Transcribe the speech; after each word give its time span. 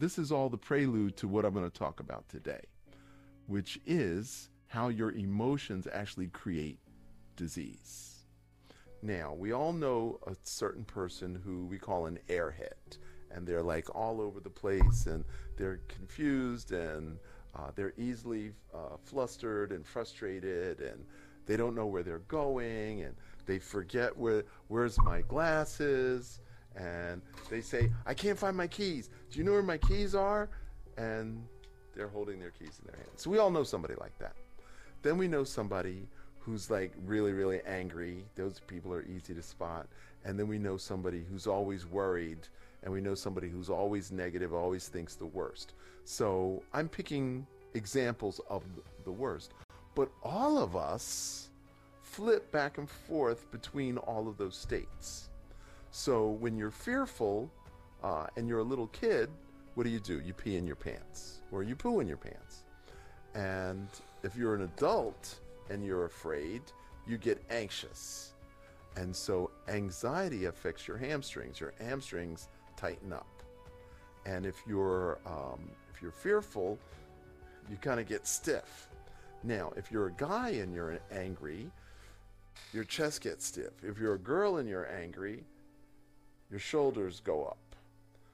this 0.00 0.18
is 0.18 0.32
all 0.32 0.48
the 0.48 0.56
prelude 0.56 1.16
to 1.18 1.28
what 1.28 1.44
I'm 1.44 1.52
going 1.52 1.70
to 1.70 1.78
talk 1.78 2.00
about 2.00 2.26
today, 2.28 2.62
which 3.46 3.78
is 3.86 4.48
how 4.66 4.88
your 4.88 5.12
emotions 5.12 5.86
actually 5.92 6.28
create 6.28 6.78
disease. 7.36 8.24
Now, 9.02 9.34
we 9.34 9.52
all 9.52 9.74
know 9.74 10.18
a 10.26 10.34
certain 10.42 10.84
person 10.84 11.40
who 11.44 11.66
we 11.66 11.78
call 11.78 12.06
an 12.06 12.18
airhead, 12.28 12.98
and 13.30 13.46
they're 13.46 13.62
like 13.62 13.94
all 13.94 14.22
over 14.22 14.40
the 14.40 14.50
place 14.50 15.06
and 15.06 15.24
they're 15.56 15.80
confused 15.88 16.72
and 16.72 17.18
uh, 17.54 17.70
they're 17.74 17.94
easily 17.98 18.52
uh, 18.74 18.96
flustered 19.04 19.70
and 19.70 19.86
frustrated 19.86 20.80
and 20.80 21.04
they 21.46 21.56
don't 21.56 21.74
know 21.74 21.86
where 21.86 22.02
they're 22.02 22.20
going 22.20 23.02
and 23.02 23.14
they 23.46 23.58
forget 23.58 24.16
where 24.16 24.44
where's 24.68 24.98
my 25.02 25.20
glasses 25.22 26.40
and 26.76 27.20
they 27.48 27.60
say 27.60 27.90
i 28.06 28.14
can't 28.14 28.38
find 28.38 28.56
my 28.56 28.66
keys. 28.66 29.10
Do 29.30 29.38
you 29.38 29.44
know 29.44 29.52
where 29.52 29.62
my 29.62 29.78
keys 29.78 30.14
are? 30.14 30.48
And 30.96 31.42
they're 31.94 32.08
holding 32.08 32.38
their 32.38 32.50
keys 32.50 32.80
in 32.80 32.86
their 32.86 32.96
hands. 32.96 33.22
So 33.22 33.30
we 33.30 33.38
all 33.38 33.50
know 33.50 33.64
somebody 33.64 33.94
like 34.00 34.16
that. 34.18 34.34
Then 35.02 35.18
we 35.18 35.28
know 35.28 35.44
somebody 35.44 36.06
who's 36.38 36.70
like 36.70 36.92
really 37.04 37.32
really 37.32 37.60
angry. 37.66 38.24
Those 38.34 38.60
people 38.66 38.92
are 38.92 39.04
easy 39.04 39.34
to 39.34 39.42
spot. 39.42 39.86
And 40.24 40.38
then 40.38 40.48
we 40.48 40.58
know 40.58 40.76
somebody 40.76 41.24
who's 41.30 41.46
always 41.46 41.86
worried. 41.86 42.46
And 42.82 42.92
we 42.92 43.00
know 43.00 43.14
somebody 43.14 43.48
who's 43.48 43.68
always 43.68 44.10
negative 44.10 44.54
always 44.54 44.88
thinks 44.88 45.14
the 45.14 45.26
worst. 45.26 45.74
So 46.04 46.62
i'm 46.72 46.88
picking 46.88 47.46
examples 47.74 48.40
of 48.48 48.62
the 49.04 49.12
worst. 49.12 49.52
But 49.94 50.10
all 50.22 50.58
of 50.58 50.76
us 50.76 51.50
flip 52.02 52.50
back 52.50 52.78
and 52.78 52.88
forth 52.88 53.50
between 53.50 53.96
all 53.98 54.28
of 54.28 54.36
those 54.36 54.56
states. 54.56 55.29
So 55.90 56.28
when 56.28 56.56
you're 56.56 56.70
fearful 56.70 57.50
uh, 58.02 58.26
and 58.36 58.48
you're 58.48 58.60
a 58.60 58.64
little 58.64 58.86
kid, 58.88 59.28
what 59.74 59.84
do 59.84 59.90
you 59.90 60.00
do? 60.00 60.20
You 60.20 60.32
pee 60.32 60.56
in 60.56 60.66
your 60.66 60.76
pants 60.76 61.40
or 61.50 61.62
you 61.62 61.74
poo 61.74 62.00
in 62.00 62.06
your 62.06 62.16
pants. 62.16 62.64
And 63.34 63.88
if 64.22 64.36
you're 64.36 64.54
an 64.54 64.62
adult 64.62 65.40
and 65.68 65.84
you're 65.84 66.04
afraid, 66.04 66.62
you 67.06 67.16
get 67.18 67.42
anxious. 67.50 68.34
And 68.96 69.14
so 69.14 69.50
anxiety 69.68 70.46
affects 70.46 70.88
your 70.88 70.96
hamstrings. 70.96 71.60
Your 71.60 71.72
hamstrings 71.78 72.48
tighten 72.76 73.12
up. 73.12 73.26
And 74.26 74.44
if 74.44 74.56
you're 74.66 75.18
um, 75.26 75.60
if 75.94 76.02
you're 76.02 76.10
fearful, 76.10 76.78
you 77.70 77.76
kind 77.76 78.00
of 78.00 78.06
get 78.06 78.26
stiff. 78.26 78.88
Now, 79.42 79.72
if 79.76 79.90
you're 79.90 80.08
a 80.08 80.12
guy 80.12 80.50
and 80.50 80.74
you're 80.74 80.98
angry, 81.10 81.70
your 82.72 82.84
chest 82.84 83.22
gets 83.22 83.46
stiff. 83.46 83.72
If 83.82 83.98
you're 83.98 84.14
a 84.14 84.18
girl 84.18 84.58
and 84.58 84.68
you're 84.68 84.90
angry, 84.92 85.44
your 86.50 86.60
shoulders 86.60 87.20
go 87.20 87.44
up. 87.44 87.58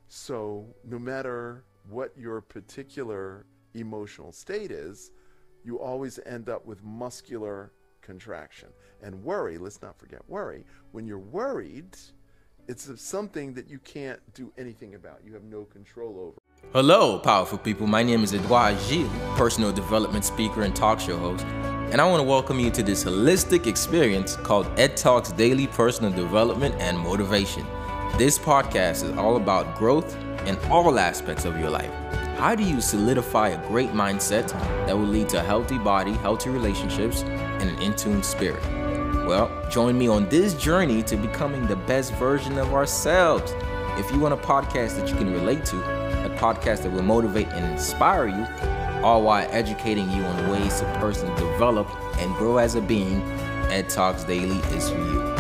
So, 0.09 0.67
no 0.85 0.99
matter 0.99 1.65
what 1.89 2.13
your 2.17 2.41
particular 2.41 3.45
emotional 3.75 4.33
state 4.33 4.71
is, 4.71 5.11
you 5.65 5.79
always 5.81 6.19
end 6.27 6.49
up 6.49 6.65
with 6.65 6.83
muscular 6.83 7.73
contraction. 8.01 8.69
And 9.03 9.23
worry, 9.23 9.59
let's 9.59 9.83
not 9.83 9.99
forget 9.99 10.21
worry. 10.29 10.65
When 10.93 11.07
you're 11.07 11.19
worried, 11.19 11.97
it's 12.69 12.89
something 13.01 13.53
that 13.55 13.69
you 13.69 13.79
can't 13.81 14.21
do 14.35 14.53
anything 14.57 14.95
about. 14.95 15.21
You 15.25 15.35
have 15.35 15.45
no 15.45 15.65
control 15.65 16.19
over. 16.21 16.39
Hello, 16.73 17.19
powerful 17.19 17.59
people. 17.59 17.87
My 17.87 18.03
name 18.03 18.23
is 18.25 18.33
Edouard 18.33 18.79
Gilles, 18.81 19.11
personal 19.37 19.73
development 19.73 20.25
speaker 20.25 20.63
and 20.63 20.75
talk 20.75 21.01
show 21.01 21.19
host 21.19 21.45
and 21.93 22.01
I 22.01 22.11
want 22.11 22.21
to 22.21 22.29
welcome 22.29 22.59
you 22.59 22.71
to 22.73 22.83
this 22.83 23.05
holistic 23.05 23.69
experience 23.69 24.35
called 24.35 24.67
Ed 24.77 24.97
Talks 24.97 25.31
Daily 25.31 25.69
Personal 25.69 26.11
Development 26.11 26.75
and 26.81 26.99
Motivation. 26.99 27.65
This 28.19 28.39
podcast 28.39 29.05
is 29.05 29.11
all 29.19 29.37
about 29.37 29.77
growth 29.77 30.17
in 30.47 30.57
all 30.71 30.99
aspects 30.99 31.45
of 31.45 31.61
your 31.61 31.69
life. 31.69 31.93
How 32.39 32.55
do 32.55 32.63
you 32.63 32.81
solidify 32.81 33.49
a 33.49 33.69
great 33.69 33.91
mindset 33.91 34.49
that 34.87 34.97
will 34.97 35.05
lead 35.05 35.29
to 35.31 35.41
a 35.41 35.43
healthy 35.43 35.77
body, 35.77 36.13
healthy 36.13 36.49
relationships, 36.49 37.25
and 37.25 37.69
an 37.69 37.79
in 37.83 37.95
tune 37.95 38.23
spirit? 38.23 38.63
Well, 39.27 39.51
join 39.71 39.99
me 39.99 40.09
on 40.09 40.31
this 40.31 40.55
journey 40.55 41.03
to 41.03 41.17
becoming 41.19 41.67
the 41.67 41.77
best 41.77 42.15
version 42.15 42.57
of 42.57 42.73
ourselves. 42.73 43.53
If 43.99 44.11
you 44.11 44.19
want 44.19 44.33
a 44.33 44.39
podcast 44.39 44.97
that 44.97 45.11
you 45.11 45.17
can 45.17 45.31
relate 45.31 45.67
to, 45.67 45.77
a 46.25 46.35
podcast 46.39 46.85
that 46.85 46.93
will 46.93 47.03
motivate 47.03 47.49
and 47.49 47.71
inspire 47.71 48.29
you, 48.29 48.47
all 49.05 49.25
while 49.25 49.47
educating 49.51 50.11
you 50.11 50.25
on 50.25 50.49
ways 50.49 50.81
to 50.81 50.87
personally 51.01 51.39
develop 51.39 51.87
and 52.17 52.35
grow 52.37 52.57
as 52.57 52.77
a 52.77 52.81
being, 52.81 53.21
Ed 53.71 53.91
Talks 53.91 54.25
Daily 54.25 54.57
is 54.75 54.89
for 54.89 54.97
you. 54.97 55.36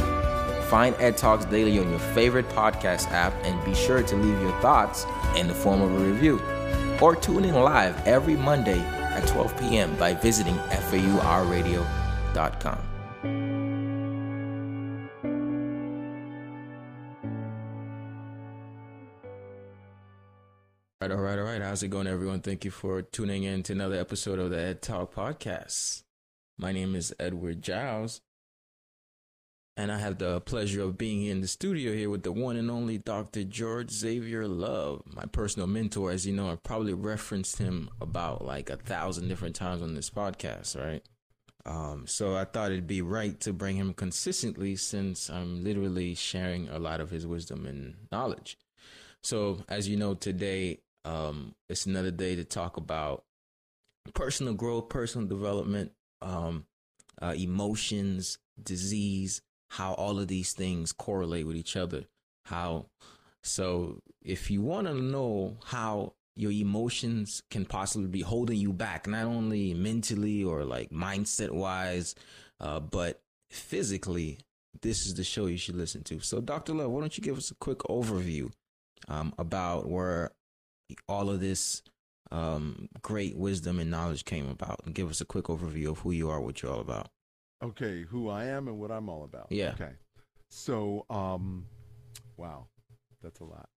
Find 0.69 0.95
Ed 0.99 1.17
Talks 1.17 1.45
Daily 1.45 1.79
on 1.79 1.91
your 1.91 1.99
favorite 1.99 2.49
podcast 2.51 3.11
app 3.11 3.33
and 3.45 3.65
be 3.65 3.75
sure 3.75 4.03
to 4.03 4.17
leave 4.17 4.41
your 4.41 4.61
thoughts 4.61 5.07
in 5.37 5.47
the 5.49 5.55
form 5.55 5.81
of 5.81 5.93
a 5.95 5.99
review. 5.99 6.41
Or 7.01 7.15
tune 7.15 7.45
in 7.45 7.55
live 7.55 8.05
every 8.07 8.37
Monday 8.37 8.81
at 8.81 9.27
12 9.29 9.59
p.m. 9.61 9.97
by 9.97 10.15
visiting 10.15 10.57
FAURadio.com. 10.57 11.87
All 21.03 21.09
right, 21.09 21.17
all 21.17 21.23
right, 21.23 21.39
all 21.39 21.45
right. 21.45 21.63
How's 21.63 21.83
it 21.83 21.89
going, 21.89 22.07
everyone? 22.07 22.41
Thank 22.41 22.65
you 22.65 22.71
for 22.71 23.03
tuning 23.03 23.45
in 23.45 23.63
to 23.65 23.73
another 23.73 23.97
episode 24.01 24.39
of 24.39 24.51
the 24.51 24.59
Ed 24.59 24.83
Talk 24.83 25.15
Podcast. 25.15 26.03
My 26.59 26.73
name 26.73 26.95
is 26.95 27.15
Edward 27.21 27.61
Giles, 27.63 28.23
and 29.77 29.93
I 29.93 29.99
have 29.99 30.19
the 30.19 30.41
pleasure 30.41 30.83
of 30.83 30.97
being 30.97 31.25
in 31.27 31.43
the 31.43 31.47
studio 31.47 31.93
here 31.93 32.09
with 32.09 32.23
the 32.23 32.33
one 32.33 32.57
and 32.57 32.71
only 32.71 32.99
Dr. 32.99 33.45
George 33.45 33.91
Xavier 33.91 34.49
Love, 34.49 35.03
my 35.07 35.27
personal 35.27 35.67
mentor. 35.67 36.11
As 36.11 36.27
you 36.27 36.33
know, 36.33 36.51
I've 36.51 36.63
probably 36.63 36.95
referenced 36.95 37.59
him 37.59 37.91
about 38.01 38.45
like 38.45 38.71
a 38.71 38.77
thousand 38.77 39.29
different 39.29 39.55
times 39.55 39.83
on 39.83 39.95
this 39.95 40.09
podcast, 40.09 40.81
right? 40.83 41.03
Um, 41.67 42.07
so 42.07 42.37
I 42.37 42.45
thought 42.45 42.71
it'd 42.71 42.87
be 42.87 43.03
right 43.03 43.39
to 43.41 43.53
bring 43.53 43.77
him 43.77 43.93
consistently 43.93 44.77
since 44.77 45.29
I'm 45.29 45.63
literally 45.63 46.15
sharing 46.15 46.69
a 46.69 46.79
lot 46.79 47.01
of 47.01 47.11
his 47.11 47.27
wisdom 47.27 47.67
and 47.67 47.97
knowledge. 48.11 48.57
So, 49.23 49.65
as 49.69 49.89
you 49.89 49.97
know, 49.97 50.15
today 50.15 50.79
um, 51.05 51.55
it's 51.69 51.87
another 51.87 52.11
day 52.11 52.35
to 52.37 52.45
talk 52.45 52.77
about 52.77 53.25
personal 54.15 54.55
growth, 54.55 54.89
personal 54.89 55.27
development, 55.27 55.93
um, 56.23 56.67
uh, 57.21 57.35
emotions, 57.37 58.39
disease, 58.63 59.43
how 59.77 59.93
all 59.95 60.19
of 60.19 60.29
these 60.29 60.53
things 60.53 60.93
correlate 60.93 61.47
with 61.47 61.57
each 61.57 61.77
other. 61.77 62.05
How 62.47 62.87
so 63.43 64.01
if 64.23 64.51
you 64.51 64.63
want 64.63 64.87
to 64.87 64.95
know 64.95 65.59
how 65.67 66.15
your 66.35 66.51
emotions 66.51 67.43
can 67.51 67.65
possibly 67.65 68.09
be 68.09 68.23
holding 68.23 68.59
you 68.59 68.73
back, 68.73 69.07
not 69.07 69.25
only 69.27 69.75
mentally 69.75 70.43
or 70.43 70.65
like 70.65 70.91
mindset 70.91 71.51
wise, 71.51 72.15
uh, 72.61 72.81
but 72.81 73.21
physically, 73.51 74.39
this 74.83 75.07
is 75.07 75.15
the 75.15 75.25
show 75.25 75.47
you 75.47 75.59
should 75.59 75.77
listen 75.77 76.03
to. 76.05 76.21
So, 76.21 76.41
Dr. 76.41 76.75
Love, 76.75 76.91
why 76.91 77.01
don't 77.01 77.17
you 77.17 77.23
give 77.23 77.37
us 77.37 77.51
a 77.51 77.55
quick 77.55 77.79
overview 77.81 78.51
um, 79.09 79.35
about 79.39 79.89
where 79.89 80.33
all 81.09 81.31
of 81.31 81.41
this 81.41 81.83
um, 82.31 82.89
great 83.03 83.37
wisdom 83.37 83.79
and 83.79 83.91
knowledge 83.91 84.25
came 84.25 84.49
about? 84.49 84.81
And 84.85 84.95
give 84.95 85.11
us 85.11 85.21
a 85.21 85.27
quick 85.27 85.47
overview 85.47 85.91
of 85.91 85.99
who 86.01 86.13
you 86.13 86.31
are, 86.31 86.41
what 86.41 86.63
you're 86.63 86.73
all 86.73 86.81
about. 86.81 87.09
Okay, 87.63 88.03
who 88.03 88.29
I 88.29 88.45
am 88.45 88.69
and 88.69 88.79
what 88.79 88.91
I'm 88.91 89.09
all 89.09 89.25
about. 89.25 89.47
Yeah. 89.51 89.71
Okay. 89.71 89.93
So, 90.51 91.05
um, 91.11 91.67
wow, 92.37 92.67
that's 93.23 93.41
a 93.41 93.45
lot. 93.45 93.69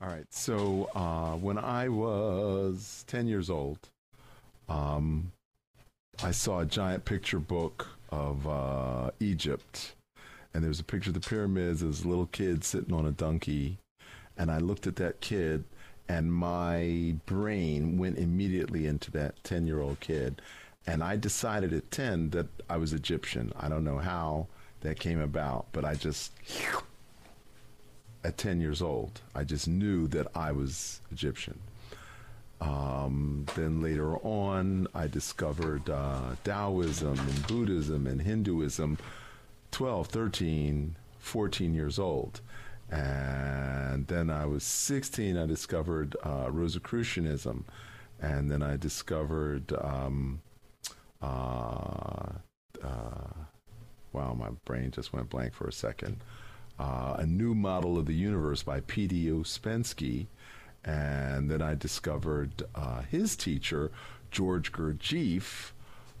All 0.00 0.08
right. 0.08 0.26
So, 0.30 0.90
uh, 0.94 1.36
when 1.36 1.58
I 1.58 1.88
was 1.88 3.04
10 3.06 3.26
years 3.26 3.50
old, 3.50 3.78
um, 4.68 5.32
I 6.22 6.30
saw 6.30 6.60
a 6.60 6.66
giant 6.66 7.04
picture 7.04 7.38
book 7.38 7.86
of 8.10 8.46
uh, 8.46 9.10
Egypt, 9.20 9.94
and 10.52 10.62
there 10.62 10.68
was 10.68 10.80
a 10.80 10.84
picture 10.84 11.10
of 11.10 11.14
the 11.14 11.20
pyramids. 11.20 11.80
There 11.80 11.88
was 11.88 12.04
a 12.04 12.08
little 12.08 12.26
kid 12.26 12.64
sitting 12.64 12.94
on 12.94 13.06
a 13.06 13.10
donkey, 13.12 13.78
and 14.36 14.50
I 14.50 14.58
looked 14.58 14.86
at 14.86 14.96
that 14.96 15.20
kid, 15.20 15.64
and 16.08 16.32
my 16.32 17.16
brain 17.26 17.98
went 17.98 18.18
immediately 18.18 18.86
into 18.86 19.10
that 19.12 19.42
10 19.44 19.66
year 19.66 19.80
old 19.80 20.00
kid. 20.00 20.40
And 20.86 21.02
I 21.02 21.16
decided 21.16 21.72
at 21.72 21.90
10 21.90 22.30
that 22.30 22.46
I 22.68 22.76
was 22.76 22.92
Egyptian. 22.92 23.52
I 23.58 23.68
don't 23.68 23.84
know 23.84 23.98
how 23.98 24.48
that 24.80 25.00
came 25.00 25.20
about, 25.20 25.66
but 25.72 25.84
I 25.84 25.94
just, 25.94 26.32
at 28.22 28.36
10 28.36 28.60
years 28.60 28.82
old, 28.82 29.20
I 29.34 29.44
just 29.44 29.66
knew 29.66 30.06
that 30.08 30.26
I 30.34 30.52
was 30.52 31.00
Egyptian. 31.10 31.58
Um, 32.60 33.46
then 33.56 33.82
later 33.82 34.16
on, 34.18 34.86
I 34.94 35.06
discovered 35.06 35.88
uh, 35.88 36.36
Taoism 36.44 37.18
and 37.18 37.46
Buddhism 37.46 38.06
and 38.06 38.20
Hinduism 38.22 38.98
12, 39.70 40.06
13, 40.06 40.96
14 41.18 41.74
years 41.74 41.98
old. 41.98 42.40
And 42.90 44.06
then 44.06 44.30
I 44.30 44.46
was 44.46 44.62
16, 44.62 45.36
I 45.36 45.46
discovered 45.46 46.14
uh, 46.22 46.48
Rosicrucianism. 46.50 47.64
And 48.20 48.50
then 48.50 48.62
I 48.62 48.76
discovered, 48.76 49.72
um, 49.72 50.40
uh, 51.24 52.32
uh, 52.82 53.34
wow, 54.12 54.34
my 54.34 54.50
brain 54.64 54.90
just 54.90 55.12
went 55.12 55.30
blank 55.30 55.54
for 55.54 55.66
a 55.66 55.72
second. 55.72 56.18
Uh, 56.78 57.16
a 57.18 57.26
new 57.26 57.54
model 57.54 57.98
of 57.98 58.06
the 58.06 58.14
universe 58.14 58.62
by 58.62 58.80
P.D. 58.80 59.28
Ouspensky. 59.28 60.26
And 60.84 61.50
then 61.50 61.62
I 61.62 61.74
discovered 61.74 62.64
uh, 62.74 63.02
his 63.02 63.36
teacher, 63.36 63.90
George 64.30 64.70
Gurdjieff, 64.72 65.72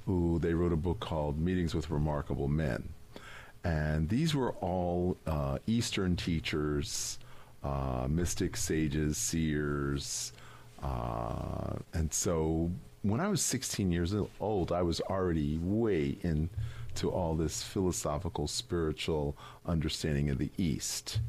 who 0.06 0.38
they 0.38 0.54
wrote 0.54 0.72
a 0.72 0.76
book 0.76 1.00
called 1.00 1.38
Meetings 1.38 1.74
with 1.74 1.90
Remarkable 1.90 2.48
Men. 2.48 2.90
And 3.62 4.08
these 4.08 4.34
were 4.34 4.52
all 4.52 5.16
uh, 5.26 5.58
Eastern 5.66 6.16
teachers, 6.16 7.18
uh, 7.62 8.06
mystics, 8.08 8.62
sages, 8.62 9.16
seers. 9.18 10.32
Uh, 10.82 11.76
and 11.92 12.12
so 12.12 12.70
when 13.04 13.20
I 13.20 13.28
was 13.28 13.42
16 13.42 13.92
years 13.92 14.14
old, 14.40 14.72
I 14.72 14.80
was 14.80 15.00
already 15.02 15.58
way 15.58 16.16
into 16.22 17.10
all 17.10 17.34
this 17.34 17.62
philosophical, 17.62 18.48
spiritual 18.48 19.36
understanding 19.66 20.30
of 20.30 20.38
the 20.38 20.50
East. 20.56 21.20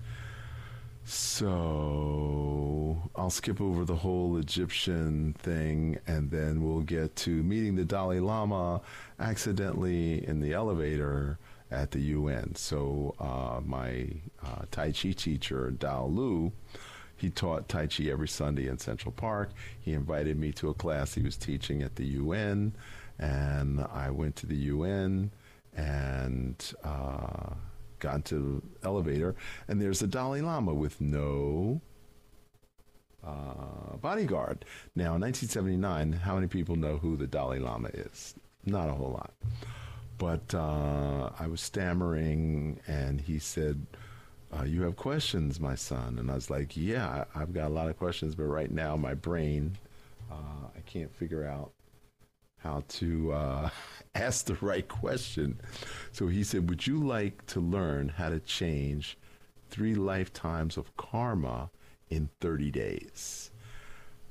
So 1.03 2.97
I'll 3.13 3.29
skip 3.29 3.59
over 3.59 3.83
the 3.83 3.97
whole 3.97 4.37
Egyptian 4.37 5.33
thing 5.33 5.99
and 6.07 6.31
then 6.31 6.63
we'll 6.63 6.79
get 6.79 7.13
to 7.17 7.43
meeting 7.43 7.75
the 7.75 7.83
Dalai 7.83 8.21
Lama 8.21 8.79
accidentally 9.19 10.25
in 10.25 10.39
the 10.39 10.53
elevator 10.53 11.37
at 11.71 11.91
the 11.91 11.99
UN. 11.99 12.55
So 12.55 13.15
uh, 13.19 13.59
my 13.65 14.07
uh, 14.41 14.61
Tai 14.71 14.93
Chi 14.93 15.11
teacher, 15.11 15.73
Dao 15.77 16.09
Lu, 16.09 16.53
he 17.15 17.29
taught 17.29 17.69
Tai 17.69 17.87
Chi 17.87 18.05
every 18.05 18.27
Sunday 18.27 18.67
in 18.67 18.77
Central 18.77 19.11
Park. 19.11 19.51
He 19.79 19.93
invited 19.93 20.37
me 20.37 20.51
to 20.53 20.69
a 20.69 20.73
class 20.73 21.13
he 21.13 21.21
was 21.21 21.37
teaching 21.37 21.81
at 21.81 21.95
the 21.95 22.05
UN, 22.05 22.75
and 23.19 23.81
I 23.81 24.09
went 24.09 24.35
to 24.37 24.47
the 24.47 24.55
UN 24.55 25.31
and 25.75 26.73
uh, 26.83 27.53
got 27.99 28.15
into 28.15 28.61
the 28.81 28.87
elevator, 28.87 29.35
and 29.67 29.81
there's 29.81 29.99
the 29.99 30.07
Dalai 30.07 30.41
Lama 30.41 30.73
with 30.73 30.99
no 31.01 31.81
uh, 33.25 33.97
bodyguard. 34.01 34.65
Now, 34.95 35.15
in 35.15 35.21
1979, 35.21 36.13
how 36.13 36.35
many 36.35 36.47
people 36.47 36.75
know 36.75 36.97
who 36.97 37.17
the 37.17 37.27
Dalai 37.27 37.59
Lama 37.59 37.89
is? 37.93 38.35
Not 38.65 38.89
a 38.89 38.93
whole 38.93 39.11
lot. 39.11 39.33
But 40.17 40.53
uh, 40.53 41.31
I 41.37 41.47
was 41.47 41.59
stammering, 41.59 42.79
and 42.87 43.19
he 43.19 43.39
said, 43.39 43.85
uh, 44.57 44.63
You 44.63 44.83
have 44.83 44.95
questions, 44.95 45.59
my 45.59 45.75
son. 45.75 46.17
And 46.19 46.31
I 46.31 46.35
was 46.35 46.49
like, 46.49 46.75
Yeah, 46.75 47.25
I've 47.35 47.53
got 47.53 47.67
a 47.67 47.73
lot 47.73 47.89
of 47.89 47.97
questions, 47.97 48.35
but 48.35 48.45
right 48.45 48.71
now, 48.71 48.95
my 48.95 49.13
brain, 49.13 49.77
uh, 50.31 50.67
I 50.75 50.79
can't 50.85 51.13
figure 51.13 51.45
out 51.45 51.71
how 52.57 52.83
to 52.87 53.31
uh, 53.31 53.69
ask 54.15 54.45
the 54.45 54.55
right 54.55 54.87
question. 54.87 55.59
So 56.11 56.27
he 56.27 56.43
said, 56.43 56.69
Would 56.69 56.87
you 56.87 56.99
like 56.99 57.45
to 57.47 57.59
learn 57.59 58.09
how 58.09 58.29
to 58.29 58.39
change 58.39 59.17
three 59.69 59.95
lifetimes 59.95 60.77
of 60.77 60.95
karma 60.97 61.69
in 62.09 62.29
30 62.41 62.71
days? 62.71 63.51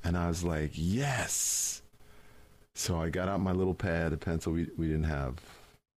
And 0.02 0.16
I 0.16 0.28
was 0.28 0.44
like, 0.44 0.70
Yes. 0.74 1.82
So 2.76 3.00
I 3.00 3.08
got 3.08 3.28
out 3.28 3.40
my 3.40 3.52
little 3.52 3.74
pad 3.74 4.12
and 4.12 4.20
pencil. 4.20 4.52
We, 4.52 4.68
we 4.76 4.86
didn't 4.86 5.04
have 5.04 5.36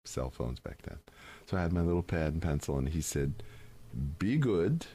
cell 0.04 0.30
phones 0.30 0.60
back 0.60 0.82
then. 0.84 0.98
So 1.46 1.58
I 1.58 1.62
had 1.62 1.72
my 1.72 1.82
little 1.82 2.04
pad 2.04 2.34
and 2.34 2.42
pencil, 2.42 2.78
and 2.78 2.90
he 2.90 3.02
said, 3.02 3.44
Be 4.20 4.38
good, 4.38 4.86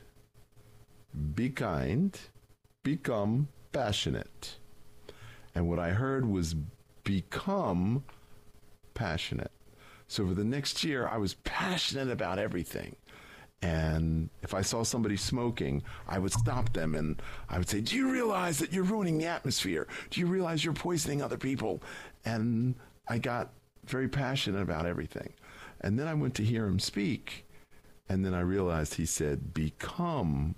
be 1.35 1.49
kind, 1.51 2.19
become 2.83 3.49
passionate. 3.73 4.57
And 5.55 5.69
what 5.69 5.79
I 5.79 5.91
heard 5.91 6.27
was 6.27 6.55
become 7.05 8.05
passionate. 8.95 9.51
So 10.09 10.27
for 10.27 10.35
the 10.35 10.45
next 10.45 10.85
year, 10.85 11.09
I 11.09 11.17
was 11.17 11.35
passionate 11.35 12.11
about 12.11 12.39
everything. 12.39 12.97
And 13.63 14.31
if 14.43 14.55
I 14.55 14.63
saw 14.63 14.83
somebody 14.83 15.17
smoking, 15.17 15.83
I 16.09 16.19
would 16.19 16.33
stop 16.33 16.73
them 16.73 16.95
and 16.95 17.21
I 17.49 17.59
would 17.59 17.69
say, 17.69 17.81
Do 17.81 17.95
you 17.95 18.11
realize 18.11 18.59
that 18.59 18.73
you're 18.73 18.85
ruining 18.85 19.19
the 19.19 19.27
atmosphere? 19.27 19.87
Do 20.11 20.21
you 20.21 20.27
realize 20.27 20.65
you're 20.65 20.73
poisoning 20.73 21.23
other 21.23 21.37
people? 21.37 21.83
And 22.25 22.75
I 23.09 23.19
got 23.19 23.53
very 23.87 24.09
passionate 24.09 24.63
about 24.63 24.87
everything. 24.87 25.35
And 25.83 25.99
then 25.99 26.07
I 26.07 26.15
went 26.15 26.35
to 26.37 26.45
hear 26.45 26.67
him 26.67 26.79
speak. 26.79 27.47
And 28.11 28.25
then 28.25 28.35
I 28.35 28.41
realized 28.41 28.95
he 28.95 29.07
said, 29.07 29.55
Become 29.55 30.57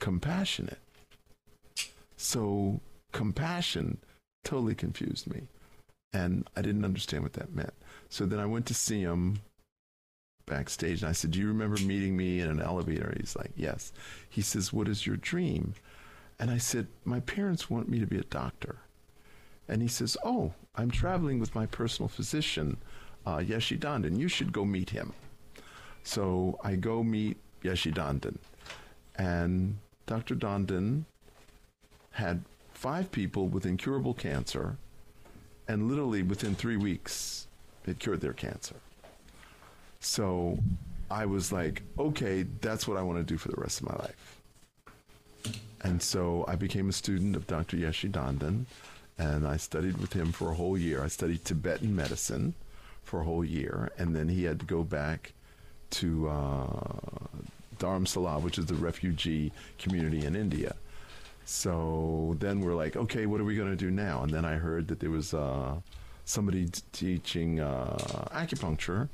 compassionate. 0.00 0.80
So 2.16 2.80
compassion 3.12 3.98
totally 4.42 4.74
confused 4.74 5.30
me. 5.32 5.42
And 6.12 6.48
I 6.56 6.62
didn't 6.62 6.84
understand 6.84 7.22
what 7.22 7.34
that 7.34 7.54
meant. 7.54 7.74
So 8.08 8.26
then 8.26 8.40
I 8.40 8.46
went 8.46 8.66
to 8.66 8.74
see 8.74 9.00
him 9.02 9.38
backstage 10.46 11.02
and 11.02 11.08
I 11.08 11.12
said, 11.12 11.30
Do 11.30 11.38
you 11.38 11.46
remember 11.46 11.80
meeting 11.80 12.16
me 12.16 12.40
in 12.40 12.50
an 12.50 12.60
elevator? 12.60 13.14
He's 13.20 13.36
like, 13.36 13.52
Yes. 13.54 13.92
He 14.28 14.42
says, 14.42 14.72
What 14.72 14.88
is 14.88 15.06
your 15.06 15.16
dream? 15.16 15.74
And 16.40 16.50
I 16.50 16.58
said, 16.58 16.88
My 17.04 17.20
parents 17.20 17.70
want 17.70 17.88
me 17.88 18.00
to 18.00 18.06
be 18.06 18.18
a 18.18 18.24
doctor. 18.24 18.80
And 19.68 19.80
he 19.80 19.86
says, 19.86 20.16
Oh, 20.24 20.54
I'm 20.74 20.90
traveling 20.90 21.38
with 21.38 21.54
my 21.54 21.66
personal 21.66 22.08
physician, 22.08 22.78
uh, 23.26 23.38
Yeshi 23.38 23.78
Dhonden. 23.78 24.18
You 24.18 24.28
should 24.28 24.52
go 24.52 24.64
meet 24.64 24.90
him. 24.90 25.12
So 26.02 26.58
I 26.62 26.76
go 26.76 27.02
meet 27.02 27.36
Yeshi 27.62 27.92
Dhonden. 27.92 28.38
And 29.16 29.78
Dr. 30.06 30.34
Dhonden 30.34 31.04
had 32.12 32.42
five 32.72 33.10
people 33.10 33.48
with 33.48 33.66
incurable 33.66 34.14
cancer, 34.14 34.76
and 35.66 35.88
literally 35.88 36.22
within 36.22 36.54
three 36.54 36.76
weeks, 36.76 37.48
it 37.86 37.98
cured 37.98 38.20
their 38.20 38.32
cancer. 38.32 38.76
So 40.00 40.58
I 41.10 41.26
was 41.26 41.52
like, 41.52 41.82
okay, 41.98 42.44
that's 42.60 42.86
what 42.86 42.96
I 42.96 43.02
want 43.02 43.18
to 43.18 43.24
do 43.24 43.36
for 43.36 43.48
the 43.48 43.60
rest 43.60 43.80
of 43.80 43.88
my 43.88 43.96
life. 43.96 44.40
And 45.82 46.02
so 46.02 46.44
I 46.48 46.56
became 46.56 46.88
a 46.88 46.92
student 46.92 47.36
of 47.36 47.46
Dr. 47.46 47.76
Yeshi 47.76 48.10
Dhonden, 48.10 48.66
and 49.18 49.46
I 49.46 49.56
studied 49.56 49.96
with 49.98 50.12
him 50.12 50.32
for 50.32 50.50
a 50.50 50.54
whole 50.54 50.78
year. 50.78 51.02
I 51.02 51.08
studied 51.08 51.44
Tibetan 51.44 51.94
medicine 51.94 52.54
for 53.08 53.20
a 53.20 53.24
whole 53.24 53.44
year, 53.44 53.90
and 53.98 54.14
then 54.14 54.28
he 54.28 54.44
had 54.44 54.60
to 54.60 54.66
go 54.66 54.82
back 54.82 55.32
to 55.90 56.28
uh, 56.28 56.66
Dharamsala, 57.78 58.42
which 58.42 58.58
is 58.58 58.66
the 58.66 58.74
refugee 58.74 59.50
community 59.78 60.26
in 60.26 60.36
India. 60.36 60.74
So 61.46 62.36
then 62.38 62.60
we're 62.60 62.74
like, 62.74 62.94
okay, 62.94 63.24
what 63.24 63.40
are 63.40 63.44
we 63.44 63.56
going 63.56 63.70
to 63.70 63.76
do 63.76 63.90
now? 63.90 64.22
And 64.22 64.30
then 64.30 64.44
I 64.44 64.56
heard 64.56 64.88
that 64.88 65.00
there 65.00 65.10
was 65.10 65.32
uh, 65.32 65.76
somebody 66.26 66.66
t- 66.66 66.82
teaching 66.92 67.60
uh, 67.60 67.96
acupuncture 68.32 69.08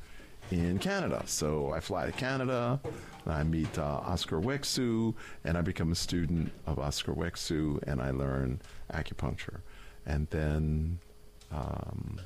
in 0.51 0.81
Canada. 0.81 1.23
So 1.27 1.71
I 1.71 1.79
fly 1.79 2.07
to 2.07 2.13
Canada, 2.13 2.81
I 3.27 3.45
meet 3.45 3.79
uh, 3.79 4.01
Oscar 4.05 4.41
Wexu, 4.41 5.15
and 5.45 5.57
I 5.57 5.61
become 5.61 5.93
a 5.93 5.95
student 5.95 6.51
of 6.67 6.81
Oscar 6.81 7.13
Wexu, 7.13 7.81
and 7.87 8.03
I 8.03 8.11
learn 8.11 8.61
acupuncture. 8.93 9.61
And 10.05 10.27
then 10.31 10.99
um, 11.53 12.19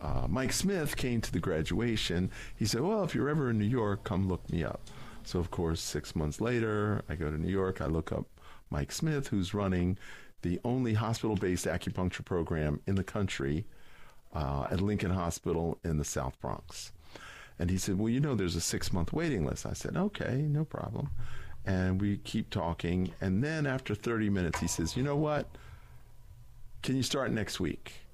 uh, 0.00 0.26
Mike 0.28 0.52
Smith 0.52 0.96
came 0.96 1.20
to 1.20 1.32
the 1.32 1.38
graduation. 1.38 2.30
He 2.54 2.66
said, 2.66 2.82
Well, 2.82 3.04
if 3.04 3.14
you're 3.14 3.28
ever 3.28 3.50
in 3.50 3.58
New 3.58 3.64
York, 3.64 4.04
come 4.04 4.28
look 4.28 4.50
me 4.50 4.62
up. 4.62 4.80
So, 5.24 5.38
of 5.38 5.50
course, 5.50 5.80
six 5.80 6.14
months 6.14 6.40
later, 6.40 7.02
I 7.08 7.16
go 7.16 7.30
to 7.30 7.38
New 7.38 7.50
York, 7.50 7.80
I 7.80 7.86
look 7.86 8.12
up 8.12 8.26
Mike 8.70 8.92
Smith, 8.92 9.28
who's 9.28 9.54
running 9.54 9.98
the 10.42 10.60
only 10.64 10.94
hospital 10.94 11.36
based 11.36 11.66
acupuncture 11.66 12.24
program 12.24 12.80
in 12.86 12.94
the 12.94 13.04
country 13.04 13.64
uh, 14.34 14.66
at 14.70 14.80
Lincoln 14.80 15.10
Hospital 15.10 15.78
in 15.82 15.98
the 15.98 16.04
South 16.04 16.38
Bronx. 16.40 16.92
And 17.58 17.70
he 17.70 17.78
said, 17.78 17.98
Well, 17.98 18.10
you 18.10 18.20
know, 18.20 18.34
there's 18.34 18.56
a 18.56 18.60
six 18.60 18.92
month 18.92 19.12
waiting 19.12 19.46
list. 19.46 19.66
I 19.66 19.72
said, 19.72 19.96
Okay, 19.96 20.42
no 20.42 20.64
problem. 20.64 21.10
And 21.64 22.00
we 22.00 22.18
keep 22.18 22.50
talking. 22.50 23.12
And 23.20 23.42
then 23.42 23.66
after 23.66 23.94
30 23.94 24.30
minutes, 24.30 24.60
he 24.60 24.68
says, 24.68 24.96
You 24.96 25.02
know 25.02 25.16
what? 25.16 25.48
Can 26.82 26.96
you 26.96 27.02
start 27.02 27.32
next 27.32 27.58
week? 27.58 28.05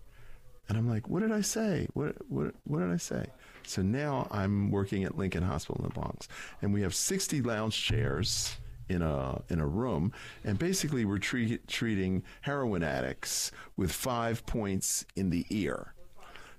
And 0.73 0.79
I'm 0.79 0.89
like, 0.89 1.07
What 1.07 1.21
did 1.21 1.33
I 1.33 1.43
say? 1.43 1.87
What, 1.93 2.17
what, 2.31 2.55
what 2.65 2.79
did 2.79 2.91
I 2.91 2.97
say? 2.97 3.27
So 3.67 3.83
now 3.83 4.27
I'm 4.31 4.71
working 4.71 5.05
at 5.05 5.19
Lincoln 5.19 5.43
Hospital 5.43 5.83
in 5.85 5.91
the 5.91 5.93
Bronx, 5.93 6.29
and 6.63 6.73
we 6.73 6.81
have 6.81 6.95
60 6.95 7.43
lounge 7.43 7.77
chairs 7.77 8.57
in 8.89 9.03
a 9.03 9.43
in 9.51 9.61
a 9.61 9.67
room, 9.67 10.13
and 10.45 10.59
basically 10.59 11.05
we're 11.05 11.19
treat, 11.19 11.69
treating 11.69 12.23
heroin 12.41 12.83
addicts 12.83 13.53
with 13.77 13.93
five 13.93 14.47
points 14.47 15.05
in 15.15 15.29
the 15.29 15.45
ear. 15.51 15.93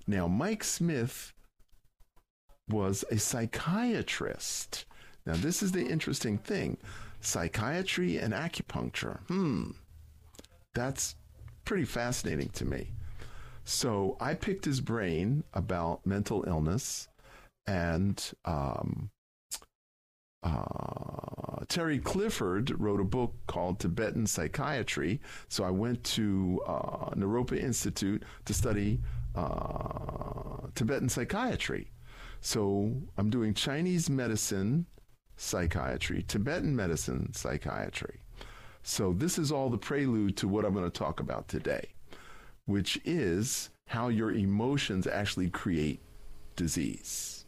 Now, 0.06 0.28
Mike 0.28 0.62
Smith 0.62 1.32
was 2.68 3.04
a 3.10 3.18
psychiatrist. 3.18 4.84
Now, 5.26 5.34
this 5.34 5.60
is 5.60 5.72
the 5.72 5.88
interesting 5.88 6.38
thing: 6.38 6.78
psychiatry 7.20 8.18
and 8.18 8.32
acupuncture. 8.32 9.26
Hmm, 9.26 9.72
that's 10.72 11.16
pretty 11.64 11.84
fascinating 11.84 12.50
to 12.50 12.64
me. 12.64 12.92
So 13.64 14.16
I 14.20 14.34
picked 14.34 14.64
his 14.64 14.80
brain 14.80 15.44
about 15.54 16.06
mental 16.06 16.44
illness 16.46 17.08
and 17.66 18.22
um, 18.44 19.10
uh, 20.42 21.64
Terry 21.68 21.98
Clifford 21.98 22.78
wrote 22.78 23.00
a 23.00 23.04
book 23.04 23.34
called 23.46 23.80
Tibetan 23.80 24.26
Psychiatry. 24.26 25.20
So 25.48 25.64
I 25.64 25.70
went 25.70 26.04
to 26.04 26.60
uh, 26.66 27.10
Naropa 27.10 27.58
Institute 27.58 28.22
to 28.44 28.54
study 28.54 29.00
uh, 29.34 30.68
Tibetan 30.74 31.08
psychiatry. 31.08 31.90
So 32.40 32.92
I'm 33.16 33.30
doing 33.30 33.54
Chinese 33.54 34.10
medicine 34.10 34.86
psychiatry, 35.36 36.24
Tibetan 36.28 36.76
medicine 36.76 37.32
psychiatry. 37.32 38.20
So, 38.86 39.14
this 39.14 39.38
is 39.38 39.50
all 39.50 39.70
the 39.70 39.78
prelude 39.78 40.36
to 40.36 40.46
what 40.46 40.66
I'm 40.66 40.74
going 40.74 40.84
to 40.84 40.90
talk 40.90 41.18
about 41.18 41.48
today, 41.48 41.93
which 42.66 43.00
is 43.04 43.70
how 43.86 44.08
your 44.08 44.32
emotions 44.32 45.06
actually 45.06 45.50
create 45.50 46.00
disease. 46.56 47.44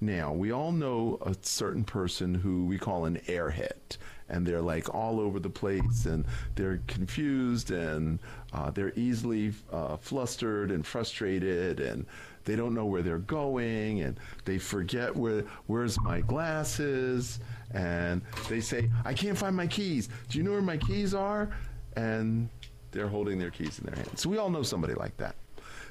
Now, 0.00 0.32
we 0.32 0.52
all 0.52 0.70
know 0.70 1.18
a 1.22 1.34
certain 1.42 1.82
person 1.82 2.32
who 2.34 2.66
we 2.66 2.78
call 2.78 3.04
an 3.04 3.16
airhead, 3.26 3.96
and 4.28 4.46
they're 4.46 4.62
like 4.62 4.94
all 4.94 5.18
over 5.18 5.40
the 5.40 5.50
place, 5.50 6.06
and 6.06 6.24
they're 6.54 6.80
confused, 6.86 7.72
and 7.72 8.20
uh, 8.52 8.70
they're 8.70 8.92
easily 8.94 9.52
uh, 9.72 9.96
flustered 9.96 10.70
and 10.70 10.86
frustrated, 10.86 11.80
and 11.80 12.06
they 12.44 12.54
don't 12.54 12.74
know 12.74 12.86
where 12.86 13.02
they're 13.02 13.18
going, 13.18 14.02
and 14.02 14.20
they 14.44 14.58
forget 14.58 15.14
where 15.16 15.42
where's 15.66 16.00
my 16.02 16.20
glasses, 16.20 17.40
and 17.72 18.22
they 18.48 18.60
say, 18.60 18.88
"I 19.04 19.14
can't 19.14 19.36
find 19.36 19.56
my 19.56 19.66
keys. 19.66 20.08
Do 20.28 20.38
you 20.38 20.44
know 20.44 20.52
where 20.52 20.62
my 20.62 20.76
keys 20.76 21.12
are?" 21.12 21.50
And 21.96 22.48
they're 22.90 23.08
holding 23.08 23.38
their 23.38 23.50
keys 23.50 23.78
in 23.78 23.86
their 23.86 23.96
hands. 23.96 24.22
So 24.22 24.28
we 24.28 24.38
all 24.38 24.50
know 24.50 24.62
somebody 24.62 24.94
like 24.94 25.16
that. 25.18 25.36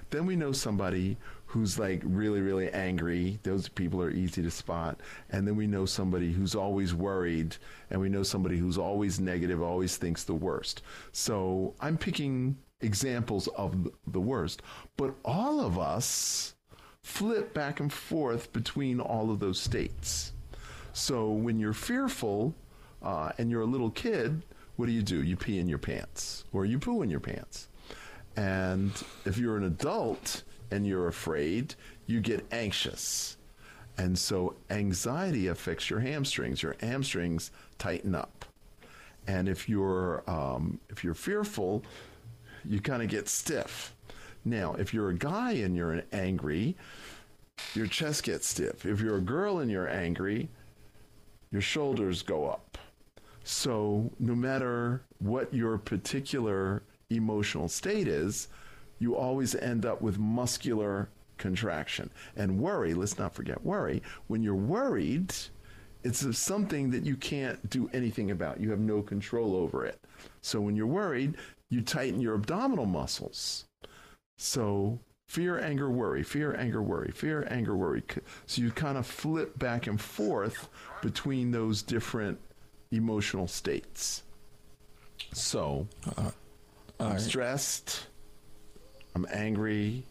Then 0.09 0.25
we 0.25 0.35
know 0.35 0.51
somebody 0.51 1.17
who's 1.45 1.77
like 1.77 2.01
really, 2.03 2.41
really 2.41 2.69
angry. 2.71 3.39
Those 3.43 3.67
people 3.69 4.01
are 4.01 4.09
easy 4.09 4.41
to 4.43 4.51
spot. 4.51 4.99
And 5.29 5.47
then 5.47 5.55
we 5.55 5.67
know 5.67 5.85
somebody 5.85 6.31
who's 6.31 6.55
always 6.55 6.93
worried. 6.93 7.55
And 7.89 7.99
we 7.99 8.09
know 8.09 8.23
somebody 8.23 8.57
who's 8.57 8.77
always 8.77 9.19
negative, 9.19 9.61
always 9.61 9.97
thinks 9.97 10.23
the 10.23 10.33
worst. 10.33 10.81
So 11.11 11.73
I'm 11.79 11.97
picking 11.97 12.57
examples 12.81 13.47
of 13.49 13.89
the 14.07 14.21
worst. 14.21 14.61
But 14.97 15.15
all 15.25 15.59
of 15.59 15.77
us 15.77 16.55
flip 17.01 17.53
back 17.53 17.79
and 17.79 17.91
forth 17.91 18.51
between 18.51 18.99
all 18.99 19.31
of 19.31 19.39
those 19.39 19.59
states. 19.59 20.33
So 20.93 21.29
when 21.31 21.59
you're 21.59 21.73
fearful 21.73 22.55
uh, 23.01 23.31
and 23.37 23.49
you're 23.49 23.61
a 23.61 23.65
little 23.65 23.91
kid, 23.91 24.43
what 24.77 24.86
do 24.86 24.91
you 24.91 25.01
do? 25.01 25.22
You 25.22 25.36
pee 25.36 25.60
in 25.60 25.67
your 25.67 25.79
pants 25.79 26.46
or 26.53 26.65
you 26.65 26.79
poo 26.79 27.01
in 27.01 27.10
your 27.10 27.19
pants. 27.19 27.67
And 28.36 28.91
if 29.25 29.38
you're 29.38 29.57
an 29.57 29.63
adult 29.65 30.43
and 30.72 30.86
you're 30.86 31.07
afraid, 31.07 31.75
you 32.05 32.22
get 32.22 32.46
anxious. 32.51 33.38
And 33.98 34.17
so 34.17 34.55
anxiety 34.69 35.48
affects 35.48 35.89
your 35.89 36.00
hamstrings. 36.00 36.62
Your 36.62 36.75
hamstrings 36.79 37.51
tighten 37.79 38.13
up. 38.13 38.46
And 39.25 39.50
if 39.50 39.67
you're 39.67 40.24
um, 40.27 40.79
if 40.89 41.03
you're 41.03 41.15
fearful, 41.15 41.84
you 42.63 42.79
kind 42.79 43.01
of 43.01 43.10
get 43.10 43.27
stiff. 43.27 43.96
Now, 44.46 44.75
if 44.75 44.93
you're 44.93 45.10
a 45.10 45.15
guy 45.15 45.53
and 45.53 45.75
you're 45.75 46.03
angry, 46.13 46.77
your 47.74 47.88
chest 47.88 48.24
gets 48.24 48.48
stiff. 48.48 48.86
If 48.86 49.01
you're 49.01 49.17
a 49.17 49.22
girl 49.22 49.60
and 49.60 49.69
you're 49.69 49.89
angry, 49.89 50.48
your 51.51 51.62
shoulders 51.62 52.22
go 52.22 52.48
up. 52.48 52.77
So, 53.49 54.11
no 54.19 54.35
matter 54.35 55.03
what 55.19 55.53
your 55.53 55.77
particular 55.77 56.83
emotional 57.09 57.69
state 57.69 58.09
is, 58.09 58.49
you 58.99 59.15
always 59.15 59.55
end 59.55 59.85
up 59.85 60.01
with 60.01 60.19
muscular 60.19 61.07
contraction. 61.37 62.09
And 62.35 62.59
worry, 62.59 62.93
let's 62.93 63.17
not 63.17 63.33
forget 63.33 63.63
worry. 63.63 64.03
When 64.27 64.43
you're 64.43 64.53
worried, 64.53 65.33
it's 66.03 66.37
something 66.37 66.91
that 66.91 67.05
you 67.05 67.15
can't 67.15 67.69
do 67.69 67.89
anything 67.93 68.31
about. 68.31 68.59
You 68.59 68.69
have 68.71 68.81
no 68.81 69.01
control 69.01 69.55
over 69.55 69.85
it. 69.85 69.97
So 70.41 70.59
when 70.59 70.75
you're 70.75 70.85
worried, 70.85 71.35
you 71.69 71.79
tighten 71.79 72.19
your 72.19 72.35
abdominal 72.35 72.85
muscles. 72.85 73.63
So 74.37 74.99
fear, 75.29 75.57
anger, 75.57 75.89
worry, 75.89 76.23
fear, 76.23 76.53
anger, 76.53 76.83
worry, 76.83 77.11
fear, 77.11 77.47
anger, 77.49 77.77
worry. 77.77 78.03
So 78.45 78.61
you 78.61 78.71
kind 78.71 78.97
of 78.97 79.07
flip 79.07 79.57
back 79.57 79.87
and 79.87 80.01
forth 80.01 80.67
between 81.01 81.51
those 81.51 81.81
different 81.81 82.39
emotional 82.91 83.48
states. 83.48 84.24
So 85.34 85.88
uh, 86.17 86.32
I'm 87.00 87.12
right. 87.12 87.22
stressed. 87.22 88.08
I'm 89.15 89.27
angry. 89.32 90.03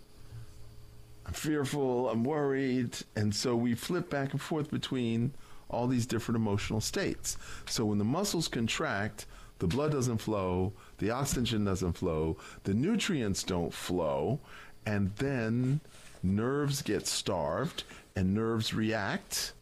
I'm 1.27 1.33
fearful. 1.33 2.09
I'm 2.09 2.25
worried. 2.25 2.97
And 3.17 3.35
so 3.35 3.57
we 3.57 3.75
flip 3.75 4.11
back 4.11 4.33
and 4.33 4.41
forth 4.41 4.71
between 4.71 5.33
all 5.69 5.87
these 5.87 6.07
different 6.07 6.37
emotional 6.37 6.81
states. 6.81 7.37
So 7.67 7.85
when 7.85 7.99
the 7.99 8.05
muscles 8.05 8.49
contract, 8.49 9.27
the 9.59 9.67
blood 9.67 9.93
doesn't 9.93 10.19
flow, 10.19 10.73
the 10.99 11.11
oxygen 11.11 11.65
doesn't 11.65 11.95
flow, 11.95 12.37
the 12.65 12.75
nutrients 12.75 13.43
don't 13.43 13.73
flow, 13.73 14.39
and 14.85 15.15
then 15.17 15.81
nerves 16.23 16.83
get 16.83 17.07
starved 17.07 17.85
and 18.15 18.35
nerves 18.35 18.75
react 18.75 19.53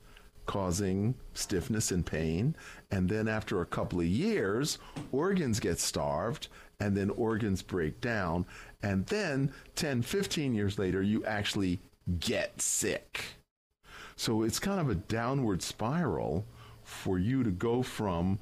causing 0.47 1.15
stiffness 1.33 1.91
and 1.91 2.05
pain. 2.05 2.55
And 2.91 3.09
then 3.09 3.29
after 3.29 3.61
a 3.61 3.67
couple 3.67 4.01
of 4.01 4.07
years, 4.07 4.79
organs 5.13 5.61
get 5.61 5.79
starved 5.79 6.49
and 6.81 6.97
then 6.97 7.11
organs 7.11 7.63
break 7.63 8.01
down. 8.01 8.47
And 8.83 9.07
then 9.07 9.53
10, 9.77 10.03
15 10.03 10.55
years 10.55 10.79
later, 10.79 11.03
you 11.03 11.25
actually 11.25 11.81
get 12.21 12.61
sick. 12.61 13.25
So 14.17 14.43
it's 14.43 14.59
kind 14.59 14.81
of 14.81 14.91
a 14.91 14.95
downward 14.95 15.63
spiral 15.63 16.45
for 16.85 17.19
you 17.19 17.43
to 17.43 17.51
go 17.51 17.83
from 17.83 18.39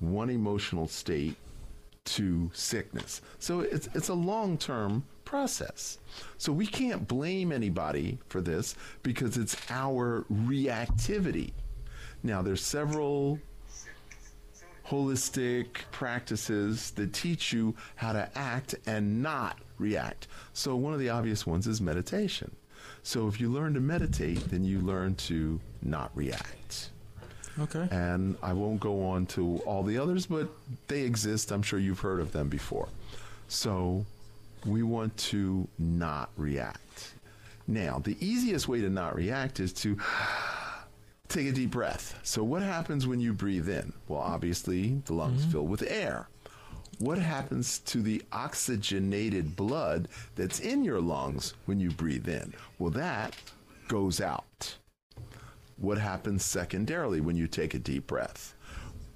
one 0.00 0.30
emotional 0.30 0.88
state 0.88 1.36
to 2.04 2.50
sickness. 2.52 3.22
So 3.38 3.60
it's, 3.60 3.88
it's 3.94 4.08
a 4.08 4.14
long 4.14 4.58
term 4.58 5.04
process. 5.34 5.98
So 6.38 6.52
we 6.52 6.64
can't 6.64 7.08
blame 7.08 7.50
anybody 7.50 8.18
for 8.28 8.40
this 8.40 8.76
because 9.02 9.36
it's 9.36 9.56
our 9.68 10.24
reactivity. 10.32 11.50
Now, 12.22 12.40
there's 12.40 12.62
several 12.62 13.40
holistic 14.86 15.66
practices 15.90 16.92
that 16.92 17.12
teach 17.12 17.52
you 17.52 17.74
how 17.96 18.12
to 18.12 18.30
act 18.36 18.76
and 18.86 19.24
not 19.24 19.58
react. 19.78 20.28
So, 20.52 20.76
one 20.76 20.92
of 20.92 21.00
the 21.00 21.08
obvious 21.08 21.44
ones 21.44 21.66
is 21.66 21.80
meditation. 21.80 22.54
So, 23.02 23.26
if 23.26 23.40
you 23.40 23.48
learn 23.50 23.74
to 23.74 23.80
meditate, 23.80 24.38
then 24.50 24.62
you 24.62 24.78
learn 24.82 25.16
to 25.16 25.58
not 25.82 26.12
react. 26.14 26.90
Okay. 27.58 27.88
And 27.90 28.36
I 28.40 28.52
won't 28.52 28.78
go 28.78 29.04
on 29.04 29.26
to 29.34 29.58
all 29.66 29.82
the 29.82 29.98
others, 29.98 30.26
but 30.26 30.48
they 30.86 31.00
exist. 31.00 31.50
I'm 31.50 31.62
sure 31.62 31.80
you've 31.80 31.98
heard 31.98 32.20
of 32.20 32.30
them 32.30 32.48
before. 32.48 32.88
So, 33.48 34.06
we 34.66 34.82
want 34.82 35.16
to 35.16 35.68
not 35.78 36.30
react. 36.36 37.14
Now, 37.66 37.98
the 37.98 38.16
easiest 38.20 38.68
way 38.68 38.80
to 38.80 38.90
not 38.90 39.14
react 39.14 39.60
is 39.60 39.72
to 39.74 39.98
take 41.28 41.46
a 41.46 41.52
deep 41.52 41.70
breath. 41.70 42.18
So, 42.22 42.44
what 42.44 42.62
happens 42.62 43.06
when 43.06 43.20
you 43.20 43.32
breathe 43.32 43.68
in? 43.68 43.92
Well, 44.08 44.20
obviously, 44.20 45.00
the 45.06 45.14
lungs 45.14 45.42
mm-hmm. 45.42 45.50
fill 45.52 45.66
with 45.66 45.82
air. 45.82 46.28
What 46.98 47.18
happens 47.18 47.80
to 47.80 48.02
the 48.02 48.22
oxygenated 48.32 49.56
blood 49.56 50.08
that's 50.36 50.60
in 50.60 50.84
your 50.84 51.00
lungs 51.00 51.54
when 51.66 51.80
you 51.80 51.90
breathe 51.90 52.28
in? 52.28 52.54
Well, 52.78 52.90
that 52.90 53.34
goes 53.88 54.20
out. 54.20 54.76
What 55.76 55.98
happens 55.98 56.44
secondarily 56.44 57.20
when 57.20 57.36
you 57.36 57.48
take 57.48 57.74
a 57.74 57.78
deep 57.78 58.06
breath? 58.06 58.54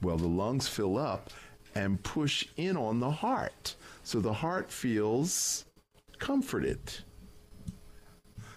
Well, 0.02 0.17
the 0.17 0.26
lungs 0.26 0.67
fill 0.67 0.99
up 0.99 1.31
and 1.75 2.02
push 2.02 2.47
in 2.57 2.76
on 2.76 2.99
the 2.99 3.11
heart. 3.11 3.76
So 4.09 4.21
the 4.21 4.33
heart 4.33 4.71
feels 4.71 5.67
comforted. 6.19 6.81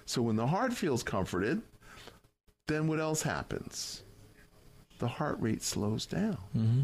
So 0.06 0.22
when 0.22 0.38
the 0.38 0.48
heart 0.48 0.72
feels 0.72 1.04
comforted, 1.04 1.62
then 2.70 2.88
what 2.88 3.02
else 3.02 3.22
happens? 3.22 4.04
The 5.00 5.10
heart 5.10 5.36
rate 5.42 5.62
slows 5.62 6.06
down. 6.06 6.38
Mm-hmm. 6.58 6.82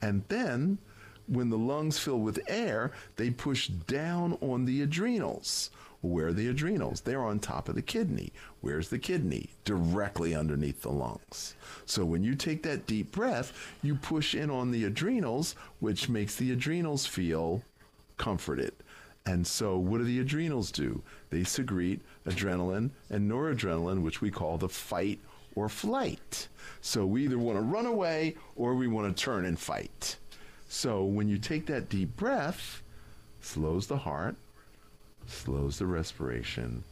And 0.00 0.22
then 0.28 0.78
when 1.26 1.50
the 1.50 1.58
lungs 1.58 1.98
fill 1.98 2.20
with 2.20 2.38
air, 2.46 2.92
they 3.16 3.30
push 3.30 3.66
down 3.66 4.38
on 4.40 4.64
the 4.64 4.82
adrenals. 4.82 5.70
Where 6.00 6.28
are 6.28 6.32
the 6.32 6.46
adrenals? 6.46 7.00
They're 7.00 7.24
on 7.24 7.40
top 7.40 7.68
of 7.68 7.74
the 7.74 7.82
kidney. 7.82 8.32
Where's 8.60 8.90
the 8.90 9.00
kidney? 9.00 9.50
Directly 9.64 10.36
underneath 10.36 10.82
the 10.82 10.92
lungs. 10.92 11.56
So 11.84 12.04
when 12.04 12.22
you 12.22 12.36
take 12.36 12.62
that 12.62 12.86
deep 12.86 13.10
breath, 13.10 13.52
you 13.82 13.96
push 13.96 14.36
in 14.36 14.50
on 14.50 14.70
the 14.70 14.84
adrenals, 14.84 15.56
which 15.80 16.08
makes 16.08 16.36
the 16.36 16.52
adrenals 16.52 17.04
feel 17.04 17.64
comforted. 18.18 18.72
And 19.24 19.46
so, 19.46 19.78
what 19.78 19.98
do 19.98 20.04
the 20.04 20.20
adrenals 20.20 20.70
do? 20.70 21.02
They 21.30 21.44
secrete 21.44 22.00
adrenaline 22.26 22.90
and 23.10 23.30
noradrenaline, 23.30 24.02
which 24.02 24.20
we 24.20 24.30
call 24.30 24.58
the 24.58 24.68
fight 24.68 25.20
or 25.54 25.68
flight. 25.68 26.48
So, 26.80 27.04
we 27.04 27.24
either 27.24 27.38
want 27.38 27.58
to 27.58 27.62
run 27.62 27.86
away 27.86 28.36
or 28.56 28.74
we 28.74 28.86
want 28.86 29.14
to 29.14 29.22
turn 29.22 29.44
and 29.44 29.58
fight. 29.58 30.16
So, 30.68 31.04
when 31.04 31.28
you 31.28 31.38
take 31.38 31.66
that 31.66 31.88
deep 31.88 32.16
breath, 32.16 32.82
slows 33.40 33.86
the 33.86 33.98
heart, 33.98 34.36
slows 35.26 35.78
the 35.78 35.86
respiration, 35.86 36.84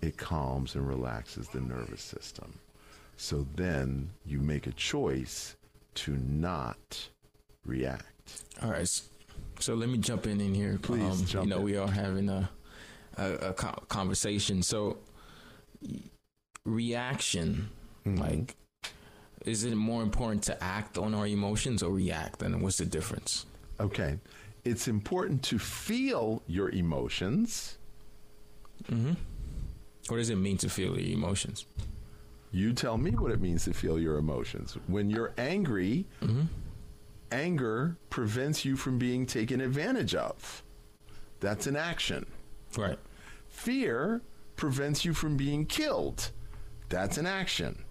it 0.00 0.16
calms 0.16 0.74
and 0.74 0.86
relaxes 0.86 1.48
the 1.48 1.60
nervous 1.60 2.02
system. 2.02 2.58
So 3.16 3.46
then 3.56 4.10
you 4.24 4.38
make 4.38 4.66
a 4.66 4.72
choice 4.72 5.56
to 5.96 6.16
not 6.16 7.08
react. 7.64 8.44
All 8.62 8.70
right. 8.70 8.88
So 9.60 9.74
let 9.74 9.88
me 9.88 9.98
jump 9.98 10.26
in 10.26 10.40
in 10.40 10.54
here. 10.54 10.78
Please, 10.80 11.20
um, 11.20 11.26
jump 11.26 11.44
You 11.44 11.50
know, 11.50 11.58
in. 11.58 11.64
we 11.64 11.76
are 11.76 11.88
having 11.88 12.28
a, 12.28 12.48
a, 13.16 13.32
a 13.32 13.52
conversation. 13.52 14.62
So 14.62 14.98
reaction, 16.64 17.70
mm-hmm. 18.06 18.20
like 18.20 18.56
is 19.44 19.64
it 19.64 19.74
more 19.74 20.02
important 20.02 20.42
to 20.44 20.62
act 20.62 20.98
on 20.98 21.14
our 21.14 21.26
emotions 21.26 21.82
or 21.82 21.90
react? 21.92 22.42
And 22.42 22.60
what's 22.62 22.78
the 22.78 22.84
difference? 22.84 23.46
Okay. 23.80 24.18
It's 24.64 24.88
important 24.88 25.42
to 25.44 25.58
feel 25.58 26.42
your 26.46 26.70
emotions. 26.70 27.78
Hmm. 28.88 29.12
What 30.08 30.16
does 30.18 30.30
it 30.30 30.36
mean 30.36 30.58
to 30.58 30.68
feel 30.68 30.98
your 30.98 31.16
emotions? 31.16 31.66
You 32.50 32.72
tell 32.72 32.98
me 32.98 33.12
what 33.12 33.30
it 33.30 33.40
means 33.40 33.64
to 33.64 33.74
feel 33.74 33.98
your 33.98 34.16
emotions. 34.16 34.76
When 34.86 35.10
you're 35.10 35.32
angry, 35.38 36.06
anger 37.30 37.96
prevents 38.10 38.64
you 38.64 38.76
from 38.76 38.98
being 38.98 39.26
taken 39.26 39.60
advantage 39.60 40.14
of. 40.14 40.62
That's 41.40 41.66
an 41.66 41.76
action. 41.76 42.26
Right. 42.76 42.98
Fear 43.48 44.22
prevents 44.56 45.04
you 45.04 45.14
from 45.14 45.36
being 45.36 45.66
killed. 45.66 46.30
That's 46.88 47.18
an 47.18 47.26
action. 47.26 47.84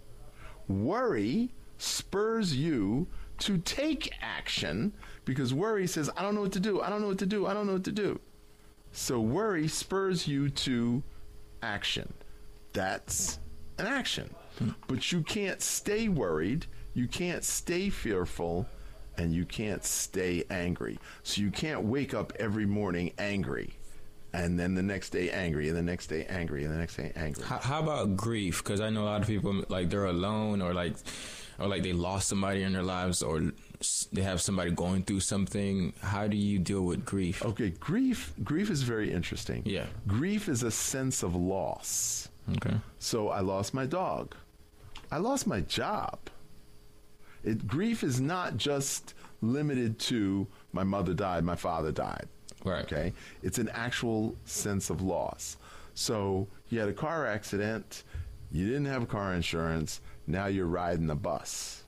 Worry 0.67 1.51
spurs 1.77 2.55
you 2.55 3.07
to 3.39 3.57
take 3.59 4.11
action 4.21 4.93
because 5.25 5.53
worry 5.53 5.87
says, 5.87 6.09
I 6.17 6.21
don't 6.21 6.35
know 6.35 6.41
what 6.41 6.51
to 6.53 6.59
do. 6.59 6.81
I 6.81 6.89
don't 6.89 7.01
know 7.01 7.07
what 7.07 7.19
to 7.19 7.25
do. 7.25 7.45
I 7.45 7.53
don't 7.53 7.67
know 7.67 7.73
what 7.73 7.83
to 7.85 7.91
do. 7.91 8.19
So 8.91 9.19
worry 9.19 9.67
spurs 9.67 10.27
you 10.27 10.49
to 10.49 11.03
action. 11.61 12.13
That's 12.73 13.39
an 13.77 13.85
action. 13.85 14.33
Hmm. 14.57 14.69
But 14.87 15.11
you 15.11 15.21
can't 15.21 15.61
stay 15.61 16.07
worried, 16.09 16.65
you 16.93 17.07
can't 17.07 17.43
stay 17.43 17.89
fearful, 17.89 18.65
and 19.17 19.33
you 19.33 19.45
can't 19.45 19.83
stay 19.83 20.43
angry. 20.49 20.99
So 21.23 21.41
you 21.41 21.51
can't 21.51 21.83
wake 21.83 22.13
up 22.13 22.33
every 22.39 22.65
morning 22.65 23.13
angry. 23.17 23.73
And 24.33 24.59
then 24.59 24.75
the 24.75 24.83
next 24.83 25.11
day 25.11 25.31
angry, 25.31 25.69
and 25.69 25.77
the 25.77 25.81
next 25.81 26.07
day 26.07 26.25
angry, 26.25 26.63
and 26.63 26.73
the 26.73 26.77
next 26.77 26.97
day 26.97 27.11
angry. 27.15 27.43
How, 27.43 27.57
how 27.57 27.79
about 27.81 28.17
grief? 28.17 28.63
Because 28.63 28.81
I 28.81 28.89
know 28.89 29.03
a 29.03 29.05
lot 29.05 29.21
of 29.21 29.27
people 29.27 29.63
like 29.69 29.89
they're 29.89 30.05
alone 30.05 30.61
or 30.61 30.73
like 30.73 30.95
or 31.59 31.67
like 31.67 31.81
they 31.83 31.93
lost 31.93 32.27
somebody 32.27 32.63
in 32.63 32.73
their 32.73 32.83
lives 32.83 33.23
or 33.23 33.51
they 34.11 34.21
have 34.21 34.41
somebody 34.41 34.71
going 34.71 35.03
through 35.03 35.21
something. 35.21 35.93
How 36.01 36.27
do 36.27 36.37
you 36.37 36.59
deal 36.59 36.83
with 36.83 37.05
grief? 37.05 37.43
Okay, 37.43 37.71
grief 37.71 38.33
grief 38.43 38.69
is 38.69 38.83
very 38.83 39.11
interesting. 39.11 39.63
Yeah. 39.65 39.85
Grief 40.07 40.49
is 40.49 40.63
a 40.63 40.71
sense 40.71 41.23
of 41.23 41.35
loss. 41.35 42.29
Okay. 42.57 42.75
So 42.99 43.29
I 43.29 43.39
lost 43.39 43.73
my 43.73 43.85
dog. 43.85 44.35
I 45.11 45.17
lost 45.17 45.47
my 45.47 45.61
job. 45.61 46.19
It, 47.47 47.67
grief 47.67 48.03
is 48.03 48.19
not 48.19 48.57
just 48.57 49.13
limited 49.41 49.97
to 49.99 50.47
my 50.73 50.83
mother 50.83 51.13
died, 51.13 51.43
my 51.43 51.55
father 51.55 51.91
died. 51.91 52.27
Right. 52.63 52.83
Okay. 52.83 53.13
It's 53.43 53.59
an 53.59 53.69
actual 53.69 54.35
sense 54.45 54.89
of 54.89 55.01
loss. 55.01 55.57
So 55.93 56.47
you 56.69 56.79
had 56.79 56.89
a 56.89 56.93
car 56.93 57.25
accident, 57.25 58.03
you 58.51 58.65
didn't 58.67 58.85
have 58.85 59.07
car 59.07 59.33
insurance, 59.33 60.01
now 60.27 60.47
you're 60.47 60.67
riding 60.67 61.07
the 61.07 61.15
bus. 61.15 61.83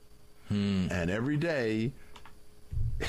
Hmm. 0.48 0.88
And 0.90 1.10
every 1.10 1.36
day 1.36 1.92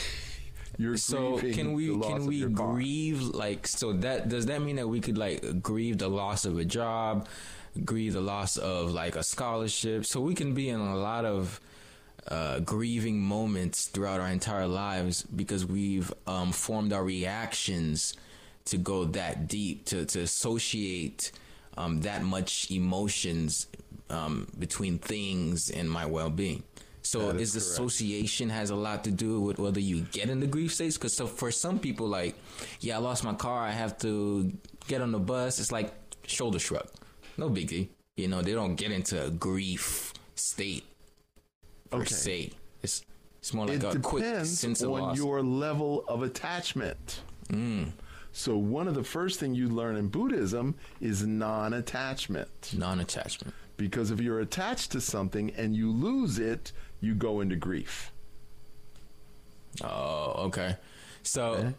you're 0.77 0.98
So 0.98 1.38
can 1.38 1.74
we 1.74 1.88
can 2.00 2.25
we 2.25 2.46
grieve 2.46 3.22
like 3.22 3.67
so 3.67 3.93
that 3.93 4.29
does 4.29 4.46
that 4.48 4.62
mean 4.62 4.75
that 4.75 4.88
we 4.88 5.00
could 5.00 5.17
like 5.17 5.62
grieve 5.62 5.98
the 5.98 6.08
loss 6.10 6.46
of 6.46 6.60
a 6.60 6.65
job, 6.65 7.27
grieve 7.84 8.13
the 8.13 8.22
loss 8.22 8.58
of 8.58 8.91
like 8.91 9.15
a 9.15 9.24
scholarship? 9.24 10.05
So 10.05 10.20
we 10.20 10.36
can 10.36 10.53
be 10.53 10.70
in 10.70 10.79
a 10.79 10.96
lot 10.96 11.25
of 11.25 11.60
uh, 12.28 12.60
grieving 12.60 13.20
moments 13.20 13.88
throughout 13.88 14.20
our 14.20 14.28
entire 14.28 14.68
lives 14.68 15.24
because 15.24 15.66
we've 15.66 16.13
um, 16.28 16.51
formed 16.51 16.94
our 16.94 17.04
reactions 17.04 18.16
to 18.66 18.78
go 18.78 19.06
that 19.06 19.48
deep 19.48 19.86
to 19.86 20.06
to 20.06 20.20
associate 20.22 21.32
um, 21.78 22.01
that 22.01 22.24
much 22.24 22.70
emotions 22.70 23.68
um, 24.10 24.48
between 24.60 25.00
things 25.00 25.70
and 25.70 25.90
my 25.90 26.06
well 26.06 26.30
being. 26.30 26.63
So 27.04 27.32
That 27.32 27.42
is 27.42 27.56
is 27.56 27.68
association 27.68 28.50
has 28.50 28.70
a 28.70 28.75
lot 28.75 29.04
to 29.06 29.12
do 29.12 29.42
with 29.42 29.58
whether 29.58 29.80
you 29.80 30.01
get 30.12 30.30
in 30.30 30.40
the 30.40 30.48
grief 30.48 30.74
states? 30.74 30.98
Because 30.98 31.16
so 31.16 31.25
for 31.25 31.51
some 31.51 31.80
people, 31.80 32.08
like, 32.08 32.36
yeah, 32.80 32.98
I 32.98 33.00
lost 33.00 33.24
my 33.24 33.34
car, 33.34 33.60
I 33.60 33.72
have 33.72 33.98
to 34.00 34.51
get 34.88 35.01
on 35.01 35.12
the 35.12 35.20
bus. 35.20 35.60
It's 35.60 35.72
like 35.72 35.92
shoulder 36.27 36.60
shrug, 36.60 36.88
no 37.38 37.50
biggie. 37.50 37.90
You 38.18 38.27
know, 38.27 38.42
they 38.44 38.53
don't 38.53 38.75
get 38.75 38.92
into 38.92 39.25
a 39.25 39.31
grief 39.31 40.14
state 40.36 40.86
per 41.92 41.98
Okay. 42.00 42.16
se. 42.16 42.51
It's 42.82 43.04
it's 43.40 43.54
more 43.54 43.68
like 43.68 43.84
it 43.84 43.96
a 43.96 44.00
quick 44.00 44.24
sense 44.46 44.82
of 44.82 44.92
on 44.92 45.01
loss. 45.01 45.18
your 45.18 45.42
level 45.42 46.04
of 46.08 46.24
attachment. 46.24 47.22
So 48.34 48.56
one 48.56 48.88
of 48.88 48.96
the 48.96 49.04
first 49.04 49.40
thing 49.40 49.54
you 49.56 49.68
learn 49.68 49.98
in 49.98 50.08
Buddhism 50.08 50.75
is 51.01 51.22
non-attachment. 51.25 52.74
non-attachment. 52.77 53.54
Because 53.75 54.10
if 54.10 54.22
you're 54.22 54.40
attached 54.40 54.92
to 54.94 55.01
something 55.01 55.50
and 55.58 55.75
you 55.75 55.92
lose 55.92 56.40
it, 56.40 56.72
you 57.01 57.14
go 57.14 57.42
into 57.42 57.58
grief. 57.58 58.14
Oh, 59.84 60.34
okay. 60.48 60.77
So, 61.24 61.74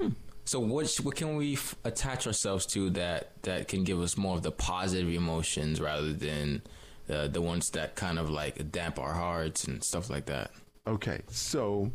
hmm. 0.00 0.08
so 0.44 0.60
what 0.60 0.94
what 1.02 1.16
can 1.16 1.36
we 1.36 1.54
f- 1.54 1.74
attach 1.84 2.26
ourselves 2.26 2.64
to 2.66 2.90
that 2.90 3.42
that 3.42 3.68
can 3.68 3.84
give 3.84 4.00
us 4.00 4.16
more 4.16 4.36
of 4.36 4.42
the 4.42 4.52
positive 4.52 5.08
emotions 5.12 5.80
rather 5.80 6.12
than 6.12 6.62
uh, 7.10 7.28
the 7.28 7.40
ones 7.42 7.70
that 7.70 7.94
kind 7.94 8.18
of 8.18 8.30
like 8.30 8.70
damp 8.70 8.98
our 8.98 9.14
hearts 9.14 9.64
and 9.64 9.82
stuff 9.82 10.10
like 10.10 10.26
that? 10.26 10.50
Okay, 10.86 11.20
so 11.28 11.90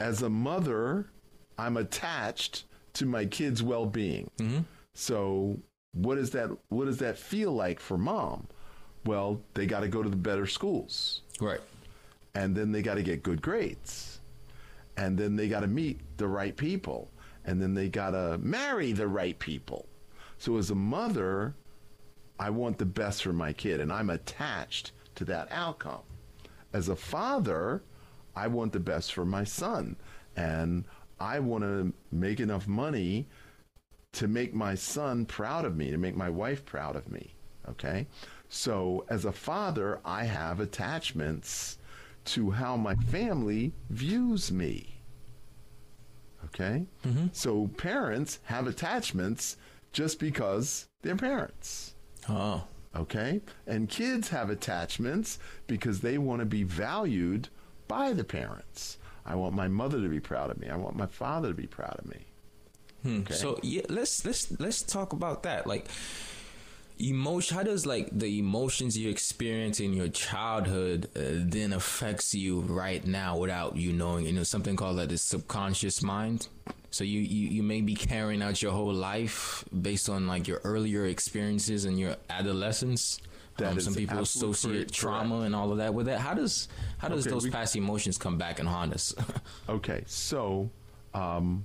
as 0.00 0.22
a 0.22 0.30
mother, 0.30 1.06
I'm 1.58 1.76
attached 1.76 2.64
to 2.94 3.06
my 3.06 3.24
kids' 3.24 3.62
well-being. 3.62 4.30
So 4.94 5.58
what 5.92 6.16
does 6.16 6.30
that 6.30 6.50
what 6.68 6.86
does 6.86 6.98
that 6.98 7.16
feel 7.18 7.52
like 7.52 7.80
for 7.80 7.96
mom? 7.98 8.46
Well, 9.04 9.40
they 9.54 9.66
got 9.66 9.80
to 9.80 9.88
go 9.88 10.02
to 10.02 10.08
the 10.08 10.16
better 10.16 10.46
schools. 10.46 11.22
Right. 11.40 11.60
and 12.34 12.54
then 12.54 12.72
they 12.72 12.82
got 12.82 12.94
to 12.94 13.02
get 13.02 13.22
good 13.22 13.42
grades 13.42 14.20
and 14.96 15.18
then 15.18 15.34
they 15.36 15.48
got 15.48 15.60
to 15.60 15.66
meet 15.66 15.98
the 16.18 16.26
right 16.28 16.56
people 16.56 17.10
and 17.44 17.60
then 17.60 17.74
they 17.74 17.88
got 17.88 18.10
to 18.10 18.38
marry 18.38 18.92
the 18.92 19.08
right 19.08 19.38
people 19.38 19.86
so 20.38 20.56
as 20.56 20.70
a 20.70 20.74
mother 20.74 21.54
i 22.42 22.50
want 22.50 22.78
the 22.78 22.84
best 22.84 23.22
for 23.22 23.32
my 23.32 23.52
kid 23.52 23.80
and 23.80 23.92
i'm 23.92 24.10
attached 24.10 24.92
to 25.14 25.24
that 25.24 25.48
outcome 25.50 26.02
as 26.72 26.88
a 26.88 26.96
father 26.96 27.82
i 28.34 28.46
want 28.46 28.72
the 28.72 28.80
best 28.80 29.12
for 29.12 29.24
my 29.24 29.44
son 29.44 29.96
and 30.36 30.84
i 31.20 31.38
want 31.38 31.62
to 31.62 31.92
make 32.10 32.40
enough 32.40 32.66
money 32.66 33.26
to 34.12 34.28
make 34.28 34.54
my 34.54 34.74
son 34.74 35.24
proud 35.24 35.64
of 35.64 35.76
me, 35.76 35.90
to 35.90 35.96
make 35.96 36.16
my 36.16 36.28
wife 36.28 36.64
proud 36.64 36.96
of 36.96 37.10
me. 37.10 37.34
Okay? 37.68 38.06
So, 38.48 39.04
as 39.08 39.24
a 39.24 39.32
father, 39.32 40.00
I 40.04 40.24
have 40.24 40.60
attachments 40.60 41.78
to 42.26 42.50
how 42.50 42.76
my 42.76 42.94
family 42.94 43.72
views 43.88 44.52
me. 44.52 45.00
Okay? 46.46 46.84
Mm-hmm. 47.06 47.26
So, 47.32 47.68
parents 47.78 48.40
have 48.44 48.66
attachments 48.66 49.56
just 49.92 50.18
because 50.18 50.88
they're 51.00 51.16
parents. 51.16 51.94
Oh. 52.28 52.64
Okay? 52.94 53.40
And 53.66 53.88
kids 53.88 54.28
have 54.28 54.50
attachments 54.50 55.38
because 55.66 56.00
they 56.00 56.18
want 56.18 56.40
to 56.40 56.46
be 56.46 56.62
valued 56.62 57.48
by 57.88 58.12
the 58.12 58.24
parents. 58.24 58.98
I 59.24 59.34
want 59.36 59.54
my 59.54 59.68
mother 59.68 60.00
to 60.00 60.08
be 60.08 60.20
proud 60.20 60.50
of 60.50 60.58
me. 60.58 60.68
I 60.68 60.76
want 60.76 60.96
my 60.96 61.06
father 61.06 61.48
to 61.48 61.54
be 61.54 61.66
proud 61.66 61.96
of 61.98 62.06
me. 62.06 62.26
Hmm. 63.02 63.20
Okay. 63.20 63.34
So 63.34 63.58
yeah, 63.62 63.82
let's 63.88 64.24
let's 64.24 64.58
let's 64.60 64.82
talk 64.82 65.12
about 65.12 65.42
that. 65.44 65.66
Like 65.66 65.86
emotion. 67.08 67.56
How 67.56 67.62
does 67.62 67.86
like 67.86 68.08
the 68.12 68.38
emotions 68.38 68.96
you 68.96 69.08
experience 69.10 69.80
in 69.80 69.92
your 69.92 70.08
childhood 70.08 71.08
uh, 71.16 71.20
then 71.56 71.72
affects 71.72 72.34
you 72.34 72.60
right 72.60 73.04
now 73.06 73.36
without 73.36 73.76
you 73.76 73.92
knowing? 73.92 74.26
You 74.26 74.32
know 74.32 74.42
something 74.42 74.76
called 74.76 74.96
like 74.96 75.08
the 75.08 75.18
subconscious 75.18 76.02
mind. 76.02 76.48
So 76.90 77.04
you, 77.04 77.20
you 77.20 77.48
you 77.48 77.62
may 77.62 77.80
be 77.80 77.94
carrying 77.94 78.42
out 78.42 78.60
your 78.62 78.72
whole 78.72 78.92
life 78.92 79.64
based 79.80 80.08
on 80.08 80.26
like 80.26 80.46
your 80.46 80.60
earlier 80.64 81.06
experiences 81.06 81.84
and 81.86 81.98
your 81.98 82.16
adolescence. 82.30 83.18
That 83.58 83.72
um, 83.72 83.80
some 83.80 83.94
people 83.94 84.18
associate 84.18 84.74
correct. 84.74 84.94
trauma 84.94 85.40
and 85.40 85.54
all 85.54 85.72
of 85.72 85.78
that 85.78 85.92
with 85.92 86.06
that. 86.06 86.20
How 86.20 86.32
does 86.34 86.68
how 86.98 87.08
does 87.08 87.26
Okay, 87.26 87.30
those 87.34 87.44
we- 87.44 87.50
past 87.50 87.76
emotions 87.76 88.16
come 88.18 88.38
back 88.38 88.58
and 88.60 88.68
haunt 88.68 88.92
us? 88.94 89.14
Okay, 89.68 90.04
so 90.06 90.70
um, 91.14 91.64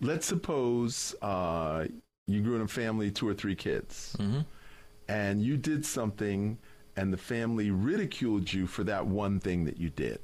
let's 0.00 0.26
suppose 0.26 1.14
uh, 1.22 1.86
you 2.32 2.40
grew 2.42 2.56
in 2.56 2.62
a 2.62 2.68
family 2.68 3.10
two 3.10 3.28
or 3.28 3.34
three 3.34 3.54
kids, 3.54 4.16
mm-hmm. 4.18 4.40
and 5.08 5.42
you 5.42 5.56
did 5.56 5.84
something, 5.84 6.58
and 6.96 7.12
the 7.12 7.18
family 7.18 7.70
ridiculed 7.70 8.52
you 8.52 8.66
for 8.66 8.84
that 8.84 9.06
one 9.06 9.40
thing 9.40 9.64
that 9.64 9.78
you 9.78 9.90
did. 9.90 10.20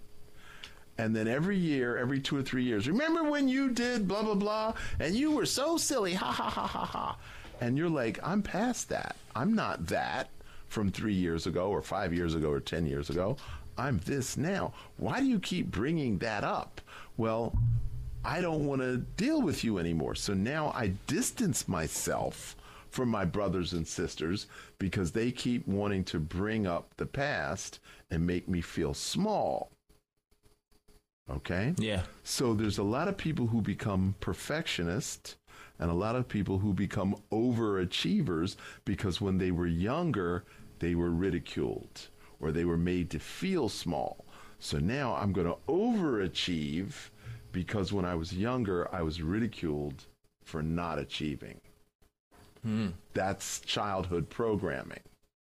And 0.98 1.14
then 1.14 1.28
every 1.28 1.58
year, 1.58 1.98
every 1.98 2.20
two 2.20 2.36
or 2.36 2.42
three 2.42 2.64
years, 2.64 2.88
remember 2.88 3.24
when 3.24 3.48
you 3.48 3.70
did 3.70 4.08
blah, 4.08 4.22
blah, 4.22 4.34
blah, 4.34 4.74
and 4.98 5.14
you 5.14 5.32
were 5.32 5.44
so 5.44 5.76
silly, 5.76 6.14
ha, 6.14 6.32
ha, 6.32 6.48
ha, 6.48 6.66
ha, 6.66 6.84
ha. 6.84 7.18
And 7.60 7.76
you're 7.76 7.90
like, 7.90 8.18
I'm 8.22 8.42
past 8.42 8.88
that. 8.90 9.16
I'm 9.34 9.54
not 9.54 9.86
that 9.88 10.30
from 10.68 10.90
three 10.90 11.14
years 11.14 11.46
ago, 11.46 11.70
or 11.70 11.82
five 11.82 12.12
years 12.12 12.34
ago, 12.34 12.50
or 12.50 12.60
10 12.60 12.86
years 12.86 13.10
ago. 13.10 13.36
I'm 13.78 14.00
this 14.04 14.36
now. 14.36 14.72
Why 14.96 15.20
do 15.20 15.26
you 15.26 15.38
keep 15.38 15.70
bringing 15.70 16.18
that 16.18 16.44
up? 16.44 16.80
Well, 17.16 17.56
I 18.26 18.40
don't 18.40 18.66
want 18.66 18.82
to 18.82 18.96
deal 18.96 19.40
with 19.40 19.62
you 19.62 19.78
anymore. 19.78 20.16
So 20.16 20.34
now 20.34 20.72
I 20.74 20.88
distance 21.06 21.68
myself 21.68 22.56
from 22.90 23.08
my 23.08 23.24
brothers 23.24 23.72
and 23.72 23.86
sisters 23.86 24.48
because 24.80 25.12
they 25.12 25.30
keep 25.30 25.66
wanting 25.68 26.02
to 26.04 26.18
bring 26.18 26.66
up 26.66 26.90
the 26.96 27.06
past 27.06 27.78
and 28.10 28.26
make 28.26 28.48
me 28.48 28.60
feel 28.60 28.94
small. 28.94 29.70
Okay? 31.30 31.74
Yeah. 31.78 32.02
So 32.24 32.52
there's 32.52 32.78
a 32.78 32.82
lot 32.82 33.06
of 33.06 33.16
people 33.16 33.46
who 33.46 33.62
become 33.62 34.16
perfectionists 34.18 35.36
and 35.78 35.88
a 35.88 35.94
lot 35.94 36.16
of 36.16 36.26
people 36.26 36.58
who 36.58 36.74
become 36.74 37.14
overachievers 37.30 38.56
because 38.84 39.20
when 39.20 39.38
they 39.38 39.52
were 39.52 39.68
younger, 39.68 40.42
they 40.80 40.96
were 40.96 41.10
ridiculed 41.10 42.08
or 42.40 42.50
they 42.50 42.64
were 42.64 42.76
made 42.76 43.08
to 43.10 43.20
feel 43.20 43.68
small. 43.68 44.24
So 44.58 44.78
now 44.78 45.14
I'm 45.14 45.32
going 45.32 45.46
to 45.46 45.58
overachieve 45.68 47.10
because 47.56 47.90
when 47.90 48.04
I 48.04 48.14
was 48.14 48.34
younger, 48.34 48.86
I 48.94 49.00
was 49.00 49.22
ridiculed 49.22 50.04
for 50.44 50.62
not 50.62 50.98
achieving. 50.98 51.58
That's 53.14 53.60
childhood 53.60 54.28
programming. 54.28 55.00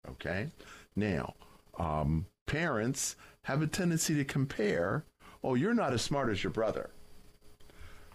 Okay? 0.09 0.47
Now, 0.95 1.35
um, 1.77 2.25
parents 2.47 3.17
have 3.43 3.61
a 3.61 3.67
tendency 3.67 4.15
to 4.15 4.25
compare. 4.25 5.05
Oh, 5.43 5.53
you're 5.53 5.75
not 5.75 5.93
as 5.93 6.01
smart 6.01 6.31
as 6.31 6.43
your 6.43 6.51
brother. 6.51 6.89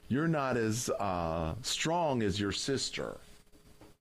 You're 0.09 0.27
not 0.27 0.57
as 0.57 0.91
uh, 0.99 1.55
strong 1.63 2.25
as 2.25 2.41
your 2.41 2.51
sister. 2.51 3.19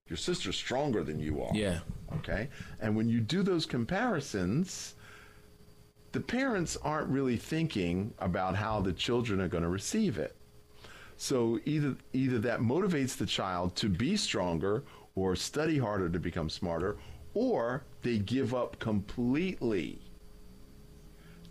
Your 0.09 0.17
sister's 0.17 0.57
stronger 0.57 1.03
than 1.03 1.19
you 1.19 1.43
are. 1.43 1.53
Yeah. 1.53 1.81
Okay? 2.15 2.49
And 2.81 2.95
when 2.95 3.07
you 3.07 3.19
do 3.19 3.43
those 3.43 3.67
comparisons, 3.67 4.95
the 6.15 6.21
parents 6.21 6.77
aren't 6.81 7.09
really 7.09 7.35
thinking 7.35 8.13
about 8.19 8.55
how 8.55 8.79
the 8.79 8.93
children 8.93 9.41
are 9.41 9.49
going 9.49 9.63
to 9.63 9.69
receive 9.69 10.17
it. 10.17 10.33
So 11.17 11.59
either 11.65 11.97
either 12.13 12.39
that 12.39 12.61
motivates 12.61 13.17
the 13.17 13.25
child 13.25 13.75
to 13.75 13.89
be 13.89 14.15
stronger 14.15 14.85
or 15.15 15.35
study 15.35 15.77
harder 15.77 16.07
to 16.07 16.17
become 16.17 16.49
smarter, 16.49 16.95
or 17.33 17.83
they 18.01 18.17
give 18.17 18.55
up 18.55 18.79
completely. 18.79 19.99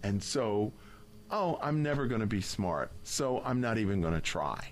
And 0.02 0.22
so, 0.22 0.72
oh, 1.30 1.58
I'm 1.60 1.82
never 1.82 2.06
going 2.06 2.22
to 2.22 2.26
be 2.26 2.40
smart, 2.40 2.90
so 3.02 3.42
I'm 3.44 3.60
not 3.60 3.76
even 3.76 4.00
going 4.00 4.14
to 4.14 4.20
try. 4.20 4.66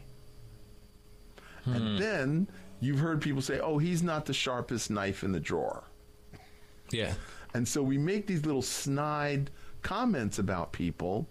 And 1.67 1.77
hmm. 1.77 1.97
then 1.99 2.49
you've 2.81 2.99
heard 2.99 3.21
people 3.21 3.43
say, 3.43 3.61
oh, 3.61 3.77
he's 3.77 4.03
not 4.03 4.25
the 4.25 4.33
sharpest 4.33 4.91
knife 4.91 5.23
in 5.23 5.33
the 5.33 5.41
drawer. 5.41 5.85
Yeah. 6.91 7.13
And 7.53 7.69
so 7.69 7.83
we 7.83 7.99
make 7.99 8.27
these 8.27 8.47
little 8.47 8.63
snide 8.63 9.51
comments 9.83 10.39
about 10.39 10.73
people, 10.73 11.27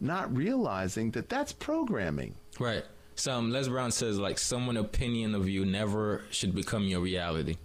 not 0.00 0.34
realizing 0.36 1.10
that 1.12 1.28
that's 1.28 1.52
programming. 1.52 2.34
Right. 2.58 2.84
Some 3.16 3.50
Les 3.52 3.68
Brown 3.68 3.90
says 3.92 4.18
like 4.18 4.38
someone 4.38 4.76
opinion 4.76 5.34
of 5.34 5.48
you 5.48 5.64
never 5.64 6.22
should 6.30 6.54
become 6.54 6.82
your 6.84 7.00
reality. 7.00 7.56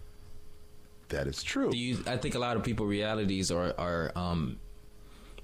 That 1.09 1.25
is 1.27 1.41
true. 1.41 1.71
Do 1.71 1.77
you 1.77 2.03
I 2.05 2.17
think 2.17 2.35
a 2.35 2.39
lot 2.39 2.55
of 2.55 2.63
people 2.63 2.85
realities 2.85 3.49
are 3.51 3.73
are 3.77 4.11
um 4.15 4.57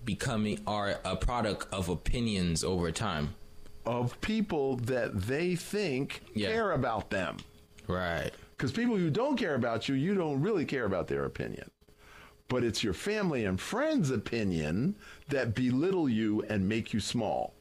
becoming 0.04 0.60
are 0.68 1.00
a 1.04 1.16
product 1.16 1.68
of 1.74 1.90
opinions 1.90 2.64
over 2.64 2.92
time. 2.92 3.34
of 3.88 4.20
people 4.22 4.78
that 4.78 5.20
they 5.28 5.56
think 5.56 6.22
Yeah. 6.34 6.50
care 6.52 6.72
about 6.72 7.10
them. 7.12 7.38
Right. 7.88 8.32
Because 8.58 8.72
people 8.72 8.96
who 8.98 9.10
don't 9.12 9.38
care 9.38 9.54
about 9.56 9.88
you, 9.90 9.94
you 9.96 10.16
don't 10.16 10.42
really 10.42 10.66
care 10.66 10.86
about 10.86 11.08
their 11.08 11.26
opinion. 11.26 11.70
But 12.48 12.64
it's 12.64 12.84
your 12.84 12.94
family 12.94 13.46
and 13.46 13.60
friends' 13.60 14.12
opinion 14.12 14.96
that 15.30 15.56
belittle 15.56 16.08
you 16.08 16.44
and 16.44 16.70
make 16.70 16.94
you 16.94 17.00
small. 17.00 17.56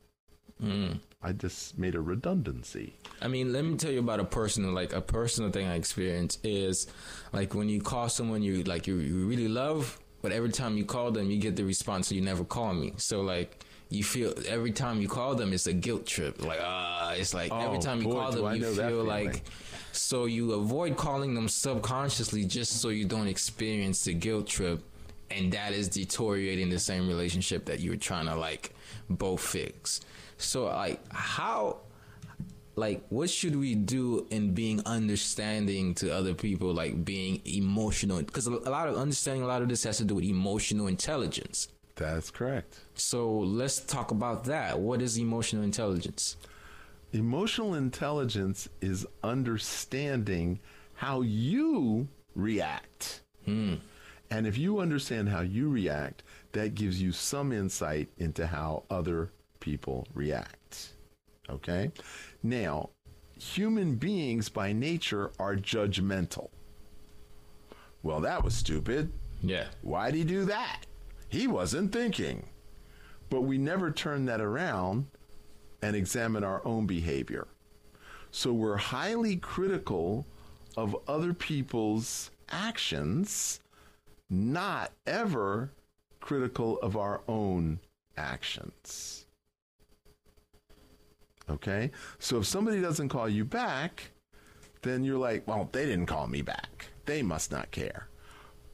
Hmm. 0.61 0.95
I 1.23 1.33
just 1.33 1.79
made 1.79 1.95
a 1.95 2.01
redundancy. 2.01 2.95
I 3.23 3.29
mean, 3.29 3.51
let 3.51 3.65
me 3.65 3.77
tell 3.77 3.91
you 3.91 4.01
about 4.01 4.21
a 4.21 4.25
personal, 4.25 4.73
like 4.73 4.93
a 4.93 5.01
personal 5.01 5.51
thing 5.51 5.67
I 5.67 5.75
experienced 5.75 6.45
is 6.45 6.87
like 7.33 7.55
when 7.55 7.71
you 7.71 7.81
call 7.81 8.11
someone 8.11 8.43
you 8.43 8.63
like 8.65 8.87
you, 8.87 8.97
you 8.97 9.27
really 9.27 9.49
love, 9.49 9.99
but 10.21 10.33
every 10.33 10.51
time 10.51 10.77
you 10.77 10.85
call 10.85 11.11
them, 11.11 11.31
you 11.31 11.39
get 11.39 11.57
the 11.57 11.65
response, 11.65 12.09
so 12.09 12.15
"You 12.15 12.21
never 12.21 12.45
call 12.45 12.75
me." 12.75 12.93
So 12.99 13.23
like 13.23 13.65
you 13.95 14.05
feel 14.05 14.35
every 14.49 14.73
time 14.73 15.01
you 15.01 15.09
call 15.09 15.35
them, 15.35 15.53
it's 15.53 15.67
a 15.67 15.73
guilt 15.73 16.07
trip. 16.07 16.45
Like 16.45 16.61
ah, 16.63 17.13
it's 17.13 17.33
like 17.33 17.53
every 17.53 17.79
Oh, 17.79 17.81
time 17.81 17.99
you 18.03 18.09
boy, 18.09 18.15
call 18.15 18.33
them, 18.33 18.57
you 18.57 18.75
feel 18.75 19.05
like. 19.05 19.43
So 19.93 20.25
you 20.27 20.53
avoid 20.53 20.97
calling 20.97 21.35
them 21.35 21.49
subconsciously 21.49 22.45
just 22.45 22.81
so 22.81 22.89
you 22.89 23.05
don't 23.05 23.29
experience 23.29 24.05
the 24.05 24.13
guilt 24.13 24.47
trip, 24.49 24.83
and 25.31 25.53
that 25.53 25.73
is 25.73 25.89
deteriorating 25.89 26.69
the 26.69 26.81
same 26.81 27.07
relationship 27.09 27.65
that 27.67 27.81
you 27.81 27.91
were 27.91 27.97
trying 27.97 28.27
to 28.27 28.35
like 28.35 28.75
both 29.09 29.41
fix. 29.41 30.01
So 30.37 30.65
like 30.65 31.01
how 31.13 31.79
like 32.77 33.05
what 33.09 33.31
should 33.31 33.55
we 33.55 33.77
do 33.77 34.27
in 34.31 34.53
being 34.53 34.83
understanding 34.85 35.95
to 35.95 36.13
other 36.13 36.35
people 36.35 36.75
like 36.75 37.05
being 37.05 37.41
emotional 37.45 38.19
because 38.21 38.49
a 38.49 38.51
lot 38.51 38.89
of 38.89 38.97
understanding 38.97 39.45
a 39.45 39.47
lot 39.47 39.63
of 39.63 39.69
this 39.69 39.85
has 39.85 39.99
to 39.99 40.05
do 40.05 40.17
with 40.17 40.25
emotional 40.25 40.89
intelligence 40.89 41.69
That's 41.97 42.31
correct. 42.31 42.81
so 42.95 43.39
let's 43.39 43.81
talk 43.81 44.11
about 44.11 44.45
that 44.45 44.79
what 44.81 45.01
is 45.01 45.17
emotional 45.19 45.63
intelligence 45.63 46.37
Emotional 47.15 47.75
intelligence 47.75 48.69
is 48.81 49.07
understanding 49.23 50.59
how 50.95 51.21
you 51.21 52.09
react. 52.35 53.21
Hmm. 53.45 53.75
And 54.33 54.49
if 54.49 54.59
you 54.59 54.81
understand 54.81 55.29
how 55.29 55.43
you 55.43 55.71
react, 55.71 56.25
that 56.53 56.75
gives 56.75 57.01
you 57.01 57.13
some 57.13 57.53
insight 57.53 58.09
into 58.19 58.49
how 58.49 58.83
other 58.91 59.31
people 59.61 60.09
react. 60.13 60.95
Okay? 61.49 61.93
Now, 62.43 62.91
human 63.39 63.95
beings 63.95 64.49
by 64.49 64.73
nature 64.73 65.31
are 65.39 65.55
judgmental. 65.55 66.49
Well, 68.03 68.21
that 68.23 68.43
was 68.43 68.55
stupid. 68.57 69.13
yeah 69.41 69.67
Why'd 69.83 70.15
he 70.15 70.25
do 70.25 70.47
that? 70.47 70.81
He 71.35 71.49
wasn't 71.49 71.91
thinking. 71.91 72.47
But 73.29 73.41
we 73.41 73.59
never 73.59 73.91
turn 73.91 74.25
that 74.27 74.41
around 74.41 75.07
and 75.83 75.97
examine 75.97 76.45
our 76.45 76.65
own 76.65 76.87
behavior. 76.87 77.49
So 78.31 78.53
we're 78.53 78.77
highly 78.77 79.35
critical 79.35 80.29
of 80.77 80.97
other 81.09 81.35
people's 81.35 82.31
actions, 82.51 83.59
not 84.31 84.93
ever 85.09 85.73
critical 86.21 86.79
of 86.79 86.97
our 86.97 87.23
own 87.27 87.81
actions. 88.17 89.27
Okay? 91.51 91.91
So 92.21 92.39
if 92.39 92.47
somebody 92.47 92.81
doesn't 92.81 93.09
call 93.09 93.29
you 93.29 93.45
back, 93.45 94.13
then 94.83 95.03
you're 95.03 95.19
like, 95.19 95.49
well, 95.49 95.69
they 95.73 95.85
didn't 95.85 96.07
call 96.07 96.29
me 96.29 96.43
back. 96.43 96.91
They 97.07 97.23
must 97.23 97.51
not 97.51 97.73
care. 97.73 98.07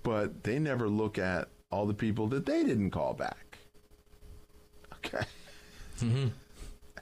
But 0.03 0.45
they 0.45 0.59
never 0.59 0.91
look 0.91 1.17
at 1.17 1.49
all 1.71 1.87
the 1.87 1.95
people 1.95 2.27
that 2.29 2.47
they 2.47 2.65
didn't 2.65 2.91
call 2.91 3.15
back. 3.15 3.59
Okay. 4.97 5.25
Mm-hmm. 6.01 6.29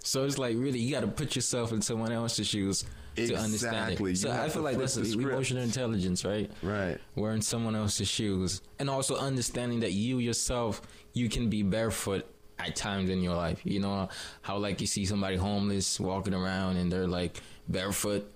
so 0.03 0.25
it's 0.25 0.39
like 0.39 0.57
really 0.57 0.79
you 0.81 0.93
got 0.93 1.03
to 1.03 1.07
put 1.07 1.37
yourself 1.37 1.73
in 1.73 1.81
someone 1.81 2.11
else's 2.11 2.49
shoes 2.49 2.85
to 3.15 3.35
understand 3.37 4.01
it. 4.01 4.17
So 4.17 4.31
i 4.31 4.49
feel 4.49 4.63
like 4.63 4.77
that's 4.77 4.97
emotional 4.97 5.63
intelligence 5.63 6.25
right? 6.25 6.51
Right. 6.63 6.99
we're 7.15 7.33
in 7.33 7.43
someone 7.43 7.75
else's 7.77 8.09
shoes. 8.09 8.63
And 8.79 8.89
also 8.89 9.17
understanding 9.17 9.81
that 9.81 9.93
you 9.93 10.19
yourself 10.19 10.83
you 11.13 11.29
can 11.29 11.49
be 11.49 11.63
barefoot 11.63 12.27
at 12.59 12.75
times 12.77 13.11
in 13.11 13.23
your 13.23 13.35
life. 13.35 13.61
You 13.65 13.81
know 13.81 14.09
how 14.43 14.59
like 14.59 14.81
you 14.81 14.87
see 14.87 15.05
somebody 15.07 15.37
homeless 15.37 16.01
walking 16.01 16.35
around 16.35 16.77
and 16.77 16.91
they're 16.91 17.07
like 17.07 17.41
barefoot 17.69 18.33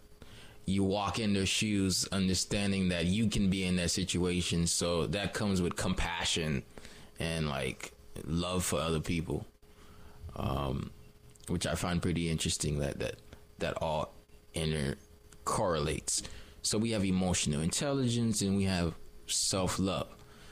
you 0.64 0.85
walk 0.85 1.18
in 1.18 1.35
their 1.35 1.46
shoes 1.46 2.07
understanding 2.12 2.88
that 2.90 3.07
you 3.07 3.29
can 3.29 3.51
be 3.51 3.64
in 3.64 3.77
that 3.77 3.90
situation. 3.90 4.66
So 4.66 5.07
that 5.09 5.35
comes 5.35 5.61
with 5.61 5.77
compassion 5.77 6.62
and 7.18 7.48
like 7.48 7.92
love 8.25 8.64
for 8.64 8.79
other 8.79 9.01
people 9.01 9.46
um 10.37 10.90
which 11.48 11.66
i 11.66 11.75
find 11.75 12.01
pretty 12.03 12.31
interesting 12.31 12.79
that 12.79 12.98
that 12.98 13.16
that 13.59 13.75
all 13.83 14.12
inter 14.55 14.96
correlates. 15.44 16.22
So 16.62 16.79
we 16.79 16.90
have 16.92 17.05
emotional 17.05 17.61
intelligence 17.61 18.42
and 18.42 18.57
we 18.57 18.64
have 18.64 18.94
self-love. 19.27 20.09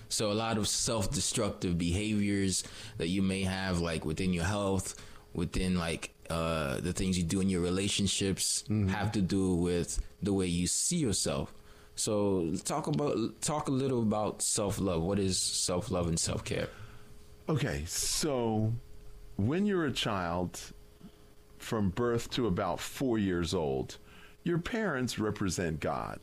So 0.08 0.32
a 0.32 0.34
lot 0.34 0.58
of 0.58 0.66
self-destructive 0.66 1.78
behaviors 1.78 2.64
that 2.98 3.08
you 3.08 3.22
may 3.22 3.42
have 3.42 3.80
like 3.80 4.04
within 4.04 4.32
your 4.32 4.44
health 4.44 5.00
within 5.32 5.78
like 5.78 6.12
uh 6.30 6.80
the 6.80 6.92
things 6.92 7.18
you 7.18 7.24
do 7.24 7.40
in 7.40 7.48
your 7.50 7.60
relationships 7.60 8.64
have 8.88 9.10
to 9.12 9.20
do 9.20 9.54
with 9.54 10.00
the 10.22 10.32
way 10.32 10.46
you 10.46 10.66
see 10.66 10.96
yourself 10.96 11.52
so 11.96 12.52
talk 12.64 12.86
about 12.86 13.16
talk 13.40 13.68
a 13.68 13.70
little 13.70 14.02
about 14.02 14.40
self-love 14.40 15.02
what 15.02 15.18
is 15.18 15.36
self-love 15.38 16.06
and 16.08 16.18
self-care 16.18 16.68
Okay, 17.48 17.82
so 17.86 18.72
when 19.36 19.66
you're 19.66 19.86
a 19.86 19.92
child 19.92 20.60
from 21.58 21.90
birth 21.90 22.30
to 22.30 22.46
about 22.46 22.78
four 22.78 23.18
years 23.18 23.52
old, 23.54 23.98
your 24.44 24.58
parents 24.58 25.18
represent 25.18 25.80
God. 25.80 26.20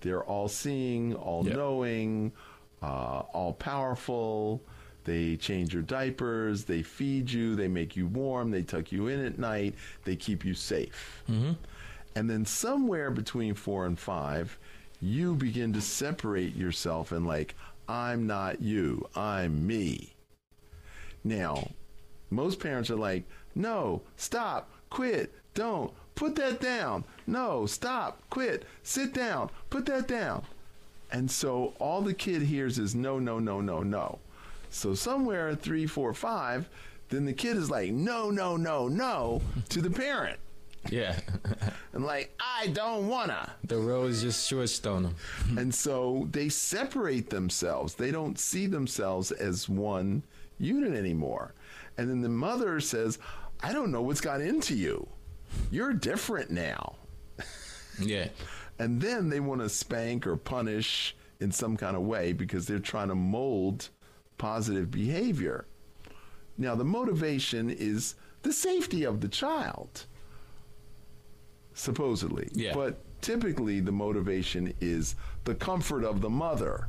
They're 0.00 0.24
all 0.24 0.48
seeing, 0.48 1.14
all 1.14 1.46
Yep. 1.46 1.56
knowing, 1.56 2.32
uh, 2.82 3.20
all 3.32 3.52
powerful. 3.52 4.60
They 5.08 5.36
change 5.36 5.72
your 5.72 5.82
diapers, 5.82 6.64
they 6.64 6.82
feed 6.82 7.30
you, 7.30 7.56
they 7.56 7.66
make 7.66 7.96
you 7.96 8.06
warm, 8.06 8.50
they 8.50 8.62
tuck 8.62 8.92
you 8.92 9.08
in 9.08 9.24
at 9.24 9.38
night, 9.38 9.74
they 10.04 10.16
keep 10.16 10.44
you 10.44 10.52
safe. 10.52 11.22
Mm-hmm. 11.30 11.52
And 12.14 12.28
then 12.28 12.44
somewhere 12.44 13.10
between 13.10 13.54
four 13.54 13.86
and 13.86 13.98
five, 13.98 14.58
you 15.00 15.34
begin 15.34 15.72
to 15.72 15.80
separate 15.80 16.54
yourself 16.54 17.10
and 17.10 17.26
like, 17.26 17.54
I'm 17.88 18.26
not 18.26 18.60
you, 18.60 19.08
I'm 19.16 19.66
me. 19.66 20.12
Now, 21.24 21.70
most 22.28 22.60
parents 22.60 22.90
are 22.90 22.96
like, 22.96 23.24
no, 23.54 24.02
stop, 24.16 24.70
quit, 24.90 25.32
don't, 25.54 25.90
put 26.16 26.34
that 26.34 26.60
down. 26.60 27.04
No, 27.26 27.64
stop, 27.64 28.20
quit, 28.28 28.66
sit 28.82 29.14
down, 29.14 29.48
put 29.70 29.86
that 29.86 30.06
down. 30.06 30.44
And 31.10 31.30
so 31.30 31.72
all 31.78 32.02
the 32.02 32.12
kid 32.12 32.42
hears 32.42 32.78
is 32.78 32.94
no, 32.94 33.18
no, 33.18 33.38
no, 33.38 33.62
no, 33.62 33.82
no. 33.82 34.18
So 34.70 34.94
somewhere 34.94 35.54
three, 35.54 35.86
four, 35.86 36.12
five, 36.14 36.68
then 37.08 37.24
the 37.24 37.32
kid 37.32 37.56
is 37.56 37.70
like, 37.70 37.90
no, 37.90 38.30
no, 38.30 38.56
no, 38.56 38.88
no 38.88 39.42
to 39.70 39.80
the 39.80 39.90
parent. 39.90 40.38
Yeah. 40.90 41.18
And 41.94 42.04
like, 42.06 42.32
I 42.38 42.68
don't 42.68 43.08
wanna. 43.08 43.54
the 43.64 43.78
is 44.04 44.22
just 44.22 44.46
short 44.46 44.86
on 44.86 45.02
them. 45.02 45.16
and 45.58 45.74
so 45.74 46.28
they 46.30 46.48
separate 46.48 47.28
themselves. 47.28 47.94
They 47.94 48.12
don't 48.12 48.38
see 48.38 48.66
themselves 48.66 49.32
as 49.32 49.68
one 49.68 50.22
unit 50.58 50.92
anymore. 50.92 51.54
And 51.96 52.08
then 52.08 52.20
the 52.20 52.28
mother 52.28 52.78
says, 52.78 53.18
I 53.60 53.72
don't 53.72 53.90
know 53.90 54.02
what's 54.02 54.20
got 54.20 54.40
into 54.40 54.76
you. 54.76 55.08
You're 55.72 55.92
different 55.92 56.50
now. 56.50 56.94
Yeah. 58.00 58.28
And 58.78 59.00
then 59.00 59.28
they 59.28 59.40
want 59.40 59.60
to 59.62 59.68
spank 59.68 60.24
or 60.24 60.36
punish 60.36 61.16
in 61.40 61.50
some 61.50 61.76
kind 61.76 61.96
of 61.96 62.02
way 62.02 62.32
because 62.32 62.66
they're 62.66 62.78
trying 62.78 63.08
to 63.08 63.14
mold 63.14 63.88
positive 64.38 64.90
behavior. 64.90 65.66
Now, 66.56 66.74
the 66.74 66.84
motivation 66.84 67.70
is 67.70 68.14
the 68.42 68.52
safety 68.52 69.04
of 69.04 69.20
the 69.20 69.28
child, 69.28 70.06
supposedly. 71.74 72.48
Yeah. 72.52 72.74
But 72.74 72.98
typically, 73.20 73.80
the 73.80 73.92
motivation 73.92 74.72
is 74.80 75.14
the 75.44 75.54
comfort 75.54 76.04
of 76.04 76.20
the 76.20 76.30
mother. 76.30 76.88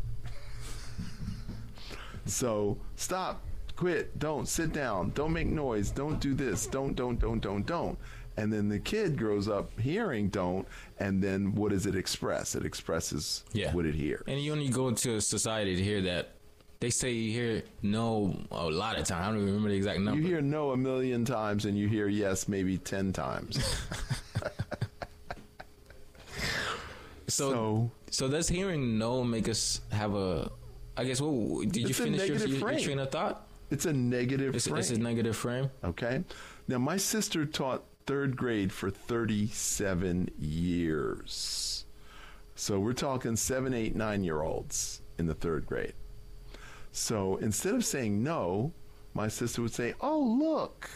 so, 2.25 2.77
stop, 2.95 3.41
quit, 3.75 4.17
don't, 4.19 4.47
sit 4.47 4.73
down, 4.73 5.11
don't 5.11 5.33
make 5.33 5.47
noise, 5.47 5.91
don't 5.91 6.19
do 6.19 6.33
this, 6.33 6.67
don't, 6.67 6.95
don't, 6.95 7.19
don't, 7.19 7.39
don't, 7.39 7.65
don't. 7.65 7.97
And 8.37 8.53
then 8.53 8.69
the 8.69 8.79
kid 8.79 9.17
grows 9.17 9.49
up 9.49 9.77
hearing 9.79 10.29
don't, 10.29 10.65
and 10.99 11.21
then 11.21 11.53
what 11.55 11.71
does 11.71 11.85
it 11.85 11.95
express? 11.95 12.55
It 12.55 12.65
expresses 12.65 13.43
Yeah. 13.51 13.73
what 13.73 13.85
it 13.85 13.95
hears. 13.95 14.23
And 14.27 14.39
you 14.39 14.51
only 14.53 14.69
go 14.69 14.87
into 14.87 15.15
a 15.15 15.21
society 15.21 15.75
to 15.75 15.83
hear 15.83 16.01
that. 16.03 16.35
They 16.81 16.89
say 16.91 17.11
you 17.11 17.33
hear 17.33 17.63
no 17.81 18.39
a 18.51 18.69
lot 18.69 18.97
of 18.97 19.03
times. 19.05 19.21
I 19.21 19.25
don't 19.27 19.35
even 19.35 19.47
remember 19.47 19.67
the 19.69 19.75
exact 19.75 19.99
number. 19.99 20.21
You 20.21 20.25
hear 20.25 20.41
no 20.41 20.71
a 20.71 20.77
million 20.77 21.25
times, 21.25 21.65
and 21.65 21.77
you 21.77 21.89
hear 21.89 22.07
yes 22.07 22.47
maybe 22.47 22.77
10 22.77 23.11
times. 23.11 23.57
so, 27.27 27.51
so, 27.51 27.91
so 28.09 28.29
does 28.29 28.47
hearing 28.47 28.97
no 28.97 29.25
make 29.25 29.49
us 29.49 29.81
have 29.91 30.15
a? 30.15 30.49
I 30.95 31.03
guess. 31.03 31.19
What 31.19 31.69
did 31.69 31.87
you 31.87 31.93
finish 31.93 32.25
your, 32.29 32.37
your, 32.37 32.47
your 32.47 32.79
train 32.79 32.99
of 32.99 33.11
thought? 33.11 33.45
it's 33.69 33.85
a 33.85 33.93
negative 33.93 34.55
It's, 34.55 34.67
frame. 34.67 34.79
it's 34.79 34.91
a 34.91 34.97
negative 34.97 35.35
frame. 35.35 35.69
Okay. 35.83 36.23
Now, 36.69 36.77
my 36.77 36.95
sister 36.95 37.45
taught 37.45 37.83
third 38.05 38.37
grade 38.37 38.71
for 38.71 38.89
37 38.89 40.31
years. 40.39 41.85
So 42.55 42.79
we're 42.79 42.93
talking 42.93 43.35
seven, 43.35 43.73
eight, 43.73 43.95
nine 43.97 44.23
year 44.23 44.41
olds 44.41 45.01
in 45.17 45.27
the 45.27 45.33
third 45.33 45.65
grade. 45.65 45.93
So 46.91 47.37
instead 47.37 47.75
of 47.75 47.85
saying 47.85 48.23
no, 48.23 48.73
my 49.13 49.27
sister 49.27 49.61
would 49.61 49.73
say, 49.73 49.93
Oh, 50.01 50.19
look. 50.19 50.89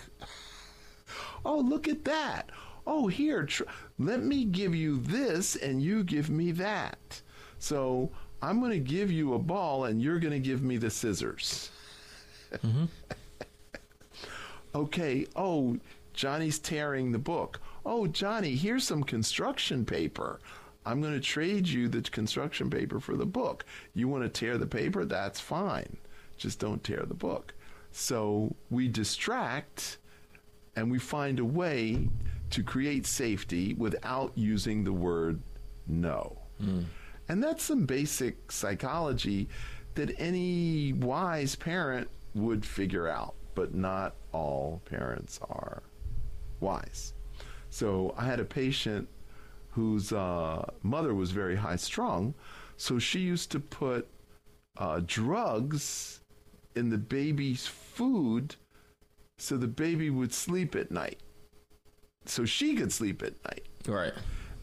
Oh, 1.46 1.60
look 1.60 1.88
at 1.88 2.06
that. 2.06 2.50
Oh, 2.86 3.08
here, 3.08 3.44
tr- 3.44 3.64
let 4.00 4.24
me 4.24 4.46
give 4.46 4.76
you 4.76 5.00
this 5.00 5.56
and 5.56 5.82
you 5.82 6.04
give 6.04 6.30
me 6.30 6.52
that. 6.54 7.22
So 7.60 8.12
I'm 8.42 8.60
going 8.60 8.72
to 8.72 8.80
give 8.80 9.12
you 9.12 9.34
a 9.34 9.40
ball 9.40 9.86
and 9.86 10.02
you're 10.02 10.20
going 10.20 10.34
to 10.34 10.40
give 10.40 10.64
me 10.64 10.78
the 10.78 10.90
scissors. 10.90 11.72
Mm-hmm. 12.54 12.86
okay, 14.76 15.26
oh, 15.36 15.78
Johnny's 16.14 16.60
tearing 16.60 17.12
the 17.12 17.20
book. 17.20 17.60
Oh, 17.86 18.08
Johnny, 18.08 18.56
here's 18.56 18.86
some 18.86 19.04
construction 19.04 19.86
paper. 19.86 20.40
I'm 20.86 21.02
going 21.02 21.14
to 21.14 21.20
trade 21.20 21.68
you 21.68 21.88
the 21.88 22.02
construction 22.02 22.70
paper 22.70 23.00
for 23.00 23.16
the 23.16 23.26
book. 23.26 23.66
You 23.94 24.08
want 24.08 24.24
to 24.24 24.30
tear 24.30 24.58
the 24.58 24.68
paper? 24.68 25.06
That's 25.06 25.40
fine. 25.40 25.98
Just 26.38 26.60
don't 26.60 26.84
tear 26.84 27.04
the 27.06 27.14
book. 27.14 27.54
So 27.92 28.56
we 28.70 28.88
distract 28.88 29.98
and 30.76 30.92
we 30.92 31.00
find 31.00 31.40
a 31.40 31.46
way 31.46 32.10
to 32.50 32.64
create 32.64 33.06
safety 33.06 33.74
without 33.76 34.32
using 34.36 34.84
the 34.84 34.94
word 34.94 35.42
no. 35.88 36.38
Hmm. 36.60 36.82
And 37.30 37.42
that's 37.42 37.64
some 37.64 37.86
basic 37.86 38.52
psychology 38.52 39.48
that 39.96 40.14
any 40.20 40.94
wise 40.94 41.56
parent 41.56 42.10
would 42.36 42.66
figure 42.66 43.08
out, 43.08 43.36
but 43.56 43.74
not 43.74 44.16
all 44.32 44.82
parents 44.86 45.40
are 45.50 45.84
wise. 46.60 47.14
So 47.70 48.14
I 48.18 48.26
had 48.26 48.40
a 48.40 48.46
patient 48.46 49.08
whose 49.74 50.12
uh, 50.12 50.66
mother 50.84 51.14
was 51.14 51.32
very 51.32 51.56
high 51.56 51.76
strung, 51.76 52.34
so 52.78 53.00
she 53.00 53.20
used 53.20 53.52
to 53.52 53.60
put 53.60 54.08
uh, 54.78 55.02
drugs 55.06 56.22
in 56.76 56.90
the 56.90 56.98
baby's 56.98 57.68
food 57.68 58.56
so 59.38 59.58
the 59.58 59.68
baby 59.68 60.10
would 60.10 60.34
sleep 60.34 60.76
at 60.76 60.92
night. 60.92 61.20
So 62.26 62.46
she 62.46 62.76
could 62.76 62.92
sleep 62.92 63.22
at 63.22 63.34
night. 63.44 63.66
Right. 63.88 64.14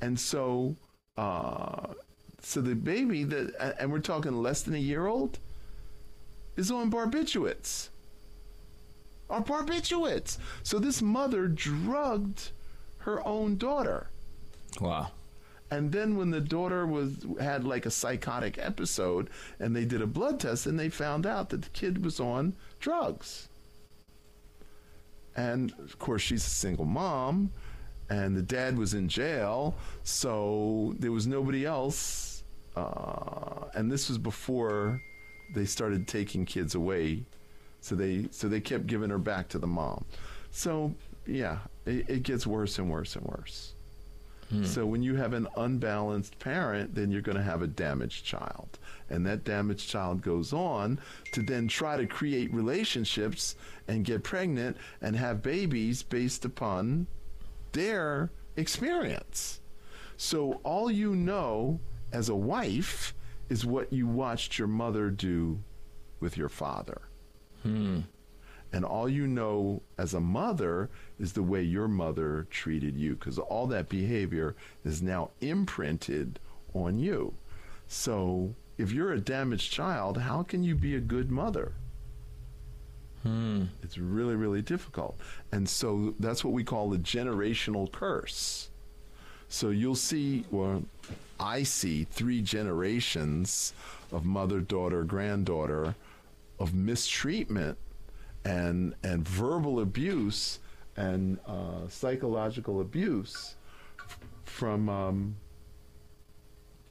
And 0.00 0.18
so, 0.18 0.76
uh, 1.16 1.88
so 2.40 2.60
the 2.60 2.74
baby 2.74 3.24
that, 3.24 3.76
and 3.78 3.92
we're 3.92 3.98
talking 3.98 4.42
less 4.42 4.62
than 4.62 4.74
a 4.74 4.78
year 4.78 5.06
old, 5.06 5.38
is 6.56 6.70
on 6.70 6.90
barbiturates. 6.90 7.90
Are 9.28 9.42
barbiturates. 9.42 10.38
So 10.62 10.78
this 10.78 11.02
mother 11.02 11.46
drugged 11.46 12.50
her 12.98 13.26
own 13.26 13.56
daughter. 13.56 14.08
Wow. 14.80 15.10
And 15.70 15.92
then 15.92 16.16
when 16.16 16.30
the 16.30 16.40
daughter 16.40 16.84
was 16.84 17.24
had 17.40 17.64
like 17.64 17.86
a 17.86 17.90
psychotic 17.90 18.58
episode 18.58 19.30
and 19.60 19.74
they 19.74 19.84
did 19.84 20.02
a 20.02 20.06
blood 20.06 20.40
test 20.40 20.66
and 20.66 20.78
they 20.78 20.88
found 20.88 21.26
out 21.26 21.50
that 21.50 21.62
the 21.62 21.68
kid 21.70 22.04
was 22.04 22.18
on 22.18 22.56
drugs. 22.80 23.48
And 25.36 25.72
of 25.78 25.98
course 25.98 26.22
she's 26.22 26.44
a 26.44 26.50
single 26.50 26.84
mom 26.84 27.52
and 28.08 28.36
the 28.36 28.42
dad 28.42 28.76
was 28.76 28.94
in 28.94 29.08
jail, 29.08 29.76
so 30.02 30.96
there 30.98 31.12
was 31.12 31.28
nobody 31.28 31.64
else 31.64 32.42
uh, 32.74 33.66
and 33.74 33.90
this 33.90 34.08
was 34.08 34.18
before 34.18 35.00
they 35.54 35.64
started 35.64 36.08
taking 36.08 36.44
kids 36.44 36.74
away. 36.74 37.24
So 37.80 37.94
they 37.94 38.26
so 38.30 38.48
they 38.48 38.60
kept 38.60 38.88
giving 38.88 39.10
her 39.10 39.18
back 39.18 39.48
to 39.50 39.58
the 39.58 39.66
mom. 39.66 40.04
So 40.50 40.94
yeah, 41.26 41.58
it, 41.86 42.08
it 42.08 42.22
gets 42.24 42.46
worse 42.46 42.78
and 42.78 42.90
worse 42.90 43.14
and 43.14 43.24
worse. 43.24 43.74
Hmm. 44.50 44.64
So 44.64 44.84
when 44.84 45.02
you 45.02 45.14
have 45.14 45.32
an 45.32 45.46
unbalanced 45.56 46.38
parent, 46.38 46.94
then 46.94 47.10
you're 47.10 47.22
going 47.22 47.36
to 47.36 47.42
have 47.42 47.62
a 47.62 47.66
damaged 47.68 48.24
child. 48.24 48.78
And 49.08 49.24
that 49.26 49.44
damaged 49.44 49.88
child 49.88 50.22
goes 50.22 50.52
on 50.52 50.98
to 51.32 51.42
then 51.42 51.68
try 51.68 51.96
to 51.96 52.06
create 52.06 52.52
relationships 52.52 53.54
and 53.88 54.04
get 54.04 54.24
pregnant 54.24 54.76
and 55.00 55.16
have 55.16 55.42
babies 55.42 56.02
based 56.02 56.44
upon 56.44 57.06
their 57.72 58.30
experience. 58.56 59.60
So 60.16 60.60
all 60.64 60.90
you 60.90 61.14
know 61.14 61.80
as 62.12 62.28
a 62.28 62.36
wife 62.36 63.14
is 63.48 63.64
what 63.64 63.92
you 63.92 64.06
watched 64.06 64.58
your 64.58 64.68
mother 64.68 65.10
do 65.10 65.60
with 66.18 66.36
your 66.36 66.48
father. 66.48 67.02
Hmm. 67.62 68.00
And 68.72 68.84
all 68.84 69.08
you 69.08 69.26
know 69.26 69.82
as 69.98 70.14
a 70.14 70.20
mother 70.20 70.88
is 71.18 71.32
the 71.32 71.42
way 71.42 71.62
your 71.62 71.88
mother 71.88 72.46
treated 72.50 72.96
you 72.96 73.16
because 73.16 73.38
all 73.38 73.66
that 73.68 73.88
behavior 73.88 74.54
is 74.84 75.02
now 75.02 75.30
imprinted 75.40 76.38
on 76.72 76.98
you. 76.98 77.34
So 77.88 78.54
if 78.78 78.92
you're 78.92 79.12
a 79.12 79.20
damaged 79.20 79.72
child, 79.72 80.18
how 80.18 80.42
can 80.42 80.62
you 80.62 80.74
be 80.76 80.94
a 80.94 81.00
good 81.00 81.30
mother? 81.30 81.72
Hmm. 83.24 83.64
It's 83.82 83.98
really, 83.98 84.36
really 84.36 84.62
difficult. 84.62 85.18
And 85.52 85.68
so 85.68 86.14
that's 86.20 86.44
what 86.44 86.54
we 86.54 86.64
call 86.64 86.88
the 86.88 86.98
generational 86.98 87.90
curse. 87.90 88.70
So 89.48 89.70
you'll 89.70 89.96
see, 89.96 90.44
well, 90.50 90.84
I 91.38 91.64
see 91.64 92.04
three 92.04 92.40
generations 92.40 93.74
of 94.12 94.24
mother, 94.24 94.60
daughter, 94.60 95.02
granddaughter 95.02 95.96
of 96.58 96.72
mistreatment 96.72 97.76
and 98.44 98.94
and 99.02 99.26
verbal 99.26 99.80
abuse 99.80 100.60
and 100.96 101.38
uh, 101.46 101.88
psychological 101.88 102.80
abuse 102.80 103.56
from 104.44 104.88
um, 104.88 105.36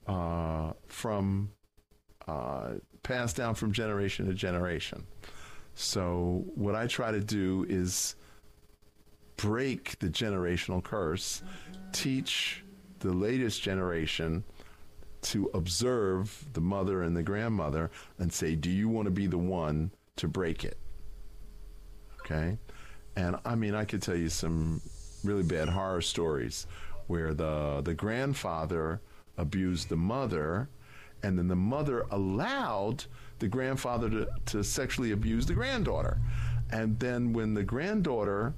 uh, 0.08 0.74
from 0.88 1.52
uh, 2.28 2.74
passed 3.04 3.36
down 3.36 3.56
from 3.56 3.72
generation 3.72 4.26
to 4.26 4.34
generation. 4.34 5.06
So 5.76 6.44
what 6.56 6.76
I 6.76 6.88
try 6.88 7.12
to 7.12 7.22
do 7.22 7.66
is 7.70 8.16
break 9.38 9.98
the 10.00 10.10
generational 10.10 10.84
curse, 10.84 11.42
teach 11.94 12.64
the 13.00 13.14
latest 13.14 13.62
generation 13.62 14.44
to 15.22 15.50
observe 15.54 16.46
the 16.54 16.62
mother 16.62 17.04
and 17.04 17.16
the 17.16 17.24
grandmother 17.24 17.92
and 18.18 18.32
say, 18.32 18.56
Do 18.56 18.70
you 18.70 18.90
want 18.90 19.06
to 19.06 19.12
be 19.12 19.28
the 19.28 19.38
one 19.38 19.92
to 20.18 20.28
break 20.28 20.64
it? 20.66 20.78
Okay. 22.30 22.58
And 23.16 23.38
I 23.44 23.56
mean, 23.56 23.74
I 23.76 23.86
could 23.86 24.02
tell 24.02 24.16
you 24.16 24.30
some 24.30 24.82
really 25.24 25.44
bad 25.44 25.70
horror 25.70 26.02
stories 26.02 26.68
where 27.08 27.34
the, 27.34 27.82
the 27.84 27.94
grandfather 27.94 29.02
abused 29.38 29.90
the 29.90 29.98
mother, 29.98 30.70
and 31.24 31.38
then 31.38 31.48
the 31.48 31.56
mother 31.56 32.06
allowed 32.12 33.06
the 33.40 33.48
grandfather 33.48 34.10
to, 34.10 34.28
to 34.46 34.64
sexually 34.64 35.12
abuse 35.12 35.46
the 35.46 35.54
granddaughter. 35.54 36.20
And 36.72 37.00
then 37.00 37.34
when 37.34 37.56
the 37.56 37.64
granddaughter 37.64 38.54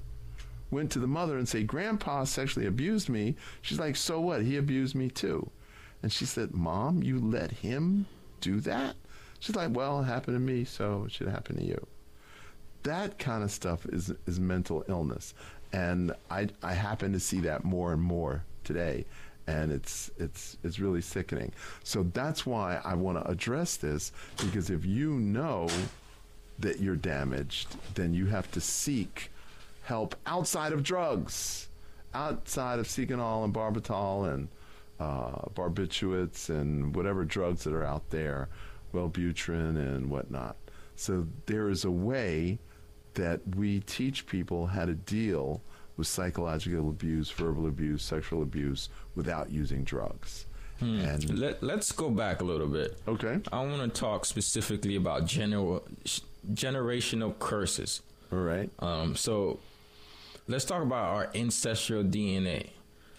went 0.70 0.90
to 0.92 0.98
the 0.98 1.06
mother 1.06 1.38
and 1.38 1.48
said, 1.48 1.66
Grandpa 1.66 2.24
sexually 2.24 2.66
abused 2.66 3.08
me, 3.08 3.36
she's 3.62 3.78
like, 3.78 3.96
So 3.96 4.20
what? 4.20 4.42
He 4.42 4.56
abused 4.58 4.94
me 4.94 5.08
too. 5.08 5.50
And 6.02 6.12
she 6.12 6.26
said, 6.26 6.52
Mom, 6.52 7.02
you 7.02 7.18
let 7.18 7.50
him 7.50 8.06
do 8.40 8.60
that? 8.60 8.96
She's 9.38 9.56
like, 9.56 9.74
Well, 9.74 10.00
it 10.00 10.04
happened 10.04 10.36
to 10.36 10.40
me, 10.40 10.64
so 10.64 11.04
it 11.06 11.12
should 11.12 11.28
happen 11.28 11.56
to 11.56 11.64
you. 11.64 11.86
That 12.82 13.18
kind 13.18 13.42
of 13.42 13.50
stuff 13.50 13.86
is, 13.86 14.12
is 14.26 14.40
mental 14.40 14.84
illness. 14.88 15.34
And 15.72 16.12
I, 16.30 16.48
I 16.62 16.74
happen 16.74 17.12
to 17.12 17.20
see 17.20 17.40
that 17.40 17.64
more 17.64 17.92
and 17.92 18.02
more 18.02 18.44
today. 18.64 19.06
And 19.46 19.72
it's 19.72 20.08
it's 20.18 20.56
it's 20.62 20.78
really 20.78 21.00
sickening. 21.00 21.50
So 21.82 22.04
that's 22.14 22.46
why 22.46 22.80
I 22.84 22.94
want 22.94 23.18
to 23.18 23.28
address 23.28 23.76
this 23.76 24.12
because 24.36 24.70
if 24.70 24.84
you 24.84 25.14
know 25.14 25.68
that 26.60 26.78
you're 26.78 26.94
damaged, 26.94 27.74
then 27.94 28.14
you 28.14 28.26
have 28.26 28.50
to 28.52 28.60
seek 28.60 29.32
help 29.82 30.14
outside 30.26 30.72
of 30.72 30.84
drugs, 30.84 31.68
outside 32.14 32.78
of 32.78 32.86
Seconal 32.86 33.44
and 33.44 33.52
Barbital 33.52 34.32
and 34.32 34.48
uh, 35.00 35.48
barbiturates 35.54 36.48
and 36.48 36.94
whatever 36.94 37.24
drugs 37.24 37.64
that 37.64 37.74
are 37.74 37.84
out 37.84 38.08
there, 38.10 38.48
Wellbutrin 38.94 39.76
and 39.76 40.08
whatnot. 40.08 40.56
So 40.94 41.26
there 41.46 41.68
is 41.68 41.84
a 41.84 41.90
way 41.90 42.58
that 43.14 43.40
we 43.56 43.80
teach 43.80 44.26
people 44.26 44.66
how 44.66 44.84
to 44.84 44.94
deal 44.94 45.62
with 45.96 46.06
psychological 46.06 46.88
abuse, 46.88 47.30
verbal 47.30 47.66
abuse, 47.66 48.02
sexual 48.02 48.42
abuse 48.42 48.88
without 49.14 49.50
using 49.50 49.84
drugs. 49.84 50.46
Hmm. 50.78 51.00
And 51.00 51.38
Let, 51.38 51.62
let's 51.62 51.92
go 51.92 52.10
back 52.10 52.40
a 52.40 52.44
little 52.44 52.66
bit. 52.66 52.98
Okay. 53.06 53.38
I 53.52 53.60
want 53.64 53.82
to 53.82 54.00
talk 54.00 54.24
specifically 54.24 54.96
about 54.96 55.26
general, 55.26 55.84
generational 56.52 57.38
curses. 57.38 58.02
All 58.32 58.38
right. 58.38 58.70
Um, 58.78 59.14
so 59.14 59.60
let's 60.48 60.64
talk 60.64 60.82
about 60.82 61.14
our 61.14 61.30
ancestral 61.34 62.02
DNA. 62.02 62.70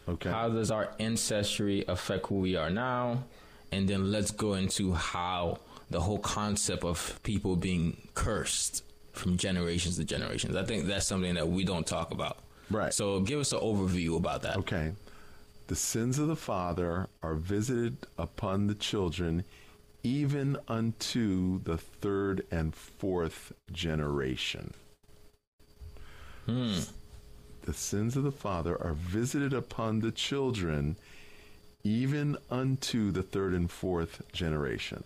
Okay. 0.10 0.30
How 0.30 0.50
does 0.50 0.72
our 0.72 0.94
ancestry 1.00 1.86
affect 1.88 2.28
who 2.28 2.36
we 2.36 2.56
are 2.56 2.70
now? 2.70 3.24
And 3.72 3.88
then 3.88 4.12
let's 4.12 4.32
go 4.32 4.54
into 4.56 4.94
how 4.94 5.60
the 5.90 6.02
whole 6.02 6.20
concept 6.20 6.84
of 6.84 7.20
people 7.24 7.56
being 7.56 8.10
cursed 8.14 8.84
from 9.14 9.38
generations 9.38 9.98
to 9.98 10.04
generations. 10.04 10.56
I 10.56 10.64
think 10.64 10.86
that's 10.86 11.08
something 11.08 11.36
that 11.36 11.48
we 11.48 11.64
don't 11.64 11.88
talk 11.88 12.12
about. 12.12 12.40
Right. 12.70 12.94
So 12.94 13.20
give 13.22 13.40
us 13.40 13.54
an 13.54 13.60
overview 13.60 14.18
about 14.18 14.42
that. 14.42 14.58
Okay. 14.58 14.92
The 15.68 15.76
sins 15.76 16.20
of 16.20 16.28
the 16.28 16.36
father 16.36 17.08
are 17.22 17.36
visited 17.36 17.98
upon 18.18 18.68
the 18.68 18.76
children 18.76 19.46
even 20.04 20.58
unto 20.68 21.62
the 21.64 21.78
third 21.78 22.46
and 22.52 22.76
fourth 22.76 23.54
generation. 23.72 24.74
Hmm 26.46 26.80
the 27.64 27.74
sins 27.74 28.16
of 28.16 28.24
the 28.24 28.32
father 28.32 28.82
are 28.82 28.94
visited 28.94 29.54
upon 29.54 30.00
the 30.00 30.12
children 30.12 30.96
even 31.84 32.38
unto 32.50 33.12
the 33.12 33.24
third 33.24 33.54
and 33.54 33.70
fourth 33.70 34.22
generation. 34.32 35.04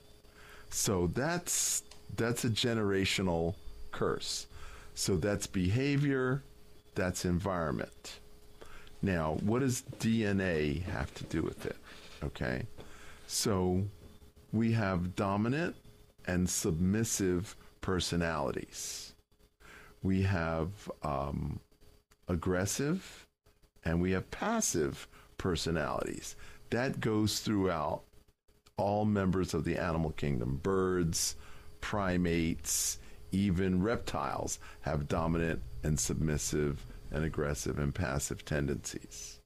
So 0.70 1.08
that's 1.08 1.84
that's 2.16 2.46
a 2.46 2.50
generational 2.50 3.56
curse. 3.98 4.46
So 4.94 5.16
that's 5.16 5.48
behavior, 5.48 6.44
that's 6.94 7.26
environment. 7.26 8.20
Now, 9.02 9.38
what 9.42 9.60
does 9.60 9.84
DNA 10.00 10.84
have 10.84 11.14
to 11.16 11.24
do 11.26 11.42
with 11.42 11.66
it? 11.66 11.78
Okay. 12.24 12.66
So 13.28 13.84
we 14.54 14.72
have 14.74 15.16
dominant 15.16 15.76
and 16.26 16.50
submissive 16.50 17.56
personalities. 17.82 19.14
We 20.04 20.22
have 20.24 20.70
um, 21.04 21.60
aggressive 22.28 23.26
and 23.84 24.02
we 24.02 24.12
have 24.12 24.30
passive 24.32 25.08
personalities. 25.38 26.36
That 26.70 27.00
goes 27.00 27.40
throughout 27.40 28.02
all 28.78 29.06
members 29.06 29.54
of 29.54 29.64
the 29.64 29.78
animal 29.78 30.12
kingdom. 30.12 30.60
Birds, 30.62 31.36
primates, 31.82 33.00
even 33.32 33.82
reptiles 33.82 34.60
have 34.82 35.08
dominant 35.08 35.62
and 35.84 36.00
submissive 36.00 36.86
and 37.12 37.24
aggressive 37.24 37.80
and 37.80 37.94
passive 37.94 38.46
tendencies. 38.46 39.40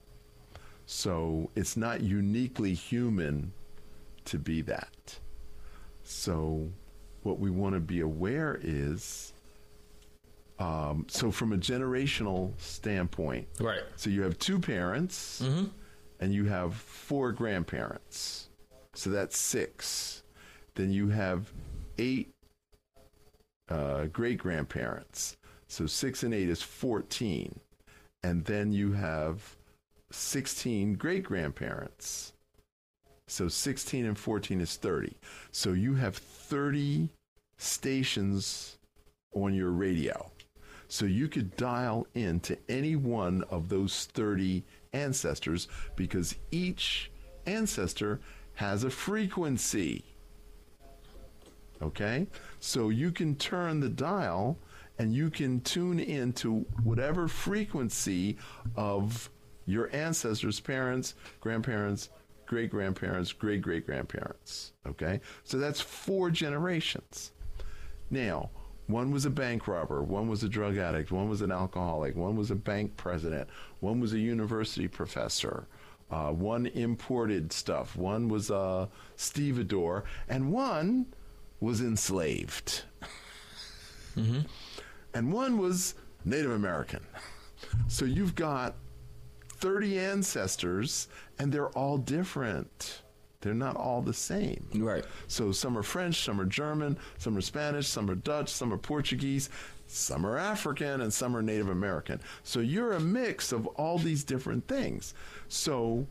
So 0.86 1.50
it's 1.56 1.78
not 1.78 2.02
uniquely 2.02 2.74
human 2.74 3.54
to 4.26 4.38
be 4.38 4.62
that. 4.64 5.20
So 6.04 6.70
what 7.24 7.40
we 7.40 7.50
want 7.50 7.76
to 7.76 7.80
be 7.80 8.02
aware 8.02 8.60
is 8.62 9.34
um, 10.60 11.06
so 11.10 11.32
from 11.32 11.54
a 11.54 11.58
generational 11.58 12.52
standpoint, 12.60 13.48
right? 13.60 13.82
So 13.96 14.10
you 14.10 14.22
have 14.22 14.38
two 14.38 14.60
parents, 14.60 15.42
mm-hmm. 15.44 15.66
and 16.20 16.34
you 16.34 16.46
have 16.46 16.76
four 16.76 17.32
grandparents. 17.32 18.50
So 18.94 19.10
that's 19.10 19.38
six. 19.38 20.22
Then 20.76 20.92
you 20.92 21.10
have 21.10 21.52
eight 21.98 22.34
uh, 23.72 24.06
great 24.08 24.38
grandparents. 24.38 25.38
So 25.68 25.86
six 25.86 26.24
and 26.24 26.34
eight 26.34 26.50
is 26.50 26.62
fourteen, 26.62 27.60
and 28.24 28.46
then 28.46 28.72
you 28.72 28.92
have 28.94 29.56
sixteen 30.12 30.96
great 30.96 31.24
grandparents. 31.24 32.34
So 33.32 33.48
16 33.48 34.06
and 34.06 34.18
14 34.18 34.60
is 34.60 34.76
30. 34.76 35.16
So 35.54 35.72
you 35.72 35.96
have 35.96 36.18
30 36.18 37.08
stations 37.58 38.78
on 39.34 39.54
your 39.54 39.70
radio. 39.70 40.30
So 40.90 41.06
you 41.06 41.30
could 41.30 41.56
dial 41.56 42.08
in 42.14 42.42
to 42.42 42.58
any 42.68 42.98
one 42.98 43.46
of 43.50 43.70
those 43.70 44.10
30 44.14 44.66
ancestors 44.92 45.70
because 45.96 46.36
each 46.52 47.10
ancestor 47.46 48.20
has 48.56 48.84
a 48.84 48.90
frequency. 48.90 50.04
Okay? 51.82 52.28
So 52.62 52.90
you 52.90 53.12
can 53.12 53.36
turn 53.36 53.80
the 53.80 53.90
dial 53.90 54.58
and 55.00 55.14
you 55.14 55.32
can 55.32 55.62
tune 55.62 56.00
in 56.00 56.32
to 56.34 56.60
whatever 56.84 57.28
frequency 57.28 58.38
of 58.76 59.30
your 59.66 59.94
ancestors, 59.94 60.60
parents, 60.60 61.16
grandparents, 61.40 62.10
great 62.46 62.70
grandparents, 62.70 63.34
great 63.34 63.64
great 63.64 63.86
grandparents. 63.86 64.74
Okay? 64.88 65.22
So 65.44 65.58
that's 65.58 65.82
four 65.82 66.30
generations. 66.30 67.32
Now, 68.12 68.52
one 68.86 69.10
was 69.10 69.26
a 69.26 69.32
bank 69.32 69.68
robber, 69.68 70.04
one 70.04 70.28
was 70.28 70.44
a 70.44 70.50
drug 70.50 70.78
addict, 70.78 71.12
one 71.12 71.30
was 71.30 71.42
an 71.42 71.52
alcoholic, 71.52 72.16
one 72.16 72.36
was 72.36 72.52
a 72.52 72.56
bank 72.56 72.96
president, 72.96 73.50
one 73.80 74.00
was 74.00 74.14
a 74.14 74.20
university 74.20 74.88
professor, 74.88 75.66
uh, 76.12 76.30
one 76.32 76.68
imported 76.68 77.52
stuff, 77.52 77.96
one 77.96 78.28
was 78.28 78.52
a 78.52 78.88
stevedore, 79.16 80.04
and 80.30 80.52
one 80.52 81.08
was 81.62 81.80
enslaved. 81.80 82.84
Mm-hmm. 84.18 84.42
And 85.14 85.32
one 85.32 85.58
was 85.58 85.96
Native 86.26 86.52
American. 86.52 87.00
So 87.88 88.04
you've 88.06 88.36
got 88.36 88.76
30 89.48 90.00
ancestors, 90.00 91.08
and 91.40 91.52
they're 91.52 91.70
all 91.70 91.98
different. 91.98 93.04
They're 93.42 93.54
not 93.54 93.76
all 93.76 94.02
the 94.02 94.14
same. 94.14 94.68
Right. 94.76 95.06
So 95.28 95.52
some 95.52 95.78
are 95.78 95.84
French, 95.84 96.24
some 96.24 96.42
are 96.42 96.46
German, 96.46 96.98
some 97.18 97.38
are 97.38 97.42
Spanish, 97.42 97.88
some 97.88 98.10
are 98.10 98.16
Dutch, 98.16 98.50
some 98.50 98.74
are 98.74 98.78
Portuguese, 98.78 99.50
some 99.88 100.26
are 100.26 100.38
African, 100.38 101.02
and 101.02 101.14
some 101.14 101.36
are 101.36 101.42
Native 101.42 101.70
American. 101.70 102.20
So 102.44 102.60
you're 102.60 102.94
a 102.94 103.00
mix 103.00 103.52
of 103.52 103.68
all 103.68 103.98
these 103.98 104.24
different 104.24 104.68
things. 104.68 105.14
So 105.48 106.08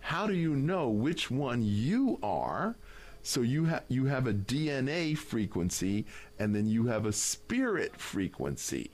how 0.00 0.26
do 0.26 0.34
you 0.34 0.54
know 0.54 0.88
which 0.88 1.30
one 1.30 1.62
you 1.62 2.18
are? 2.22 2.76
So 3.24 3.40
you 3.40 3.64
have 3.64 3.84
you 3.88 4.04
have 4.04 4.26
a 4.26 4.34
DNA 4.34 5.16
frequency 5.16 6.04
and 6.38 6.54
then 6.54 6.66
you 6.66 6.86
have 6.86 7.06
a 7.06 7.12
spirit 7.12 7.96
frequency. 7.96 8.90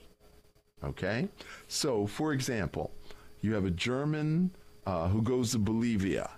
Okay? 0.83 1.27
So 1.67 2.07
for 2.07 2.31
example, 2.33 2.91
you 3.41 3.53
have 3.53 3.65
a 3.65 3.71
German 3.71 4.51
uh, 4.87 5.09
who 5.09 5.21
goes 5.21 5.51
to 5.51 5.59
Bolivia 5.59 6.31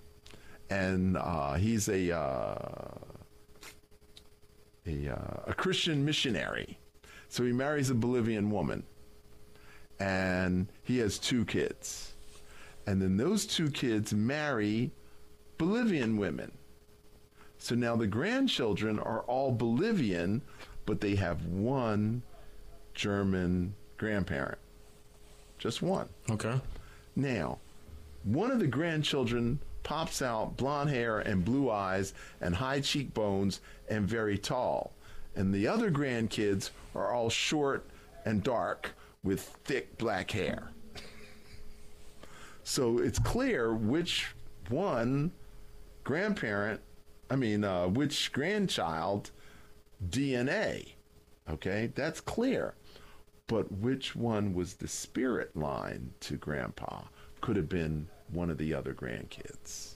and 0.70 1.18
uh, 1.18 1.54
he's 1.54 1.88
a 1.88 2.12
uh, 2.12 2.56
a, 4.88 5.10
uh, 5.10 5.44
a 5.48 5.54
Christian 5.54 6.04
missionary. 6.04 6.80
So 7.30 7.44
he 7.44 7.52
marries 7.52 7.90
a 7.90 7.96
Bolivian 7.96 8.50
woman, 8.52 8.84
and 10.00 10.68
he 10.84 10.98
has 11.00 11.18
two 11.18 11.46
kids, 11.46 12.14
and 12.86 13.02
then 13.02 13.18
those 13.18 13.46
two 13.46 13.72
kids 13.72 14.14
marry 14.14 14.92
Bolivian 15.58 16.18
women, 16.18 16.52
So 17.64 17.76
now 17.76 17.96
the 17.96 18.08
grandchildren 18.08 19.00
are 19.00 19.22
all 19.22 19.50
Bolivian, 19.50 20.42
but 20.86 21.00
they 21.00 21.16
have 21.16 21.46
one 21.46 22.22
German 22.94 23.74
grandparent. 23.96 24.58
Just 25.60 25.82
one. 25.82 26.10
Okay. 26.30 26.60
Now, 27.16 27.60
one 28.26 28.52
of 28.52 28.60
the 28.60 28.68
grandchildren 28.68 29.60
pops 29.84 30.22
out 30.22 30.58
blonde 30.58 30.90
hair 30.90 31.20
and 31.20 31.46
blue 31.46 31.70
eyes 31.70 32.14
and 32.42 32.54
high 32.54 32.82
cheekbones 32.82 33.62
and 33.88 34.06
very 34.06 34.38
tall. 34.38 34.92
And 35.38 35.54
the 35.54 35.66
other 35.66 35.90
grandkids 35.90 36.72
are 36.94 37.14
all 37.14 37.30
short 37.30 37.86
and 38.26 38.44
dark 38.44 38.92
with 39.24 39.40
thick 39.64 39.98
black 39.98 40.32
hair. 40.32 40.72
So 42.66 43.00
it's 43.00 43.20
clear 43.20 43.74
which 43.74 44.36
one 44.68 45.32
grandparent, 46.04 46.82
I 47.30 47.36
mean, 47.36 47.64
uh, 47.64 47.88
which 47.88 48.32
grandchild 48.32 49.32
DNA. 50.10 50.94
Okay, 51.50 51.92
that's 51.96 52.22
clear. 52.22 52.76
But 53.48 53.72
which 53.72 54.16
one 54.16 54.54
was 54.54 54.76
the 54.76 54.88
spirit 54.88 55.56
line 55.56 56.14
to 56.22 56.38
grandpa 56.38 57.04
could 57.42 57.56
have 57.58 57.70
been 57.70 58.08
one 58.30 58.50
of 58.50 58.58
the 58.58 58.74
other 58.74 58.94
grandkids. 58.94 59.96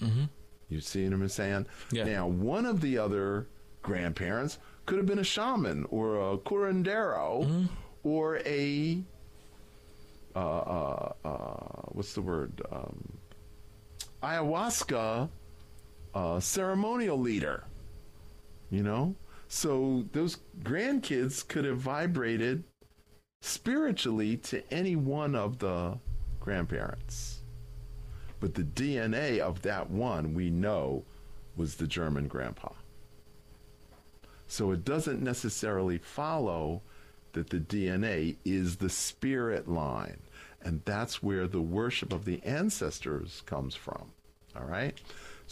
Mm-hmm. 0.00 0.24
You 0.68 0.80
see 0.80 1.04
what 1.04 1.12
I'm 1.12 1.28
saying? 1.28 1.66
Yeah. 1.92 2.04
Now, 2.04 2.26
one 2.26 2.64
of 2.64 2.80
the 2.80 2.96
other 2.96 3.48
grandparents 3.82 4.58
could 4.86 4.98
have 4.98 5.06
been 5.06 5.18
a 5.18 5.24
shaman 5.24 5.86
or 5.90 6.32
a 6.32 6.38
curandero 6.38 7.68
or 8.02 8.38
a 8.38 9.02
uh, 10.34 10.38
uh, 10.38 11.12
uh, 11.24 11.82
what's 11.88 12.14
the 12.14 12.22
word? 12.22 12.62
Um, 12.70 13.18
ayahuasca 14.22 15.28
uh, 16.14 16.40
ceremonial 16.40 17.18
leader. 17.18 17.64
You 18.70 18.82
know, 18.82 19.16
so 19.48 20.04
those 20.12 20.38
grandkids 20.62 21.46
could 21.46 21.64
have 21.64 21.78
vibrated 21.78 22.62
spiritually 23.42 24.36
to 24.36 24.62
any 24.72 24.94
one 24.94 25.34
of 25.34 25.58
the 25.58 25.98
grandparents. 26.38 27.40
But 28.38 28.54
the 28.54 28.62
DNA 28.62 29.40
of 29.40 29.62
that 29.62 29.90
one 29.90 30.34
we 30.34 30.50
know 30.50 31.04
was 31.56 31.74
the 31.74 31.86
German 31.86 32.28
grandpa. 32.28 32.70
So 34.46 34.70
it 34.70 34.84
doesn't 34.84 35.22
necessarily 35.22 35.98
follow 35.98 36.82
that 37.32 37.50
the 37.50 37.60
DNA 37.60 38.36
is 38.44 38.76
the 38.76 38.88
spirit 38.88 39.68
line. 39.68 40.18
And 40.62 40.82
that's 40.84 41.22
where 41.22 41.46
the 41.46 41.60
worship 41.60 42.12
of 42.12 42.24
the 42.24 42.42
ancestors 42.44 43.42
comes 43.46 43.74
from. 43.74 44.10
All 44.56 44.64
right? 44.64 44.98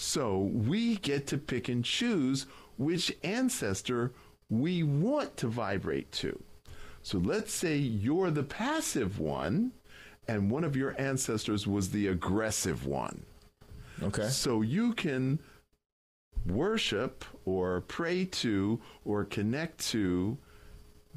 So 0.01 0.39
we 0.39 0.95
get 0.99 1.27
to 1.27 1.37
pick 1.37 1.69
and 1.69 1.85
choose 1.85 2.47
which 2.77 3.13
ancestor 3.25 4.13
we 4.49 4.85
want 4.85 5.37
to 5.39 5.49
vibrate 5.49 6.13
to. 6.13 6.41
So 7.03 7.19
let's 7.19 7.53
say 7.53 7.77
you're 7.79 8.31
the 8.31 8.45
passive 8.45 9.19
one 9.19 9.73
and 10.29 10.53
one 10.53 10.63
of 10.63 10.77
your 10.77 10.95
ancestors 11.01 11.67
was 11.67 11.91
the 11.91 12.07
aggressive 12.07 12.87
one. 12.87 13.25
Okay. 14.01 14.29
So 14.29 14.63
you 14.63 14.93
can 14.93 15.41
worship 16.47 17.25
or 17.45 17.81
pray 17.81 18.27
to 18.27 18.81
or 19.05 19.25
connect 19.25 19.85
to 19.89 20.39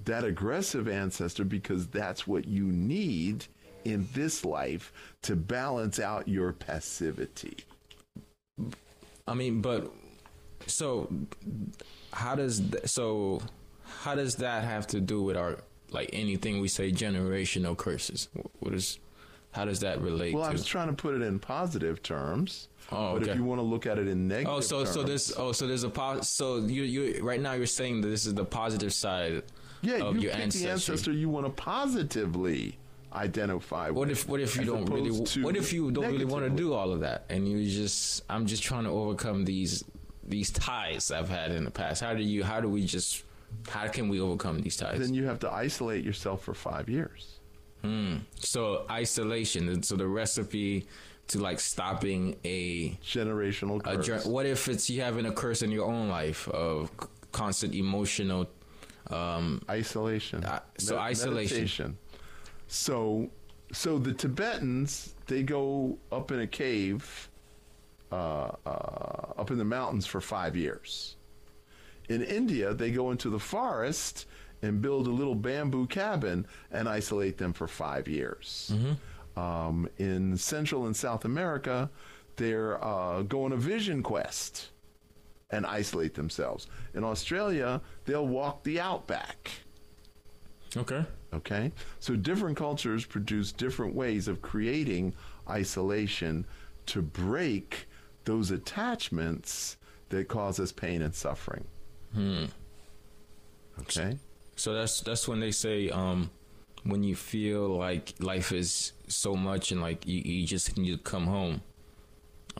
that 0.06 0.24
aggressive 0.24 0.88
ancestor 0.88 1.46
because 1.46 1.86
that's 1.86 2.26
what 2.26 2.48
you 2.48 2.66
need 2.66 3.46
in 3.86 4.08
this 4.16 4.44
life 4.44 4.92
to 5.22 5.36
balance 5.36 6.00
out 6.00 6.28
your 6.28 6.52
passivity. 6.52 7.58
I 9.28 9.34
mean, 9.34 9.62
but 9.62 9.92
so 10.68 11.12
how 12.14 12.36
does 12.36 12.60
th- 12.60 12.88
so 12.88 13.42
how 14.02 14.16
does 14.16 14.36
that 14.38 14.64
have 14.64 14.88
to 14.88 15.00
do 15.02 15.22
with 15.24 15.38
our 15.38 15.58
like 15.92 16.10
anything 16.14 16.60
we 16.62 16.68
say 16.68 16.92
generational 16.92 17.76
curses? 17.78 18.30
What 18.60 18.74
is 18.74 19.00
how 19.52 19.66
does 19.66 19.82
that 19.82 20.00
relate 20.02 20.34
Well, 20.34 20.44
I 20.44 20.52
was 20.52 20.66
trying 20.66 20.88
to 20.88 20.94
put 20.94 21.14
it 21.16 21.22
in 21.22 21.38
positive 21.40 22.02
terms. 22.02 22.70
Oh, 22.92 23.14
But 23.20 23.28
if 23.28 23.36
you 23.36 23.44
want 23.44 23.60
to 23.60 23.64
look 23.64 23.86
at 23.86 23.98
it 24.00 24.08
in 24.08 24.28
negative 24.28 24.54
Oh, 24.54 24.60
so 24.62 24.86
so 24.86 25.02
terms- 25.02 25.10
this 25.28 25.34
oh 25.38 25.52
so 25.52 25.68
there's 25.68 25.84
a 25.84 25.90
pos- 25.90 26.28
so 26.30 26.58
you 26.58 26.84
you 26.84 27.22
right 27.24 27.40
now 27.40 27.54
you're 27.54 27.66
saying 27.66 28.02
that 28.02 28.08
this 28.08 28.26
is 28.26 28.34
the 28.34 28.46
positive 28.46 28.94
side 28.94 29.44
yeah, 29.82 29.96
of 29.98 30.16
you 30.16 30.24
your 30.24 30.32
pick 30.32 30.42
ancestry. 30.42 30.66
the 30.68 30.72
ancestor 30.74 31.12
you 31.12 31.28
want 31.30 31.46
to 31.46 31.52
positively 31.52 32.78
identify 33.14 33.90
What 33.90 34.08
with. 34.10 34.20
if 34.20 34.28
what 34.28 34.40
if 34.40 34.56
you 34.56 34.64
don't 34.66 34.86
really 34.86 35.12
what 35.44 35.56
if 35.58 35.74
you 35.74 35.92
don't 35.92 36.12
really 36.12 36.26
want 36.26 36.44
to 36.46 36.50
do 36.50 36.74
all 36.74 36.92
of 36.92 37.02
that 37.02 37.26
and 37.30 37.48
you 37.48 37.66
just 37.70 38.24
I'm 38.30 38.46
just 38.46 38.64
trying 38.64 38.84
to 38.86 38.90
overcome 38.90 39.46
these 39.46 39.84
these 40.24 40.50
ties 40.52 41.12
I've 41.12 41.30
had 41.30 41.52
in 41.52 41.66
the 41.66 41.72
past. 41.72 42.02
How 42.02 42.14
do 42.14 42.24
you 42.24 42.44
how 42.44 42.62
do 42.62 42.70
we 42.70 42.86
just 42.86 43.24
how 43.68 43.88
can 43.88 44.08
we 44.08 44.20
overcome 44.22 44.60
these 44.62 44.78
ties? 44.78 45.00
Then 45.00 45.14
you 45.14 45.26
have 45.26 45.40
to 45.40 45.52
isolate 45.52 46.06
yourself 46.06 46.44
for 46.44 46.54
five 46.54 46.88
years. 46.90 47.40
hmm. 47.82 48.18
So 48.40 48.86
isolation. 48.90 49.84
So 49.84 49.96
the 49.96 50.08
recipe 50.08 50.86
to 51.28 51.40
like 51.40 51.60
stopping 51.60 52.36
a, 52.46 52.92
Generational 53.04 53.82
curse. 53.84 54.06
jour- 54.06 54.20
what 54.32 54.46
if 54.46 54.68
it's 54.68 54.90
you 54.90 55.02
having 55.02 55.26
a 55.26 55.32
curse 55.32 55.62
in 55.62 55.72
your 55.72 55.86
own 55.86 56.08
life 56.10 56.48
of 56.50 56.92
constant 57.32 57.74
emotional 57.76 58.48
um 59.10 59.62
isolation. 59.70 60.44
Uh, 60.46 60.60
so 60.78 60.98
isolation. 60.98 61.58
meditation. 61.58 61.98
So, 62.72 63.30
so 63.74 64.00
the 64.00 64.14
Tibetans 64.14 65.14
they 65.28 65.44
go 65.44 65.98
up 66.10 66.32
in 66.32 66.40
a 66.40 66.48
cave, 66.48 67.30
uh, 68.14 68.52
uh, 68.66 69.34
up 69.38 69.52
in 69.52 69.58
the 69.58 69.66
mountains 69.66 70.06
for 70.06 70.22
five 70.22 70.56
years. 70.56 71.18
In 72.08 72.24
India, 72.24 72.74
they 72.74 72.92
go 72.92 73.12
into 73.12 73.30
the 73.30 73.40
forest 73.40 74.26
and 74.62 74.82
build 74.82 75.08
a 75.08 75.10
little 75.10 75.36
bamboo 75.36 75.86
cabin 75.88 76.48
and 76.72 76.88
isolate 76.88 77.38
them 77.38 77.52
for 77.52 77.68
five 77.68 78.08
years. 78.08 78.74
Um, 79.36 79.90
in 79.98 80.38
Central 80.38 80.86
and 80.86 80.96
South 80.96 81.26
America, 81.26 81.90
they're 82.38 82.82
uh, 82.82 83.24
go 83.24 83.44
on 83.44 83.52
a 83.52 83.58
vision 83.58 84.02
quest 84.02 84.70
and 85.50 85.66
isolate 85.66 86.14
themselves. 86.14 86.68
In 86.94 87.04
Australia, 87.04 87.82
they'll 88.06 88.28
walk 88.28 88.64
the 88.64 88.80
outback. 88.80 89.52
okay 90.78 91.06
Okay? 91.34 91.72
So 92.00 92.16
different 92.16 92.58
cultures 92.58 93.06
produce 93.06 93.52
different 93.52 93.96
ways 93.96 94.28
of 94.28 94.42
creating 94.42 95.14
isolation 95.50 96.46
to 96.88 97.02
break 97.02 97.88
those 98.26 98.52
attachments 98.52 99.78
that 100.10 100.28
cause 100.28 100.60
us 100.60 100.72
pain 100.72 101.02
and 101.02 101.16
suffering. 101.16 101.66
Okay? 103.82 104.18
So 104.56 104.74
that's 104.74 105.02
that's 105.02 105.28
when 105.28 105.40
they 105.40 105.52
say 105.52 105.90
um 105.90 106.30
when 106.84 107.04
you 107.04 107.16
feel 107.16 107.70
like 107.78 108.14
life 108.20 108.52
is 108.52 108.94
so 109.08 109.36
much 109.36 109.72
and 109.72 109.82
like 109.82 110.06
you, 110.08 110.22
you 110.24 110.46
just 110.48 110.78
need 110.78 110.92
to 110.92 110.98
come 110.98 111.28
home. 111.28 111.62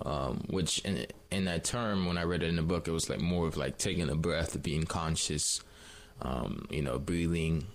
Um, 0.06 0.46
which 0.50 0.80
in 0.80 1.06
in 1.32 1.46
that 1.46 1.66
term 1.66 2.06
when 2.06 2.18
I 2.18 2.24
read 2.24 2.44
it 2.44 2.48
in 2.50 2.56
the 2.56 2.62
book 2.62 2.88
it 2.88 2.92
was 2.92 3.10
like 3.10 3.20
more 3.20 3.46
of 3.46 3.58
like 3.58 3.78
taking 3.78 4.10
a 4.10 4.16
breath, 4.16 4.62
being 4.64 4.86
conscious, 4.86 5.62
um, 6.22 6.66
you 6.70 6.82
know, 6.82 6.98
breathing. 6.98 7.66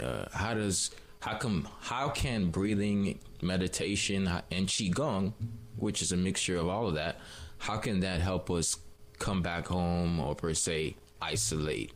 Uh, 0.00 0.26
how 0.32 0.54
does 0.54 0.90
how 1.20 1.36
come 1.36 1.68
how 1.80 2.08
can 2.08 2.50
breathing, 2.50 3.18
meditation, 3.42 4.28
and 4.50 4.66
qigong, 4.68 5.32
which 5.76 6.02
is 6.02 6.12
a 6.12 6.16
mixture 6.16 6.56
of 6.56 6.68
all 6.68 6.86
of 6.88 6.94
that, 6.94 7.18
how 7.58 7.76
can 7.76 8.00
that 8.00 8.20
help 8.20 8.50
us 8.50 8.76
come 9.18 9.42
back 9.42 9.66
home 9.66 10.18
or 10.20 10.34
per 10.34 10.54
se 10.54 10.96
isolate 11.20 11.92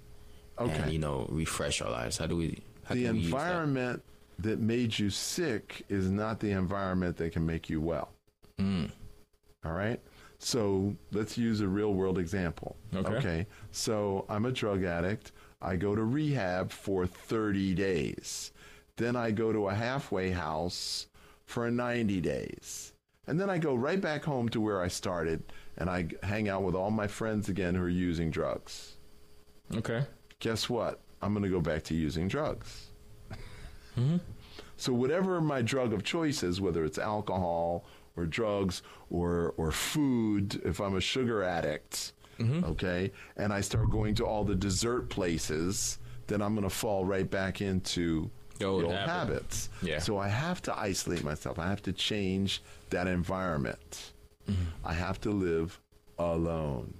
and 0.59 0.71
Okay. 0.71 0.91
you 0.93 0.99
know 0.99 1.27
refresh 1.31 1.81
our 1.83 1.91
lives? 1.91 2.19
How 2.19 2.27
do 2.27 2.37
we? 2.37 2.59
How 2.85 2.95
the 2.95 3.01
use 3.03 3.09
that? 3.11 3.17
environment 3.17 4.03
that 4.39 4.59
made 4.59 4.99
you 4.99 5.11
sick 5.11 5.85
is 5.89 6.11
not 6.11 6.41
the 6.41 6.51
environment 6.51 7.17
that 7.19 7.33
can 7.33 7.47
make 7.47 7.71
you 7.71 7.81
well. 7.81 8.11
Mm. 8.59 8.91
All 9.65 9.73
right. 9.73 10.01
So 10.39 10.95
let's 11.13 11.39
use 11.39 11.61
a 11.61 11.69
real 11.69 11.95
world 11.95 12.19
example. 12.19 12.77
Okay. 12.95 13.47
So 13.71 14.27
I'm 14.29 14.45
a 14.45 14.51
drug 14.53 14.85
addict. 14.85 15.33
I 15.65 15.77
go 15.77 15.95
to 15.95 16.05
rehab 16.05 16.71
for 16.71 17.07
30 17.07 17.75
days. 17.75 18.53
Then 18.97 19.17
I 19.17 19.31
go 19.31 19.53
to 19.53 19.69
a 19.69 19.75
halfway 19.75 20.31
house 20.31 21.07
for 21.47 21.71
90 21.71 22.21
days. 22.21 22.93
And 23.27 23.41
then 23.41 23.49
I 23.49 23.59
go 23.59 23.75
right 23.75 24.01
back 24.01 24.25
home 24.25 24.49
to 24.51 24.61
where 24.61 24.83
I 24.83 24.89
started 24.89 25.43
and 25.79 25.89
I 25.89 26.09
hang 26.23 26.49
out 26.49 26.63
with 26.63 26.75
all 26.75 26.91
my 26.91 27.07
friends 27.07 27.49
again 27.49 27.75
who 27.75 27.83
are 27.83 27.89
using 27.89 28.31
drugs. 28.31 28.99
Okay. 29.75 30.05
Guess 30.41 30.69
what? 30.69 31.01
I'm 31.23 31.33
going 31.33 31.43
to 31.45 31.49
go 31.49 31.61
back 31.61 31.83
to 31.85 31.95
using 31.95 32.29
drugs. 32.29 32.91
Hmm. 33.95 34.17
So 34.77 34.93
whatever 34.93 35.41
my 35.41 35.63
drug 35.63 35.93
of 35.93 36.03
choice 36.03 36.43
is, 36.43 36.61
whether 36.61 36.85
it's 36.85 36.99
alcohol 36.99 37.85
or 38.17 38.27
drugs 38.27 38.83
or 39.09 39.55
or 39.57 39.71
food, 39.71 40.61
if 40.65 40.81
I'm 40.81 40.97
a 40.97 41.01
sugar 41.01 41.45
addict, 41.45 42.13
okay, 42.41 43.13
and 43.37 43.53
I 43.53 43.61
start 43.61 43.91
going 43.91 44.15
to 44.17 44.27
all 44.27 44.45
the 44.45 44.55
dessert 44.55 45.09
places, 45.11 45.99
then 46.27 46.41
I'm 46.43 46.55
going 46.55 46.69
to 46.69 46.75
fall 46.75 47.05
right 47.05 47.29
back 47.31 47.61
into 47.61 48.31
old 48.63 48.85
habit. 48.91 49.09
habits. 49.09 49.69
Yeah. 49.83 49.99
So 49.99 50.19
I 50.19 50.29
have 50.29 50.63
to 50.63 50.79
isolate 50.79 51.25
myself. 51.25 51.59
I 51.59 51.69
have 51.69 51.83
to 51.83 51.93
change 51.93 52.63
that 52.91 53.07
environment. 53.07 54.13
I 54.85 54.93
have 54.95 55.21
to 55.23 55.31
live 55.31 55.81
alone. 56.19 56.95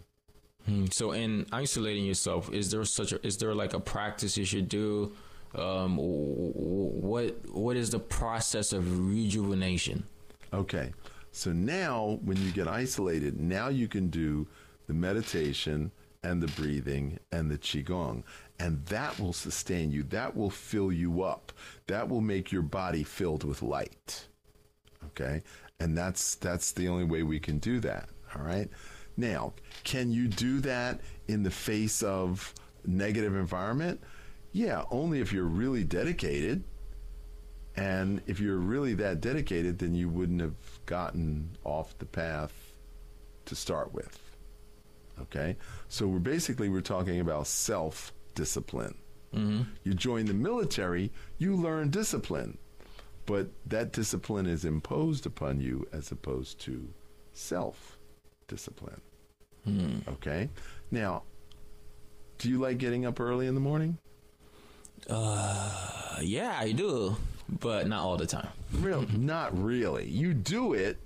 Hmm, 0.67 0.87
So, 0.91 1.13
in 1.13 1.45
isolating 1.53 2.07
yourself, 2.07 2.51
is 2.53 2.71
there 2.71 2.85
such 2.87 3.13
a 3.13 3.27
is 3.27 3.37
there 3.37 3.55
like 3.55 3.75
a 3.75 3.81
practice 3.81 4.39
you 4.39 4.47
should 4.47 4.69
do? 4.69 5.13
Um, 5.55 5.97
what 5.99 7.35
what 7.53 7.77
is 7.77 7.91
the 7.91 7.99
process 7.99 8.73
of 8.73 8.83
rejuvenation? 9.11 10.05
Okay. 10.53 10.93
So 11.33 11.53
now, 11.53 12.19
when 12.25 12.37
you 12.39 12.51
get 12.53 12.67
isolated, 12.69 13.39
now 13.41 13.69
you 13.69 13.89
can 13.89 14.09
do 14.09 14.47
the 14.87 14.95
meditation 14.95 15.93
and 16.23 16.43
the 16.43 16.49
breathing 16.61 17.19
and 17.33 17.51
the 17.51 17.59
Qigong. 17.59 18.23
And 18.59 18.85
that 18.87 19.19
will 19.19 19.33
sustain 19.33 19.91
you. 19.91 20.03
That 20.05 20.37
will 20.37 20.51
fill 20.51 20.91
you 20.91 21.23
up. 21.23 21.53
That 21.87 22.09
will 22.09 22.21
make 22.21 22.51
your 22.51 22.63
body 22.63 23.03
filled 23.03 23.45
with 23.45 23.63
light. 23.63 24.27
Okay. 25.07 25.43
And 25.81 25.97
that's, 25.97 26.37
that's 26.37 26.73
the 26.73 26.89
only 26.89 27.05
way 27.05 27.23
we 27.23 27.39
can 27.41 27.59
do 27.59 27.81
that. 27.81 28.09
All 28.35 28.43
right. 28.43 28.69
Now, 29.17 29.53
can 29.85 30.11
you 30.11 30.29
do 30.29 30.61
that 30.61 31.01
in 31.29 31.43
the 31.43 31.51
face 31.51 32.03
of 32.03 32.55
negative 32.87 33.37
environment? 33.37 34.01
Yeah, 34.53 34.85
only 34.91 35.21
if 35.21 35.33
you're 35.33 35.45
really 35.45 35.85
dedicated. 35.85 36.65
And 37.77 38.23
if 38.27 38.39
you're 38.39 38.59
really 38.59 38.95
that 38.95 39.21
dedicated, 39.21 39.79
then 39.79 39.95
you 39.95 40.09
wouldn't 40.09 40.41
have 40.41 40.55
gotten 40.87 41.57
off 41.65 41.99
the 41.99 42.07
path 42.07 42.53
to 43.47 43.57
start 43.57 43.93
with. 43.93 44.19
Okay? 45.21 45.57
So 45.89 46.07
we're 46.07 46.19
basically 46.19 46.69
we're 46.69 46.81
talking 46.81 47.21
about 47.21 47.47
self-discipline. 47.47 48.97
You 49.83 49.95
join 49.95 50.27
the 50.27 50.35
military, 50.35 51.11
you 51.39 51.57
learn 51.57 51.91
discipline. 51.91 52.57
But 53.27 53.49
that 53.67 53.91
discipline 53.93 54.47
is 54.47 54.65
imposed 54.65 55.27
upon 55.27 55.61
you 55.61 55.89
as 55.93 56.13
opposed 56.13 56.61
to 56.61 56.89
self-discipline. 57.33 59.01
Okay? 60.09 60.51
Now, 60.91 61.23
do 62.39 62.49
you 62.49 62.59
like 62.59 62.79
getting 62.79 63.07
up 63.07 63.19
early 63.19 63.47
in 63.47 63.55
the 63.55 63.61
morning? 63.61 63.99
Uh, 65.09 66.19
yeah, 66.23 66.57
I 66.59 66.73
do, 66.73 67.17
but 67.49 67.87
not 67.89 68.01
all 68.03 68.17
the 68.17 68.27
time. 68.27 68.49
Real, 68.73 69.03
not 69.17 69.57
really. 69.61 70.07
You 70.07 70.35
do 70.35 70.75
it 70.75 70.99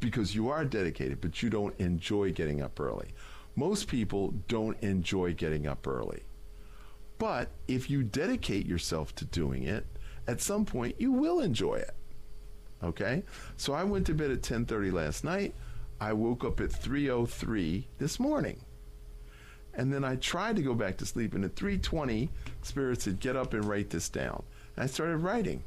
because 0.00 0.34
you 0.34 0.48
are 0.48 0.64
dedicated, 0.64 1.20
but 1.20 1.42
you 1.42 1.50
don't 1.50 1.78
enjoy 1.78 2.32
getting 2.32 2.62
up 2.62 2.80
early. 2.80 3.08
Most 3.60 3.88
people 3.88 4.32
don't 4.48 4.82
enjoy 4.82 5.34
getting 5.34 5.66
up 5.66 5.86
early. 5.86 6.22
But 7.18 7.50
if 7.68 7.90
you 7.90 8.02
dedicate 8.02 8.64
yourself 8.64 9.14
to 9.16 9.26
doing 9.26 9.64
it, 9.64 9.84
at 10.26 10.40
some 10.40 10.64
point 10.64 10.98
you 10.98 11.12
will 11.12 11.40
enjoy 11.40 11.74
it. 11.74 11.94
Okay? 12.82 13.22
So 13.58 13.74
I 13.74 13.84
went 13.84 14.06
to 14.06 14.14
bed 14.14 14.30
at 14.30 14.40
10:30 14.40 14.90
last 14.90 15.24
night. 15.24 15.54
I 16.00 16.14
woke 16.14 16.42
up 16.42 16.58
at 16.58 16.70
3:03 16.70 17.86
this 17.98 18.18
morning. 18.18 18.64
And 19.74 19.92
then 19.92 20.04
I 20.04 20.16
tried 20.16 20.56
to 20.56 20.62
go 20.62 20.72
back 20.72 20.96
to 20.96 21.04
sleep 21.04 21.34
and 21.34 21.44
at 21.44 21.54
3:20 21.54 22.30
Spirit 22.62 23.02
said 23.02 23.20
get 23.20 23.36
up 23.36 23.52
and 23.52 23.66
write 23.66 23.90
this 23.90 24.08
down. 24.08 24.42
And 24.74 24.84
I 24.84 24.86
started 24.86 25.18
writing. 25.18 25.64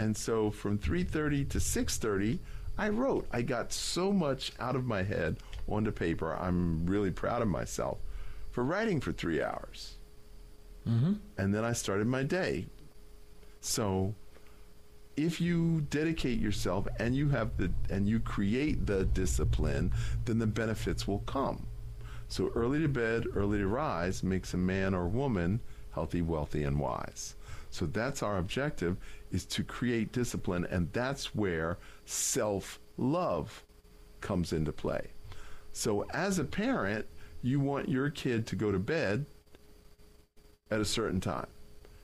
And 0.00 0.16
so 0.16 0.50
from 0.50 0.78
3:30 0.78 1.44
to 1.44 1.60
6:30, 1.60 2.40
I 2.76 2.88
wrote. 2.88 3.28
I 3.30 3.42
got 3.42 3.72
so 3.72 4.12
much 4.12 4.50
out 4.58 4.74
of 4.74 4.84
my 4.84 5.04
head 5.04 5.36
onto 5.68 5.90
paper. 5.90 6.34
I'm 6.34 6.86
really 6.86 7.10
proud 7.10 7.42
of 7.42 7.48
myself 7.48 7.98
for 8.50 8.64
writing 8.64 9.00
for 9.00 9.12
3 9.12 9.42
hours. 9.42 9.98
Mm-hmm. 10.88 11.14
And 11.38 11.54
then 11.54 11.64
I 11.64 11.72
started 11.72 12.06
my 12.06 12.22
day. 12.22 12.66
So 13.60 14.14
if 15.16 15.40
you 15.40 15.80
dedicate 15.90 16.38
yourself 16.38 16.86
and 16.98 17.16
you 17.16 17.28
have 17.30 17.56
the 17.56 17.70
and 17.88 18.08
you 18.08 18.20
create 18.20 18.84
the 18.86 19.04
discipline, 19.04 19.92
then 20.24 20.38
the 20.38 20.46
benefits 20.46 21.08
will 21.08 21.20
come. 21.20 21.66
So 22.28 22.50
early 22.54 22.80
to 22.80 22.88
bed, 22.88 23.24
early 23.34 23.58
to 23.58 23.66
rise 23.66 24.22
makes 24.22 24.54
a 24.54 24.58
man 24.58 24.94
or 24.94 25.06
woman 25.06 25.60
healthy, 25.92 26.20
wealthy, 26.20 26.64
and 26.64 26.78
wise. 26.80 27.36
So 27.70 27.86
that's 27.86 28.22
our 28.22 28.38
objective 28.38 28.96
is 29.30 29.44
to 29.46 29.64
create 29.64 30.12
discipline, 30.12 30.66
and 30.70 30.92
that's 30.92 31.34
where 31.34 31.78
self-love 32.04 33.64
comes 34.20 34.52
into 34.52 34.72
play. 34.72 35.13
So 35.74 36.06
as 36.10 36.38
a 36.38 36.44
parent, 36.44 37.04
you 37.42 37.58
want 37.60 37.88
your 37.88 38.08
kid 38.08 38.46
to 38.46 38.56
go 38.56 38.70
to 38.72 38.78
bed 38.78 39.26
at 40.70 40.80
a 40.80 40.84
certain 40.84 41.20
time. 41.20 41.48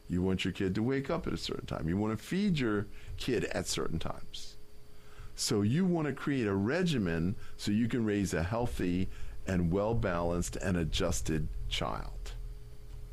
You 0.09 0.23
want 0.23 0.45
your 0.45 0.53
kid 0.53 0.75
to 0.75 0.83
wake 0.83 1.09
up 1.09 1.29
at 1.29 1.33
a 1.33 1.39
certain 1.39 1.67
time. 1.67 1.89
You 1.89 1.97
want 1.97 2.19
to 2.19 2.23
feed 2.23 2.59
your 2.59 2.89
kid 3.17 3.45
at 3.45 3.69
certain 3.69 4.01
times. 4.01 4.57
So 5.37 5.63
you 5.63 5.85
want 5.85 6.09
to 6.09 6.13
create 6.13 6.49
a 6.49 6.55
regimen 6.55 7.37
so 7.57 7.71
you 7.71 7.87
can 7.87 8.05
raise 8.05 8.35
a 8.35 8.43
healthy 8.43 9.09
and 9.47 9.73
well 9.73 9.95
balanced 9.95 10.57
and 10.57 10.77
adjusted 10.77 11.47
child, 11.69 12.33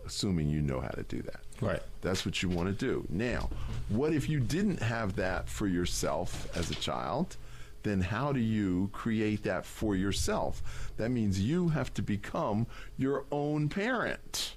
assuming 0.07 0.49
you 0.49 0.61
know 0.61 0.81
how 0.81 0.89
to 0.89 1.03
do 1.03 1.21
that. 1.21 1.41
Right. 1.61 1.83
That's 2.01 2.25
what 2.25 2.41
you 2.41 2.49
want 2.49 2.67
to 2.67 2.85
do. 2.85 3.05
Now, 3.09 3.49
what 3.89 4.11
if 4.11 4.27
you 4.27 4.39
didn't 4.39 4.81
have 4.81 5.15
that 5.17 5.47
for 5.47 5.67
yourself 5.67 6.49
as 6.57 6.71
a 6.71 6.75
child? 6.75 7.37
Then 7.87 8.01
how 8.01 8.33
do 8.33 8.41
you 8.41 8.89
create 8.91 9.43
that 9.43 9.65
for 9.65 9.95
yourself? 9.95 10.91
That 10.97 11.09
means 11.09 11.39
you 11.39 11.69
have 11.69 11.93
to 11.93 12.01
become 12.01 12.67
your 12.97 13.23
own 13.31 13.69
parent. 13.69 14.55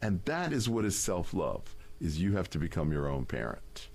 And 0.00 0.24
that 0.24 0.54
is 0.54 0.70
what 0.70 0.86
is 0.86 0.98
self-love 0.98 1.76
is 2.00 2.18
you 2.18 2.34
have 2.36 2.48
to 2.50 2.58
become 2.58 2.92
your 2.92 3.08
own 3.08 3.26
parent. 3.26 3.88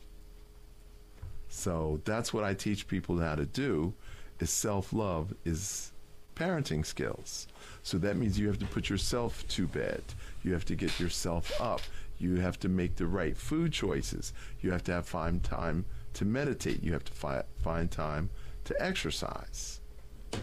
So 1.48 2.02
that's 2.06 2.32
what 2.32 2.44
I 2.44 2.54
teach 2.54 2.88
people 2.88 3.18
how 3.18 3.36
to 3.36 3.46
do 3.46 3.94
is 4.40 4.52
self-love 4.52 5.34
is 5.44 5.92
parenting 6.36 6.86
skills. 6.86 7.48
So 7.82 7.98
that 7.98 8.16
means 8.16 8.38
you 8.38 8.48
have 8.48 8.60
to 8.60 8.66
put 8.66 8.90
yourself 8.90 9.44
to 9.50 9.66
bed. 9.66 10.04
You 10.44 10.54
have 10.54 10.66
to 10.66 10.76
get 10.76 11.00
yourself 11.00 11.52
up. 11.60 11.82
You 12.20 12.36
have 12.36 12.60
to 12.60 12.70
make 12.70 12.96
the 12.96 13.08
right 13.08 13.36
food 13.36 13.74
choices. 13.74 14.34
You 14.62 14.72
have 14.72 14.84
to 14.84 14.94
have 14.94 15.08
find 15.08 15.44
time 15.44 15.86
to 16.14 16.26
meditate. 16.26 16.84
You 16.84 16.94
have 16.94 17.04
to 17.06 17.12
fi- 17.12 17.44
find 17.64 17.90
time 17.92 18.30
to 18.66 18.76
exercise. 18.82 19.82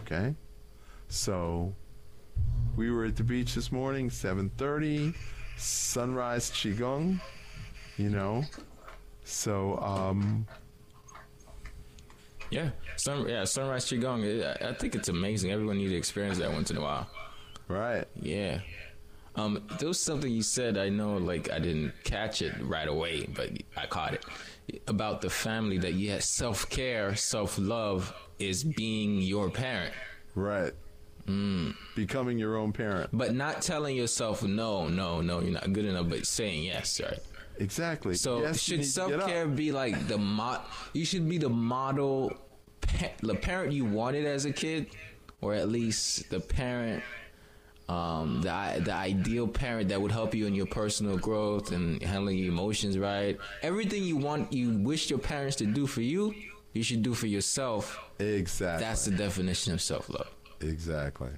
Okay? 0.03 0.35
So 1.09 1.75
we 2.77 2.91
were 2.91 3.05
at 3.05 3.17
the 3.17 3.25
beach 3.25 3.55
this 3.55 3.71
morning, 3.73 4.11
7:30, 4.11 5.15
sunrise 5.57 6.51
qigong, 6.51 7.21
you 7.97 8.11
know. 8.11 8.45
So 9.25 9.79
um 9.79 10.47
Yeah, 12.51 12.71
sun 12.97 13.29
yeah 13.29 13.45
sunrise 13.45 13.85
qigong. 13.87 14.23
I, 14.63 14.69
I 14.71 14.75
think 14.75 14.95
it's 14.95 15.09
amazing. 15.09 15.51
Everyone 15.53 15.77
needs 15.79 15.93
to 15.93 15.97
experience 15.99 16.39
that 16.39 16.53
once 16.53 16.71
in 16.71 16.77
a 16.77 16.81
while. 16.81 17.09
right. 17.69 18.07
Yeah. 18.21 18.61
Um, 19.37 19.63
there 19.79 19.87
was 19.87 20.01
something 20.01 20.33
you 20.33 20.43
said. 20.43 20.77
I 20.77 20.89
know, 20.89 21.17
like 21.17 21.49
I 21.53 21.61
didn't 21.61 21.93
catch 22.03 22.43
it 22.43 22.55
right 22.61 22.89
away, 22.89 23.27
but 23.27 23.51
I 23.77 23.87
caught 23.87 24.15
it 24.15 24.25
about 24.87 25.21
the 25.21 25.31
family. 25.31 25.79
That 25.79 25.95
yeah, 25.95 26.19
self 26.21 26.69
care, 26.71 27.15
self 27.17 27.59
love 27.59 28.15
is 28.39 28.65
being 28.65 29.21
your 29.21 29.51
parent, 29.51 29.95
Right. 30.35 30.73
Hmm. 31.27 31.73
Becoming 31.95 32.39
your 32.39 32.57
own 32.57 32.73
parent. 32.73 33.11
but 33.13 33.35
not 33.35 33.61
telling 33.61 33.97
yourself 33.97 34.43
no, 34.43 34.89
no, 34.89 35.21
no, 35.21 35.41
you're 35.41 35.53
not 35.53 35.73
good 35.75 35.85
enough, 35.85 36.09
but 36.09 36.27
saying 36.27 36.63
yes, 36.65 37.01
right? 37.03 37.19
Exactly. 37.59 38.15
So 38.15 38.41
Yes, 38.43 38.61
should 38.63 38.85
self 38.85 39.13
care 39.27 39.47
be 39.47 39.71
like 39.73 40.09
the 40.09 40.17
mod? 40.17 40.61
You 40.95 41.05
should 41.05 41.29
be 41.29 41.37
the 41.39 41.51
model, 41.51 42.33
pa- 42.81 43.11
the 43.21 43.35
parent 43.35 43.73
you 43.73 43.85
wanted 43.85 44.25
as 44.25 44.45
a 44.47 44.53
kid, 44.53 44.87
or 45.43 45.53
at 45.55 45.69
least 45.69 46.31
the 46.31 46.41
parent, 46.41 47.03
um, 47.89 48.43
the 48.43 48.83
the 48.85 48.93
ideal 48.93 49.49
parent 49.49 49.89
that 49.89 50.01
would 50.01 50.13
help 50.13 50.35
you 50.35 50.47
in 50.47 50.55
your 50.55 50.67
personal 50.67 51.17
growth 51.17 51.73
and 51.73 52.03
handling 52.03 52.37
your 52.39 52.53
emotions 52.53 52.99
right. 52.99 53.39
Everything 53.63 54.03
you 54.03 54.17
want, 54.17 54.53
you 54.53 54.71
wish 54.79 55.09
your 55.11 55.19
parents 55.19 55.57
to 55.57 55.67
do 55.67 55.87
for 55.87 56.03
you, 56.03 56.35
you 56.75 56.83
should 56.83 57.03
do 57.03 57.15
for 57.15 57.27
yourself. 57.27 57.99
Exactly. 58.19 58.85
That's 58.85 59.05
the 59.07 59.13
definition 59.13 59.73
of 59.73 59.81
self 59.81 60.09
love. 60.11 60.29
exactly. 60.61 61.31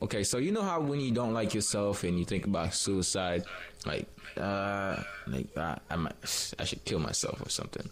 Okay, 0.00 0.22
so 0.22 0.38
you 0.38 0.52
know 0.52 0.62
how 0.62 0.80
when 0.80 1.00
you 1.00 1.10
don't 1.10 1.34
like 1.34 1.54
yourself 1.54 2.04
and 2.04 2.18
you 2.18 2.24
think 2.24 2.46
about 2.46 2.72
suicide, 2.72 3.42
like, 3.84 4.06
uh, 4.36 5.02
like 5.26 5.48
I, 5.56 5.78
I 5.90 5.96
might, 5.96 6.14
I 6.58 6.64
should 6.64 6.84
kill 6.84 7.00
myself 7.00 7.44
or 7.44 7.48
something. 7.50 7.88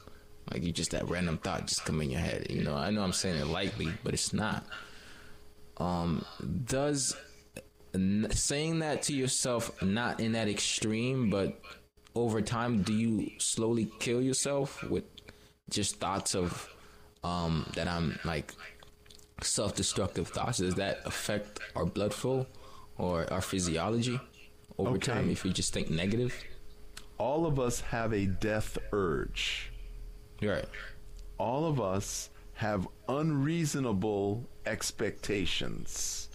Like 0.53 0.63
you 0.63 0.71
just 0.71 0.93
that 0.93 1.09
random 1.09 1.39
thought 1.39 1.67
just 1.67 1.85
come 1.85 2.01
in 2.01 2.11
your 2.11 2.21
head. 2.21 2.47
You 2.49 2.63
know, 2.63 2.77
I 2.77 2.91
know 2.91 3.03
I'm 3.03 3.13
saying 3.13 3.41
it 3.41 3.49
lightly, 3.49 3.89
but 4.05 4.15
it's 4.15 4.33
not. 4.33 4.65
Um, 5.79 6.25
does 6.65 7.17
n- 7.95 8.29
saying 8.31 8.79
that 8.81 9.03
to 9.03 9.13
yourself 9.15 9.83
not 9.83 10.21
in 10.21 10.33
that 10.33 10.49
extreme, 10.49 11.29
but 11.31 11.61
over 12.15 12.41
time, 12.41 12.83
do 12.83 12.95
you 12.95 13.31
slowly 13.39 13.91
kill 13.99 14.23
yourself 14.23 14.83
with 14.85 15.05
just 15.69 16.01
thoughts 16.01 16.35
of 16.35 16.69
um 17.25 17.71
that 17.75 17.89
I'm 17.89 18.19
like 18.25 18.55
self-destructive 19.43 20.29
thoughts 20.29 20.59
does 20.59 20.77
that 20.77 21.01
affect 21.05 21.61
our 21.75 21.85
blood 21.85 22.15
flow 22.15 22.47
or 22.97 23.31
our 23.33 23.41
physiology 23.43 24.19
over 24.79 24.93
Okay. 24.97 25.13
time 25.13 25.29
if 25.31 25.45
you 25.45 25.53
just 25.53 25.73
think 25.75 25.91
negative 25.91 26.35
All 27.19 27.45
of 27.47 27.59
us 27.59 27.81
have 27.81 28.13
a 28.13 28.27
death 28.27 28.79
urge. 28.93 29.73
right 30.41 30.67
All 31.39 31.67
of 31.67 31.81
us 31.81 32.31
have 32.57 32.89
unreasonable 33.07 34.49
expectations 34.65 36.29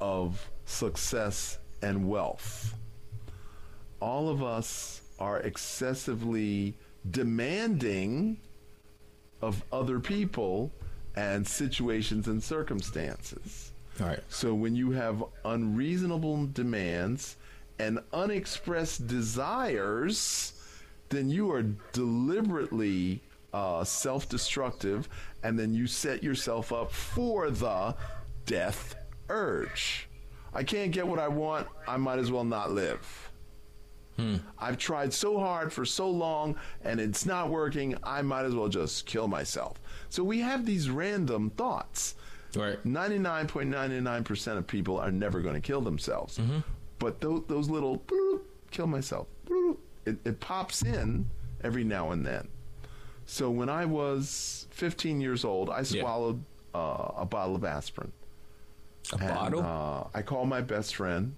of 0.00 0.50
success 0.66 1.58
and 1.80 2.06
wealth. 2.06 2.74
All 3.98 4.28
of 4.28 4.42
us 4.42 5.00
are 5.18 5.40
excessively 5.40 6.76
demanding 7.10 8.38
of 9.40 9.64
other 9.72 9.98
people 9.98 10.70
and 11.16 11.46
situations 11.46 12.28
and 12.28 12.42
circumstances. 12.42 13.72
All 13.98 14.08
right. 14.08 14.20
So 14.28 14.52
when 14.54 14.76
you 14.76 14.90
have 14.90 15.24
unreasonable 15.44 16.48
demands 16.48 17.36
and 17.78 17.98
unexpressed 18.12 19.06
desires, 19.06 20.52
then 21.08 21.30
you 21.30 21.50
are 21.50 21.62
deliberately 21.92 23.22
uh, 23.52 23.84
self 23.84 24.28
destructive, 24.28 25.08
and 25.42 25.58
then 25.58 25.74
you 25.74 25.86
set 25.86 26.22
yourself 26.22 26.72
up 26.72 26.92
for 26.92 27.50
the 27.50 27.94
death 28.46 28.94
urge. 29.28 30.08
I 30.54 30.62
can't 30.62 30.92
get 30.92 31.06
what 31.06 31.18
I 31.18 31.28
want, 31.28 31.66
I 31.86 31.96
might 31.96 32.18
as 32.18 32.30
well 32.30 32.44
not 32.44 32.72
live. 32.72 33.30
Hmm. 34.16 34.36
I've 34.58 34.76
tried 34.76 35.12
so 35.12 35.38
hard 35.38 35.72
for 35.72 35.84
so 35.86 36.10
long 36.10 36.56
and 36.84 37.00
it's 37.00 37.24
not 37.24 37.48
working, 37.48 37.96
I 38.02 38.22
might 38.22 38.44
as 38.44 38.54
well 38.54 38.68
just 38.68 39.06
kill 39.06 39.26
myself. 39.26 39.80
So 40.10 40.22
we 40.22 40.40
have 40.40 40.66
these 40.66 40.90
random 40.90 41.50
thoughts. 41.50 42.14
Right. 42.54 42.82
99.99% 42.84 44.58
of 44.58 44.66
people 44.66 44.98
are 44.98 45.10
never 45.10 45.40
going 45.40 45.54
to 45.54 45.60
kill 45.60 45.80
themselves. 45.80 46.38
Mm-hmm. 46.38 46.58
But 46.98 47.20
those, 47.20 47.42
those 47.48 47.70
little 47.70 47.98
bloop, 48.00 48.42
kill 48.70 48.86
myself, 48.86 49.26
bloop, 49.46 49.78
it, 50.04 50.18
it 50.24 50.40
pops 50.40 50.82
in 50.82 51.28
every 51.64 51.84
now 51.84 52.10
and 52.10 52.24
then. 52.26 52.48
So 53.26 53.50
when 53.50 53.68
I 53.68 53.84
was 53.84 54.66
15 54.70 55.20
years 55.20 55.44
old, 55.44 55.70
I 55.70 55.78
Yeah. 55.80 56.02
swallowed 56.02 56.44
uh, 56.74 57.12
a 57.16 57.26
bottle 57.26 57.54
of 57.54 57.64
aspirin. 57.64 58.12
A 59.12 59.16
And, 59.16 59.28
bottle? 59.28 59.60
Uh, 59.62 60.08
I 60.14 60.22
called 60.22 60.48
my 60.48 60.60
best 60.62 60.94
friend, 60.96 61.34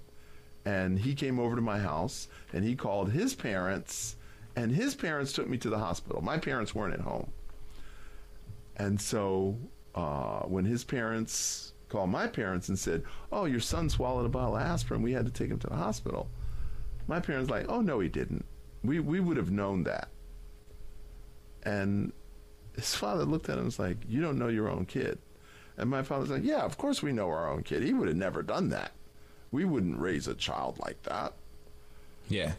and 0.65 0.99
he 0.99 1.15
came 1.15 1.39
over 1.41 1.57
to 1.57 1.63
my 1.63 1.79
house, 1.79 2.29
and 2.53 2.65
he 2.65 2.77
called 2.77 3.11
his 3.11 3.35
parents, 3.35 4.17
and 4.55 4.71
his 4.73 4.95
parents 4.95 5.33
took 5.33 5.49
me 5.49 5.59
to 5.59 5.69
the 5.71 5.79
hospital. 5.79 6.23
My 6.23 6.39
parents 6.39 6.75
weren't 6.75 6.95
at 6.95 7.01
home, 7.01 7.33
and 8.77 9.01
so 9.01 9.57
uh, 9.95 10.41
when 10.41 10.65
his 10.65 10.85
parents 10.85 11.73
called 11.89 12.11
my 12.11 12.27
parents 12.27 12.69
and 12.69 12.79
said, 12.79 13.03
"Oh, 13.33 13.45
your 13.45 13.61
son 13.61 13.89
swallowed 13.91 14.27
a 14.27 14.29
bottle 14.29 14.57
of 14.57 14.63
aspirin. 14.63 15.03
We 15.03 15.13
had 15.13 15.27
to 15.27 15.33
take 15.33 15.51
him 15.51 15.59
to 15.61 15.67
the 15.69 15.77
hospital," 15.77 16.29
my 17.09 17.21
parents 17.21 17.51
like, 17.51 17.67
"Oh 17.69 17.81
no, 17.81 18.01
he 18.01 18.09
didn't. 18.09 18.45
We 18.83 19.01
we 19.01 19.21
would 19.21 19.37
have 19.37 19.51
known 19.51 19.85
that." 19.85 20.09
And 21.65 22.13
his 22.77 22.95
father 22.95 23.25
looked 23.25 23.49
at 23.49 23.53
him 23.55 23.59
and 23.61 23.67
was 23.67 23.79
like, 23.79 23.99
"You 24.09 24.21
don't 24.21 24.39
know 24.39 24.49
your 24.49 24.69
own 24.69 24.85
kid." 24.87 25.19
And 25.77 25.91
my 25.91 26.03
father's 26.03 26.31
like, 26.31 26.45
Yeah, 26.45 26.63
of 26.63 26.79
course 26.79 27.03
we 27.03 27.13
know 27.13 27.29
our 27.29 27.51
own 27.51 27.63
kid. 27.65 27.83
He 27.83 27.93
would 27.93 28.07
have 28.09 28.17
never 28.17 28.43
done 28.43 28.69
that. 28.69 28.93
We 29.51 29.65
wouldn't 29.65 29.99
raise 29.99 30.29
a 30.29 30.35
child 30.35 30.79
like 30.79 31.03
that. 31.03 31.35
yeah. 32.29 32.53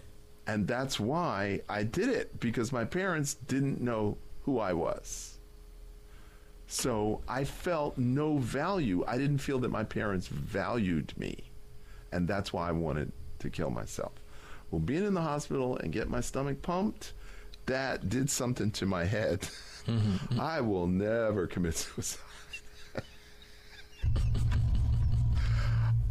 And 0.48 0.68
that's 0.68 1.00
why 1.00 1.62
I 1.68 1.82
did 1.84 2.10
it 2.10 2.40
because 2.40 2.72
my 2.72 2.86
parents 2.86 3.34
didn't 3.34 3.82
know 3.82 4.18
who 4.44 4.60
I 4.60 4.74
was. 4.74 5.40
So 6.68 7.22
I 7.28 7.46
felt 7.46 7.98
no 7.98 8.38
value. 8.38 9.04
I 9.08 9.18
didn't 9.18 9.40
feel 9.40 9.60
that 9.60 9.72
my 9.72 9.84
parents 9.84 10.28
valued 10.28 11.14
me. 11.18 11.46
And 12.12 12.28
that's 12.28 12.54
why 12.54 12.70
I 12.70 12.74
wanted 12.74 13.12
to 13.40 13.50
kill 13.50 13.72
myself. 13.72 14.14
Well, 14.70 14.80
being 14.80 15.04
in 15.06 15.14
the 15.16 15.22
hospital 15.22 15.78
and 15.78 15.92
get 15.92 16.10
my 16.10 16.22
stomach 16.22 16.62
pumped, 16.62 17.14
that 17.66 18.10
did 18.10 18.30
something 18.30 18.72
to 18.72 18.86
my 18.86 19.06
head. 19.06 19.48
Mm-hmm. 19.88 20.40
I 20.40 20.62
will 20.62 20.88
never 20.88 21.48
commit 21.48 21.78
suicide. 21.78 22.22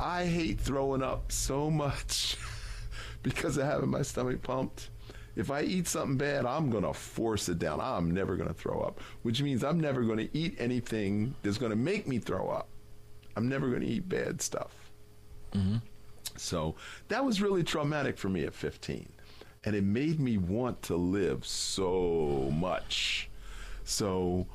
I 0.00 0.26
hate 0.26 0.60
throwing 0.60 1.02
up 1.02 1.30
so 1.32 1.70
much 1.70 2.36
because 3.22 3.56
of 3.56 3.66
having 3.66 3.90
my 3.90 4.02
stomach 4.02 4.42
pumped. 4.42 4.90
If 5.36 5.50
I 5.50 5.62
eat 5.62 5.88
something 5.88 6.16
bad, 6.16 6.46
I'm 6.46 6.70
going 6.70 6.84
to 6.84 6.92
force 6.92 7.48
it 7.48 7.58
down. 7.58 7.80
I'm 7.80 8.10
never 8.10 8.36
going 8.36 8.48
to 8.48 8.54
throw 8.54 8.80
up, 8.80 9.00
which 9.22 9.42
means 9.42 9.64
I'm 9.64 9.80
never 9.80 10.02
going 10.02 10.18
to 10.18 10.36
eat 10.36 10.56
anything 10.58 11.34
that's 11.42 11.58
going 11.58 11.70
to 11.70 11.76
make 11.76 12.06
me 12.06 12.18
throw 12.18 12.50
up. 12.50 12.68
I'm 13.36 13.48
never 13.48 13.68
going 13.68 13.80
to 13.80 13.86
eat 13.86 14.08
bad 14.08 14.40
stuff. 14.40 14.92
Mm-hmm. 15.52 15.76
So 16.36 16.76
that 17.08 17.24
was 17.24 17.40
really 17.40 17.62
traumatic 17.62 18.16
for 18.16 18.28
me 18.28 18.44
at 18.44 18.54
15. 18.54 19.08
And 19.64 19.74
it 19.74 19.84
made 19.84 20.20
me 20.20 20.36
want 20.36 20.82
to 20.82 20.96
live 20.96 21.46
so 21.46 22.52
much. 22.54 23.30
So 23.84 24.46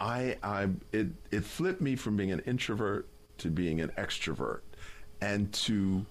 I, 0.00 0.36
I 0.42 0.68
it, 0.92 1.08
it 1.30 1.44
flipped 1.44 1.80
me 1.80 1.96
from 1.96 2.16
being 2.16 2.32
an 2.32 2.40
introvert 2.40 3.08
to 3.38 3.50
being 3.50 3.80
an 3.80 3.90
extrovert 3.96 4.60
and 5.20 5.52
to 5.52 6.04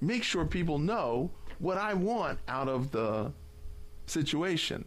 make 0.00 0.22
sure 0.22 0.44
people 0.44 0.78
know 0.78 1.30
what 1.58 1.78
I 1.78 1.94
want 1.94 2.38
out 2.48 2.68
of 2.68 2.90
the 2.90 3.32
situation. 4.06 4.84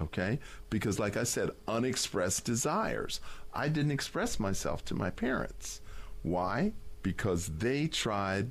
Okay? 0.00 0.38
Because, 0.70 0.98
like 0.98 1.16
I 1.16 1.24
said, 1.24 1.50
unexpressed 1.68 2.44
desires. 2.44 3.20
I 3.54 3.68
didn't 3.68 3.92
express 3.92 4.40
myself 4.40 4.84
to 4.86 4.94
my 4.94 5.10
parents. 5.10 5.80
Why? 6.22 6.72
Because 7.02 7.48
they 7.58 7.86
tried 7.86 8.50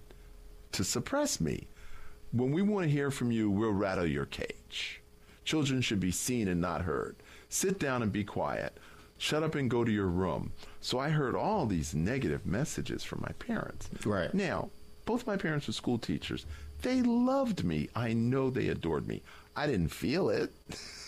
to 0.74 0.84
suppress 0.84 1.42
me. 1.42 1.68
When 2.32 2.52
we 2.52 2.62
want 2.62 2.86
to 2.86 2.92
hear 2.92 3.12
from 3.12 3.32
you, 3.32 3.50
we'll 3.50 3.72
rattle 3.72 4.06
your 4.06 4.26
cage. 4.26 5.02
Children 5.44 5.82
should 5.82 6.00
be 6.00 6.12
seen 6.12 6.48
and 6.48 6.62
not 6.62 6.84
heard. 6.84 7.16
Sit 7.50 7.78
down 7.80 8.02
and 8.02 8.12
be 8.12 8.24
quiet. 8.24 8.78
Shut 9.18 9.44
up 9.44 9.56
and 9.56 9.70
go 9.70 9.84
to 9.84 9.92
your 9.92 10.08
room. 10.08 10.54
So 10.80 10.98
I 10.98 11.10
heard 11.10 11.36
all 11.36 11.66
these 11.66 11.94
negative 11.94 12.46
messages 12.46 13.04
from 13.04 13.22
my 13.22 13.34
parents. 13.34 13.90
Right. 14.06 14.34
Now, 14.34 14.70
both 15.06 15.28
my 15.28 15.36
parents 15.36 15.68
were 15.68 15.74
school 15.74 15.98
teachers. 15.98 16.46
They 16.82 17.02
loved 17.02 17.64
me. 17.64 17.90
I 17.96 18.14
know 18.14 18.50
they 18.50 18.70
adored 18.70 19.08
me. 19.08 19.22
I 19.56 19.68
didn't 19.68 19.90
feel 19.90 20.30
it. 20.30 20.52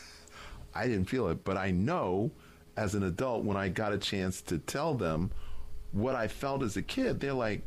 I 0.76 0.88
didn't 0.88 1.06
feel 1.06 1.30
it, 1.30 1.44
but 1.44 1.56
I 1.58 1.72
know 1.72 2.32
as 2.76 2.96
an 2.96 3.04
adult 3.04 3.46
when 3.46 3.56
I 3.56 3.70
got 3.70 3.94
a 3.94 3.98
chance 3.98 4.42
to 4.42 4.58
tell 4.58 4.94
them 4.94 5.32
what 5.92 6.16
I 6.16 6.28
felt 6.28 6.64
as 6.64 6.76
a 6.76 6.82
kid, 6.82 7.20
they're 7.20 7.34
like, 7.34 7.62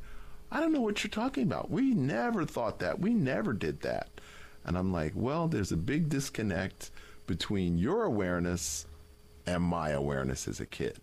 I 0.57 0.61
don't 0.61 0.73
know 0.73 0.81
what 0.81 1.05
you're 1.05 1.11
talking 1.11 1.43
about. 1.43 1.71
We 1.71 1.91
never 1.91 2.47
thought 2.47 2.79
that. 2.79 2.99
We 2.99 3.13
never 3.13 3.53
did 3.53 3.83
that. 3.83 4.09
And 4.65 4.79
I'm 4.79 4.91
like, 4.91 5.13
well, 5.15 5.49
there's 5.49 5.71
a 5.71 5.77
big 5.77 6.09
disconnect 6.09 6.93
between 7.27 7.77
your 7.77 8.05
awareness 8.05 8.87
and 9.45 9.63
my 9.63 9.91
awareness 9.91 10.49
as 10.49 10.59
a 10.59 10.65
kid. 10.65 10.99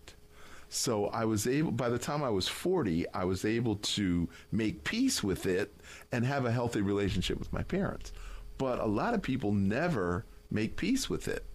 So 0.68 1.06
I 1.06 1.24
was 1.24 1.46
able, 1.46 1.70
by 1.70 1.88
the 1.88 2.00
time 2.00 2.24
I 2.24 2.30
was 2.30 2.48
40, 2.48 3.08
I 3.14 3.22
was 3.22 3.44
able 3.44 3.76
to 3.76 4.28
make 4.50 4.82
peace 4.82 5.22
with 5.22 5.46
it 5.46 5.72
and 6.10 6.24
have 6.26 6.46
a 6.46 6.50
healthy 6.50 6.80
relationship 6.80 7.38
with 7.38 7.52
my 7.52 7.62
parents. 7.62 8.12
But 8.58 8.80
a 8.80 8.86
lot 8.86 9.14
of 9.14 9.22
people 9.22 9.52
never 9.52 10.24
make 10.50 10.74
peace 10.74 11.08
with 11.08 11.28
it. 11.28 11.46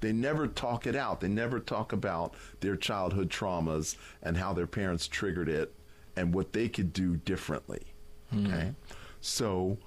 They 0.00 0.12
never 0.12 0.48
talk 0.48 0.88
it 0.88 0.96
out. 0.96 1.20
They 1.20 1.28
never 1.28 1.60
talk 1.60 1.92
about 1.92 2.34
their 2.58 2.74
childhood 2.74 3.30
traumas 3.30 3.94
and 4.24 4.36
how 4.36 4.54
their 4.54 4.66
parents 4.66 5.06
triggered 5.06 5.48
it 5.48 5.72
and 6.18 6.34
what 6.34 6.52
they 6.52 6.68
could 6.68 6.92
do 6.92 7.16
differently. 7.16 7.82
Hmm. 8.30 8.46
Okay. 8.46 8.74
So 9.20 9.78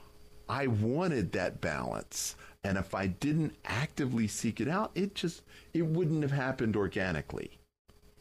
I 0.47 0.67
wanted 0.67 1.31
that 1.33 1.61
balance. 1.61 2.35
And 2.63 2.77
if 2.77 2.93
I 2.93 3.07
didn't 3.07 3.55
actively 3.65 4.27
seek 4.27 4.61
it 4.61 4.67
out, 4.67 4.91
it 4.95 5.13
just 5.15 5.43
it 5.73 5.85
wouldn't 5.85 6.21
have 6.21 6.31
happened 6.31 6.75
organically. 6.75 7.51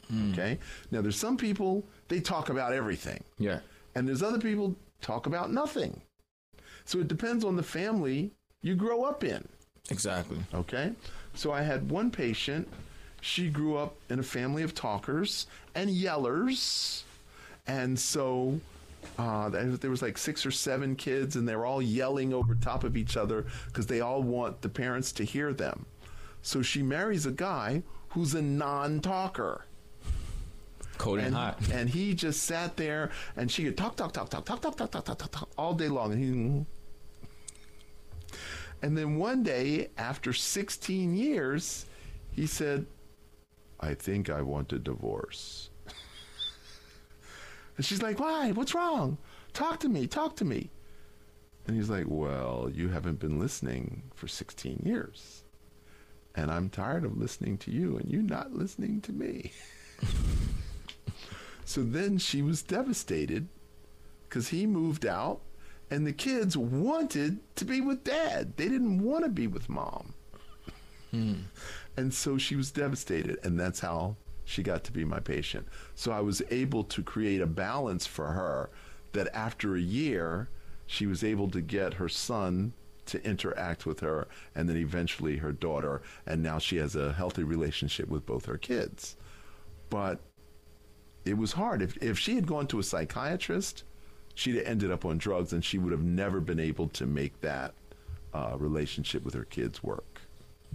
Hmm. 0.09 0.33
Okay? 0.33 0.59
Now 0.91 1.01
there's 1.03 1.17
some 1.17 1.37
people 1.37 1.85
they 2.09 2.21
talk 2.21 2.49
about 2.49 2.73
everything. 2.73 3.23
Yeah. 3.39 3.61
And 3.95 4.09
there's 4.09 4.23
other 4.23 4.39
people 4.39 4.75
talk 5.01 5.27
about 5.27 5.53
nothing. 5.53 6.01
So 6.85 6.99
it 6.99 7.09
depends 7.09 7.45
on 7.45 7.57
the 7.57 7.63
family 7.63 8.33
you 8.63 8.75
grow 8.75 9.05
up 9.05 9.23
in. 9.25 9.47
Exactly. 9.91 10.39
Okay. 10.53 10.93
So 11.35 11.53
I 11.53 11.63
had 11.63 11.91
one 11.91 12.11
patient. 12.11 12.69
She 13.21 13.51
grew 13.51 13.77
up 13.77 13.95
in 14.09 14.19
a 14.19 14.23
family 14.23 14.63
of 14.63 14.75
talkers 14.75 15.47
and 15.75 15.91
yellers. 15.91 17.03
And 17.71 17.97
so 17.97 18.59
uh, 19.17 19.49
there 19.49 19.91
was 19.91 20.03
like 20.03 20.19
six 20.19 20.45
or 20.45 20.51
seven 20.51 20.97
kids, 20.97 21.37
and 21.37 21.49
they 21.49 21.55
were 21.55 21.65
all 21.65 21.81
yelling 21.81 22.35
over 22.35 22.57
top 22.57 22.83
of 22.83 22.97
each 22.97 23.17
other 23.17 23.47
because 23.67 23.87
they 23.87 24.01
all 24.01 24.25
want 24.25 24.61
the 24.63 24.69
parents 24.69 25.13
to 25.13 25.25
hear 25.25 25.53
them. 25.53 25.87
So 26.43 26.63
she 26.63 26.83
marries 26.83 27.27
a 27.27 27.31
guy 27.31 27.85
who's 28.09 28.35
a 28.35 28.43
non 28.43 28.99
talker. 28.99 29.67
Cold 30.99 31.19
and, 31.19 31.29
And, 31.29 31.37
hot. 31.37 31.59
and 31.73 31.89
he 31.89 32.13
just 32.13 32.43
sat 32.43 32.77
there 32.77 33.11
and 33.37 33.49
she 33.49 33.63
could 33.63 33.77
talk, 33.77 33.95
talk, 33.97 34.13
talk, 34.13 34.29
talk, 34.29 34.45
talk, 34.45 34.61
talk, 34.61 34.77
talk, 34.77 34.91
talk, 34.91 35.05
talk, 35.05 35.19
talk, 35.19 35.31
talk 35.31 35.49
all 35.57 35.73
day 35.73 35.89
long. 35.89 36.13
And 36.13 36.21
he, 36.21 36.67
and 38.83 38.99
then 38.99 39.17
one 39.17 39.45
day, 39.45 39.91
after 39.97 40.33
16 40.33 41.15
years, 41.15 41.87
he 42.33 42.47
said, 42.49 42.87
I 43.79 43.95
think 43.95 44.29
I 44.29 44.43
want 44.43 44.73
a 44.73 44.79
divorce. 44.81 45.70
And 47.81 47.85
she's 47.87 48.03
like, 48.03 48.21
Why? 48.21 48.51
What's 48.51 48.75
wrong? 48.75 49.17
Talk 49.55 49.81
to 49.81 49.89
me, 49.89 50.07
talk 50.07 50.37
to 50.37 50.45
me. 50.45 50.69
And 51.67 51.75
he's 51.75 51.89
like, 51.89 52.05
Well, 52.09 52.71
you 52.71 52.91
haven't 52.91 53.21
been 53.21 53.41
listening 53.41 54.03
for 54.15 54.29
16 54.29 54.83
years. 54.85 55.45
and 56.35 56.51
I'm 56.51 56.69
tired 56.69 57.07
of 57.07 57.17
listening 57.17 57.57
to 57.57 57.71
you 57.71 57.97
and 57.97 58.13
you 58.13 58.21
not 58.21 58.53
listening 58.53 59.01
to 59.01 59.15
me. 59.15 59.53
so 61.65 61.83
then 61.83 62.19
she 62.19 62.43
was 62.43 62.61
devastated 62.63 63.49
because 64.29 64.49
he 64.49 64.67
moved 64.67 65.07
out 65.07 65.41
and 65.91 66.07
the 66.07 66.13
kids 66.13 66.59
wanted 66.59 67.39
to 67.57 67.65
be 67.65 67.81
with 67.81 68.05
dad. 68.05 68.59
They 68.59 68.69
didn't 68.69 69.03
want 69.03 69.25
to 69.25 69.31
be 69.31 69.47
with 69.47 69.71
mom. 69.71 70.13
Hmm. 71.13 71.35
And 71.97 72.13
so 72.13 72.37
she 72.37 72.57
was 72.57 72.71
devastated, 72.71 73.39
and 73.43 73.59
that's 73.59 73.81
how 73.81 74.17
she 74.51 74.63
got 74.63 74.83
to 74.85 74.93
be 74.93 75.05
my 75.05 75.21
patient. 75.21 75.67
So 75.95 76.11
I 76.13 76.21
was 76.21 76.43
able 76.51 76.85
to 76.85 77.03
create 77.03 77.41
a 77.41 77.47
balance 77.47 78.07
for 78.07 78.33
her 78.33 78.71
that 79.13 79.29
after 79.35 79.77
a 79.77 79.81
year, 79.81 80.49
she 80.87 81.07
was 81.07 81.23
able 81.23 81.49
to 81.51 81.61
get 81.61 81.95
her 81.95 82.09
son 82.09 82.73
to 83.07 83.25
interact 83.25 83.87
with 83.87 84.01
her, 84.01 84.27
and 84.55 84.69
then 84.69 84.77
eventually 84.77 85.37
her 85.37 85.53
daughter, 85.53 86.03
and 86.27 86.43
now 86.43 86.59
she 86.59 86.77
has 86.77 86.95
a 86.97 87.13
healthy 87.13 87.43
relationship 87.43 88.09
with 88.09 88.27
both 88.27 88.47
her 88.47 88.59
kids. 88.59 89.17
But 89.89 90.21
it 91.25 91.37
was 91.37 91.53
hard. 91.53 91.81
If, 91.83 91.97
if 92.03 92.19
she 92.19 92.35
had 92.35 92.47
gone 92.47 92.67
to 92.69 92.79
a 92.79 92.83
psychiatrist, 92.83 93.85
she'd 94.35 94.57
have 94.57 94.67
ended 94.67 94.91
up 94.91 95.05
on 95.05 95.19
drugs 95.19 95.53
and 95.53 95.65
she 95.65 95.79
would 95.79 95.93
have 95.93 96.03
never 96.03 96.41
been 96.41 96.61
able 96.61 96.89
to 96.89 97.07
make 97.07 97.41
that 97.41 97.75
uh, 98.33 98.57
relationship 98.59 99.25
with 99.25 99.35
her 99.35 99.45
kids 99.45 99.83
work. 99.83 100.10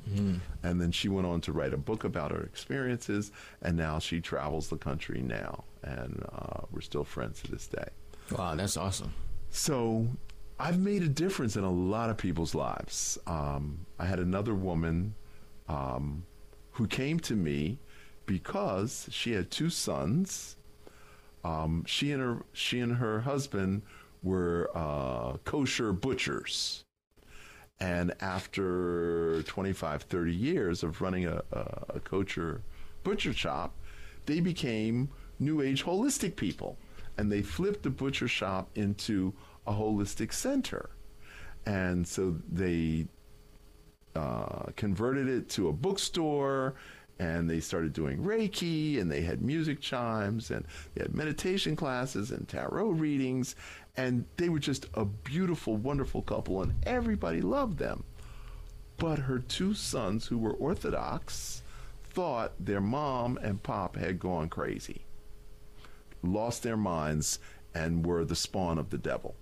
Mm. 0.10 0.40
And 0.64 0.80
then 0.80 0.92
she 0.92 1.10
went 1.10 1.28
on 1.28 1.42
to 1.42 1.52
write 1.52 1.74
a 1.74 1.78
book 1.78 2.04
about 2.04 2.32
her 2.32 2.42
experiences, 2.44 3.32
and 3.62 3.76
now 3.76 4.00
she 4.00 4.22
travels 4.22 4.70
the 4.70 4.78
country 4.78 5.22
now, 5.22 5.64
and 5.84 6.24
uh, 6.32 6.62
we're 6.72 6.82
still 6.82 7.04
friends 7.04 7.42
to 7.44 7.52
this 7.52 7.68
day. 7.68 7.88
Wow, 8.38 8.56
that's 8.56 8.78
awesome. 8.78 9.14
So 9.50 10.08
I've 10.60 10.80
made 10.80 11.04
a 11.04 11.10
difference 11.10 11.56
in 11.56 11.64
a 11.64 11.72
lot 11.72 12.10
of 12.10 12.18
people's 12.18 12.56
lives. 12.56 13.18
Um, 13.28 13.86
I 14.00 14.06
had 14.06 14.20
another 14.20 14.54
woman 14.54 15.16
um, 15.68 16.24
who 16.72 16.88
came 16.88 17.20
to 17.22 17.36
me 17.36 17.80
because 18.26 19.08
she 19.12 19.34
had 19.34 19.52
two 19.52 19.70
sons. 19.70 20.56
Um, 21.44 21.84
she 21.86 22.12
and 22.12 22.22
her 22.22 22.46
she 22.54 22.80
and 22.80 22.96
her 22.96 23.22
husband 23.22 23.84
were 24.24 24.72
uh, 24.74 25.38
kosher 25.44 25.94
butchers. 25.94 26.85
And 27.80 28.14
after 28.22 29.44
25, 29.44 30.04
30 30.04 30.34
years 30.34 30.84
of 30.84 31.02
running 31.02 31.26
a, 31.26 31.42
a, 31.52 31.84
a 31.96 32.00
kosher 32.00 32.62
butcher 33.04 33.34
shop, 33.34 33.74
they 34.26 34.40
became 34.40 35.10
New 35.40 35.62
Age 35.62 35.84
holistic 35.84 36.36
people. 36.36 36.78
And 37.18 37.32
they 37.32 37.42
flipped 37.42 37.84
the 37.84 37.90
butcher 37.90 38.28
shop 38.28 38.70
into 38.76 39.34
a 39.68 39.74
holistic 39.74 40.34
center. 40.34 40.90
And 41.66 42.08
so 42.08 42.36
they 42.50 43.08
uh, 44.16 44.72
converted 44.76 45.28
it 45.28 45.50
to 45.50 45.68
a 45.68 45.74
bookstore 45.74 46.76
and 47.20 47.50
they 47.50 47.60
started 47.60 47.94
doing 47.94 48.18
Reiki 48.18 49.00
and 49.00 49.10
they 49.10 49.22
had 49.22 49.42
music 49.42 49.80
chimes 49.80 50.52
and 50.52 50.66
they 50.94 51.04
had 51.04 51.14
meditation 51.14 51.76
classes 51.76 52.32
and 52.32 52.48
tarot 52.48 52.90
readings 52.90 53.56
and 53.98 54.26
they 54.38 54.50
were 54.50 54.60
just 54.60 54.88
a 54.94 55.06
beautiful, 55.06 55.78
wonderful 55.78 56.22
couple 56.22 56.62
and 56.62 56.74
everybody 56.86 57.42
loved 57.42 57.78
them. 57.78 58.04
But 58.98 59.20
her 59.20 59.40
two 59.40 59.74
sons, 59.74 60.28
who 60.28 60.38
were 60.38 60.54
Orthodox, 60.54 61.62
thought 62.04 62.54
their 62.60 62.82
mom 62.82 63.38
and 63.42 63.62
pop 63.62 63.96
had 63.96 64.20
gone 64.20 64.50
crazy, 64.50 65.02
lost 66.24 66.64
their 66.64 66.78
minds, 66.78 67.40
and 67.74 68.06
were 68.06 68.24
the 68.24 68.36
spawn 68.36 68.78
of 68.78 68.90
the 68.90 68.98
devil. 68.98 69.36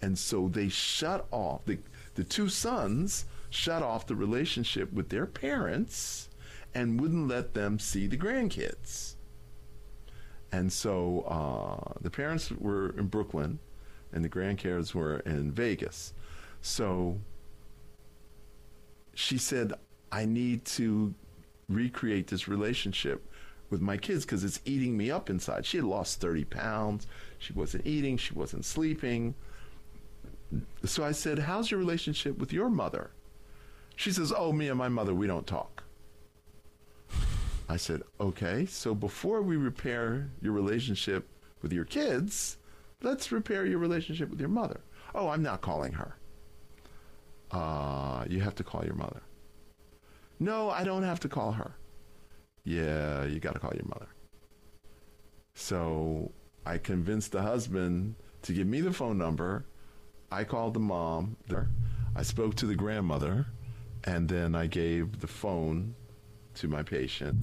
And 0.00 0.18
so 0.18 0.48
they 0.48 0.68
shut 0.68 1.26
off, 1.30 1.64
the, 1.64 1.78
the 2.14 2.22
two 2.24 2.48
sons 2.48 3.24
shut 3.50 3.82
off 3.82 4.06
the 4.06 4.14
relationship 4.14 4.92
with 4.92 5.08
their 5.08 5.26
parents 5.26 6.28
and 6.76 7.00
wouldn't 7.00 7.26
let 7.26 7.54
them 7.54 7.78
see 7.78 8.06
the 8.06 8.18
grandkids. 8.18 9.14
And 10.52 10.70
so 10.70 11.22
uh, 11.22 11.94
the 12.02 12.10
parents 12.10 12.50
were 12.50 12.90
in 12.98 13.06
Brooklyn 13.06 13.58
and 14.12 14.22
the 14.22 14.28
grandkids 14.28 14.94
were 14.94 15.20
in 15.20 15.52
Vegas. 15.52 16.12
So 16.60 17.18
she 19.14 19.38
said, 19.38 19.72
I 20.12 20.26
need 20.26 20.66
to 20.66 21.14
recreate 21.70 22.26
this 22.26 22.46
relationship 22.46 23.26
with 23.70 23.80
my 23.80 23.96
kids 23.96 24.26
because 24.26 24.44
it's 24.44 24.60
eating 24.66 24.98
me 24.98 25.10
up 25.10 25.30
inside. 25.30 25.64
She 25.64 25.78
had 25.78 25.86
lost 25.86 26.20
30 26.20 26.44
pounds. 26.44 27.06
She 27.38 27.54
wasn't 27.54 27.86
eating, 27.86 28.18
she 28.18 28.34
wasn't 28.34 28.66
sleeping. 28.66 29.34
So 30.84 31.02
I 31.02 31.12
said, 31.12 31.38
How's 31.38 31.70
your 31.70 31.80
relationship 31.80 32.36
with 32.36 32.52
your 32.52 32.68
mother? 32.68 33.12
She 33.96 34.12
says, 34.12 34.30
Oh, 34.36 34.52
me 34.52 34.68
and 34.68 34.78
my 34.78 34.90
mother, 34.90 35.14
we 35.14 35.26
don't 35.26 35.46
talk. 35.46 35.84
I 37.68 37.76
said, 37.76 38.02
Okay, 38.20 38.66
so 38.66 38.94
before 38.94 39.42
we 39.42 39.56
repair 39.56 40.30
your 40.40 40.52
relationship 40.52 41.28
with 41.62 41.72
your 41.72 41.84
kids, 41.84 42.58
let's 43.02 43.32
repair 43.32 43.66
your 43.66 43.78
relationship 43.78 44.30
with 44.30 44.40
your 44.40 44.48
mother. 44.48 44.80
Oh, 45.14 45.28
I'm 45.28 45.42
not 45.42 45.60
calling 45.60 45.92
her. 45.94 46.16
Uh, 47.50 48.24
you 48.28 48.40
have 48.40 48.54
to 48.56 48.64
call 48.64 48.84
your 48.84 48.94
mother. 48.94 49.22
No, 50.38 50.70
I 50.70 50.84
don't 50.84 51.02
have 51.02 51.20
to 51.20 51.28
call 51.28 51.52
her. 51.52 51.72
Yeah, 52.64 53.24
you 53.24 53.38
got 53.40 53.54
to 53.54 53.60
call 53.60 53.72
your 53.74 53.86
mother. 53.86 54.08
So 55.54 56.32
I 56.66 56.78
convinced 56.78 57.32
the 57.32 57.42
husband 57.42 58.16
to 58.42 58.52
give 58.52 58.66
me 58.66 58.80
the 58.80 58.92
phone 58.92 59.16
number. 59.16 59.64
I 60.30 60.44
called 60.44 60.74
the 60.74 60.80
mom. 60.80 61.36
I 62.14 62.22
spoke 62.22 62.56
to 62.56 62.66
the 62.66 62.74
grandmother, 62.74 63.46
and 64.04 64.28
then 64.28 64.54
I 64.54 64.66
gave 64.66 65.20
the 65.20 65.26
phone 65.26 65.94
to 66.56 66.68
my 66.68 66.82
patient. 66.82 67.36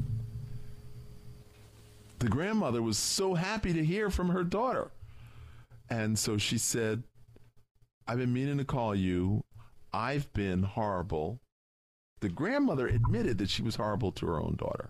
The 2.19 2.29
grandmother 2.29 2.81
was 2.81 2.97
so 2.97 3.33
happy 3.33 3.73
to 3.73 3.83
hear 3.83 4.09
from 4.09 4.29
her 4.29 4.43
daughter. 4.43 4.91
And 5.89 6.17
so 6.17 6.37
she 6.37 6.57
said, 6.57 7.03
I've 8.07 8.17
been 8.17 8.33
meaning 8.33 8.57
to 8.57 8.65
call 8.65 8.95
you. 8.95 9.43
I've 9.93 10.31
been 10.33 10.63
horrible. 10.63 11.39
The 12.21 12.29
grandmother 12.29 12.87
admitted 12.87 13.37
that 13.39 13.49
she 13.49 13.61
was 13.61 13.75
horrible 13.75 14.11
to 14.13 14.25
her 14.27 14.39
own 14.39 14.55
daughter. 14.55 14.89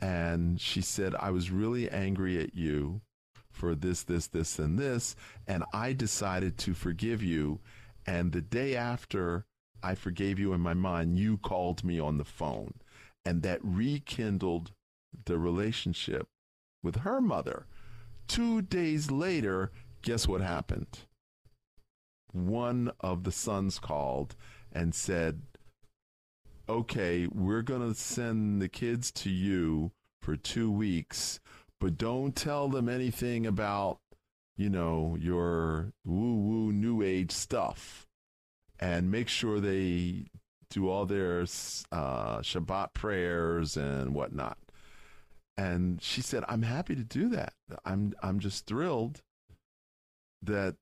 And 0.00 0.60
she 0.60 0.80
said, 0.80 1.14
I 1.14 1.30
was 1.30 1.50
really 1.50 1.88
angry 1.90 2.42
at 2.42 2.54
you 2.54 3.02
for 3.50 3.74
this, 3.74 4.02
this, 4.02 4.26
this, 4.26 4.58
and 4.58 4.78
this. 4.78 5.14
And 5.46 5.64
I 5.72 5.92
decided 5.92 6.58
to 6.58 6.74
forgive 6.74 7.22
you. 7.22 7.60
And 8.06 8.32
the 8.32 8.40
day 8.40 8.74
after 8.74 9.44
I 9.82 9.94
forgave 9.94 10.38
you 10.38 10.54
in 10.54 10.60
my 10.60 10.74
mind, 10.74 11.18
you 11.18 11.36
called 11.36 11.84
me 11.84 12.00
on 12.00 12.18
the 12.18 12.24
phone. 12.24 12.74
And 13.24 13.42
that 13.42 13.60
rekindled 13.62 14.72
the 15.24 15.38
relationship 15.38 16.28
with 16.82 16.96
her 16.96 17.20
mother. 17.20 17.66
Two 18.26 18.62
days 18.62 19.10
later, 19.10 19.70
guess 20.02 20.26
what 20.26 20.40
happened? 20.40 21.00
One 22.32 22.90
of 23.00 23.24
the 23.24 23.32
sons 23.32 23.78
called 23.78 24.34
and 24.72 24.94
said, 24.94 25.42
Okay, 26.68 27.26
we're 27.26 27.62
going 27.62 27.86
to 27.86 27.98
send 27.98 28.62
the 28.62 28.68
kids 28.68 29.10
to 29.12 29.30
you 29.30 29.92
for 30.20 30.36
two 30.36 30.70
weeks, 30.70 31.40
but 31.80 31.98
don't 31.98 32.34
tell 32.34 32.68
them 32.68 32.88
anything 32.88 33.46
about, 33.46 33.98
you 34.56 34.70
know, 34.70 35.16
your 35.20 35.92
woo 36.04 36.36
woo 36.36 36.72
new 36.72 37.02
age 37.02 37.32
stuff. 37.32 38.06
And 38.78 39.10
make 39.10 39.28
sure 39.28 39.60
they 39.60 40.26
do 40.72 40.88
all 40.88 41.04
their 41.06 41.42
uh, 41.92 42.38
Shabbat 42.38 42.94
prayers 42.94 43.76
and 43.76 44.14
whatnot. 44.14 44.56
And 45.56 46.02
she 46.02 46.22
said, 46.22 46.44
"I'm 46.48 46.62
happy 46.62 46.96
to 46.96 47.04
do 47.04 47.28
that. 47.28 47.52
I'm 47.84 48.14
I'm 48.22 48.40
just 48.40 48.66
thrilled 48.66 49.20
that 50.42 50.76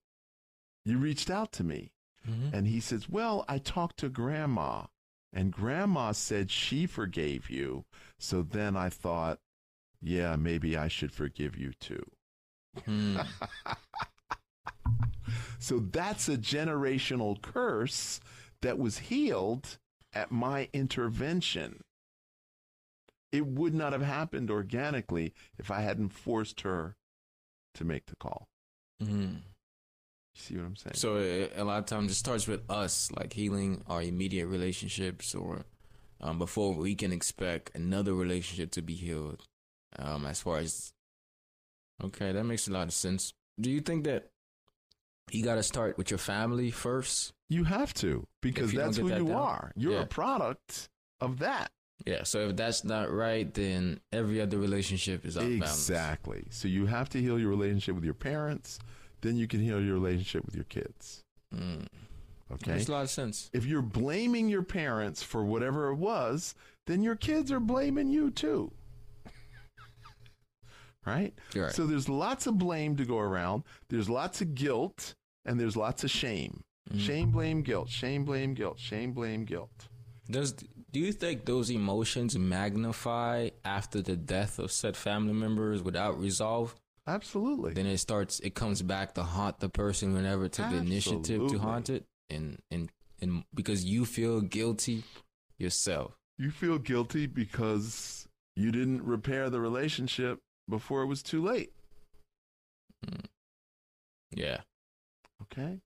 you 0.85 0.97
reached 0.97 1.29
out 1.29 1.51
to 1.53 1.63
me." 1.63 1.91
Mm-hmm. 2.27 2.55
And 2.55 2.67
he 2.67 2.79
says, 2.79 3.09
"Well, 3.09 3.43
I 3.49 3.57
talked 3.57 3.97
to 3.97 4.09
grandma, 4.09 4.85
and 5.33 5.51
grandma 5.51 6.13
said 6.13 6.49
she 6.49 6.85
forgave 6.85 7.49
you. 7.49 7.83
So 8.17 8.43
then 8.43 8.77
I 8.77 8.89
thought, 8.89 9.39
yeah, 10.01 10.37
maybe 10.37 10.77
I 10.77 10.87
should 10.87 11.11
forgive 11.11 11.57
you 11.57 11.73
too." 11.79 12.05
Mm. 12.87 13.27
so 15.59 15.79
that's 15.79 16.29
a 16.29 16.37
generational 16.37 17.41
curse 17.41 18.21
that 18.61 18.77
was 18.77 18.99
healed 18.99 19.79
at 20.13 20.31
my 20.31 20.69
intervention. 20.73 21.83
It 23.31 23.45
would 23.45 23.73
not 23.73 23.93
have 23.93 24.01
happened 24.01 24.51
organically 24.51 25.33
if 25.57 25.71
I 25.71 25.81
hadn't 25.81 26.09
forced 26.09 26.61
her 26.61 26.97
to 27.75 27.85
make 27.85 28.07
the 28.07 28.15
call. 28.17 28.49
Mm. 29.01 29.35
You 30.33 30.41
see 30.41 30.57
what 30.57 30.65
I'm 30.65 30.75
saying? 30.75 30.95
So 30.95 31.17
it, 31.17 31.53
a 31.55 31.63
lot 31.63 31.79
of 31.79 31.85
times 31.85 32.11
it 32.11 32.15
starts 32.15 32.47
with 32.47 32.69
us, 32.69 33.11
like 33.11 33.33
healing 33.33 33.83
our 33.87 34.01
immediate 34.01 34.47
relationships, 34.47 35.33
or 35.33 35.63
um, 36.19 36.37
before 36.37 36.73
we 36.73 36.95
can 36.95 37.11
expect 37.11 37.71
another 37.75 38.13
relationship 38.13 38.71
to 38.71 38.81
be 38.81 38.93
healed. 38.93 39.43
Um, 39.97 40.25
as 40.25 40.41
far 40.41 40.59
as 40.59 40.93
okay, 42.03 42.31
that 42.31 42.43
makes 42.45 42.67
a 42.67 42.71
lot 42.71 42.87
of 42.87 42.93
sense. 42.93 43.33
Do 43.59 43.69
you 43.69 43.81
think 43.81 44.05
that 44.05 44.30
you 45.29 45.43
got 45.43 45.55
to 45.55 45.63
start 45.63 45.97
with 45.97 46.09
your 46.11 46.17
family 46.17 46.71
first. 46.71 47.33
You 47.49 47.65
have 47.65 47.93
to 47.95 48.25
because 48.41 48.71
that's 48.73 48.97
who 48.97 49.09
that 49.09 49.19
you 49.19 49.27
down. 49.27 49.35
are. 49.35 49.71
You're 49.75 49.93
Yeah. 49.93 50.01
a 50.01 50.05
product 50.05 50.89
of 51.19 51.39
that. 51.39 51.71
Yeah. 52.05 52.23
So 52.23 52.49
if 52.49 52.55
that's 52.55 52.83
not 52.83 53.11
right, 53.11 53.53
then 53.53 53.99
every 54.11 54.41
other 54.41 54.57
relationship 54.57 55.25
is 55.25 55.37
out 55.37 55.43
of 55.43 55.49
balance. 55.59 55.71
Exactly. 55.89 56.45
So 56.49 56.67
you 56.67 56.85
have 56.87 57.09
to 57.09 57.21
heal 57.21 57.37
your 57.39 57.49
relationship 57.49 57.95
with 57.95 58.03
your 58.05 58.13
parents, 58.15 58.79
then 59.21 59.35
you 59.35 59.47
can 59.47 59.59
heal 59.61 59.79
your 59.81 59.93
relationship 59.93 60.45
with 60.45 60.55
your 60.55 60.63
kids. 60.65 61.23
Mm. 61.53 61.85
Okay. 62.53 62.71
Makes 62.73 62.87
a 62.89 62.91
lot 62.91 63.03
of 63.03 63.09
sense. 63.09 63.49
If 63.53 63.65
you're 63.65 63.81
blaming 63.81 64.49
your 64.49 64.63
parents 64.63 65.21
for 65.23 65.43
whatever 65.45 65.89
it 65.89 65.95
was, 65.95 66.55
then 66.87 67.03
your 67.03 67.15
kids 67.15 67.51
are 67.51 67.59
blaming 67.59 68.09
you 68.09 68.31
too. 68.31 68.71
Right? 71.05 71.33
Right. 71.55 71.71
So 71.71 71.85
there's 71.85 72.09
lots 72.09 72.47
of 72.47 72.57
blame 72.57 72.95
to 72.97 73.05
go 73.05 73.19
around. 73.19 73.63
There's 73.89 74.09
lots 74.09 74.41
of 74.41 74.55
guilt 74.55 75.15
and 75.45 75.59
there's 75.59 75.75
lots 75.75 76.03
of 76.03 76.11
shame. 76.11 76.61
Mm. 76.91 76.99
Shame, 76.99 77.31
blame, 77.31 77.61
guilt. 77.61 77.89
Shame, 77.89 78.25
blame, 78.25 78.53
guilt. 78.53 78.79
Shame, 78.79 79.13
blame, 79.13 79.45
guilt. 79.45 79.87
Does 80.29 80.53
do 80.91 80.99
you 80.99 81.13
think 81.13 81.45
those 81.45 81.69
emotions 81.69 82.37
magnify 82.37 83.49
after 83.63 84.01
the 84.01 84.15
death 84.15 84.59
of 84.59 84.71
said 84.71 84.97
family 84.97 85.33
members 85.33 85.81
without 85.81 86.19
resolve? 86.19 86.75
Absolutely. 87.07 87.73
Then 87.73 87.85
it 87.85 87.97
starts. 87.97 88.39
It 88.41 88.55
comes 88.55 88.81
back 88.81 89.15
to 89.15 89.23
haunt 89.23 89.59
the 89.59 89.69
person 89.69 90.13
who 90.13 90.21
never 90.21 90.47
took 90.47 90.69
the 90.69 90.77
initiative 90.77 91.49
to 91.49 91.59
haunt 91.59 91.89
it, 91.89 92.05
and 92.29 92.59
and 92.69 92.89
and 93.21 93.43
because 93.53 93.83
you 93.83 94.05
feel 94.05 94.41
guilty 94.41 95.03
yourself. 95.57 96.17
You 96.37 96.51
feel 96.51 96.77
guilty 96.77 97.25
because 97.25 98.27
you 98.55 98.71
didn't 98.71 99.03
repair 99.03 99.49
the 99.49 99.59
relationship 99.59 100.39
before 100.71 101.03
it 101.03 101.07
was 101.07 101.21
too 101.21 101.43
late. 101.43 101.71
Mm. 103.05 103.25
Yeah. 104.31 104.61
Okay. 105.43 105.81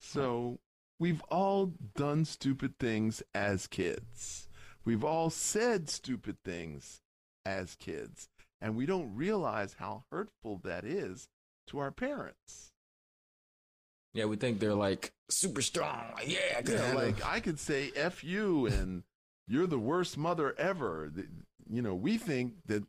So 0.00 0.58
we've 0.98 1.22
all 1.30 1.72
done 1.94 2.26
stupid 2.26 2.78
things 2.78 3.22
as 3.34 3.66
kids. 3.66 4.48
We've 4.84 5.04
all 5.04 5.30
said 5.30 5.88
stupid 5.88 6.36
things 6.44 7.00
as 7.46 7.74
kids. 7.76 8.28
And 8.60 8.76
we 8.76 8.84
don't 8.84 9.14
realize 9.14 9.76
how 9.78 10.04
hurtful 10.10 10.60
that 10.64 10.84
is 10.84 11.28
to 11.68 11.78
our 11.78 11.90
parents. 11.90 12.72
Yeah, 14.12 14.24
we 14.24 14.36
think 14.36 14.58
they're 14.58 14.74
like 14.74 15.12
super 15.30 15.62
strong. 15.62 16.04
Like, 16.14 16.28
yeah, 16.28 16.58
I 16.58 16.62
Yeah, 16.70 16.92
like 16.94 17.24
I 17.24 17.40
could 17.40 17.60
say 17.60 17.92
F 17.94 18.24
you 18.24 18.66
and 18.66 19.04
you're 19.46 19.68
the 19.68 19.78
worst 19.78 20.18
mother 20.18 20.54
ever. 20.58 21.12
You 21.68 21.82
know, 21.82 21.94
we 21.94 22.18
think 22.18 22.54
that 22.66 22.84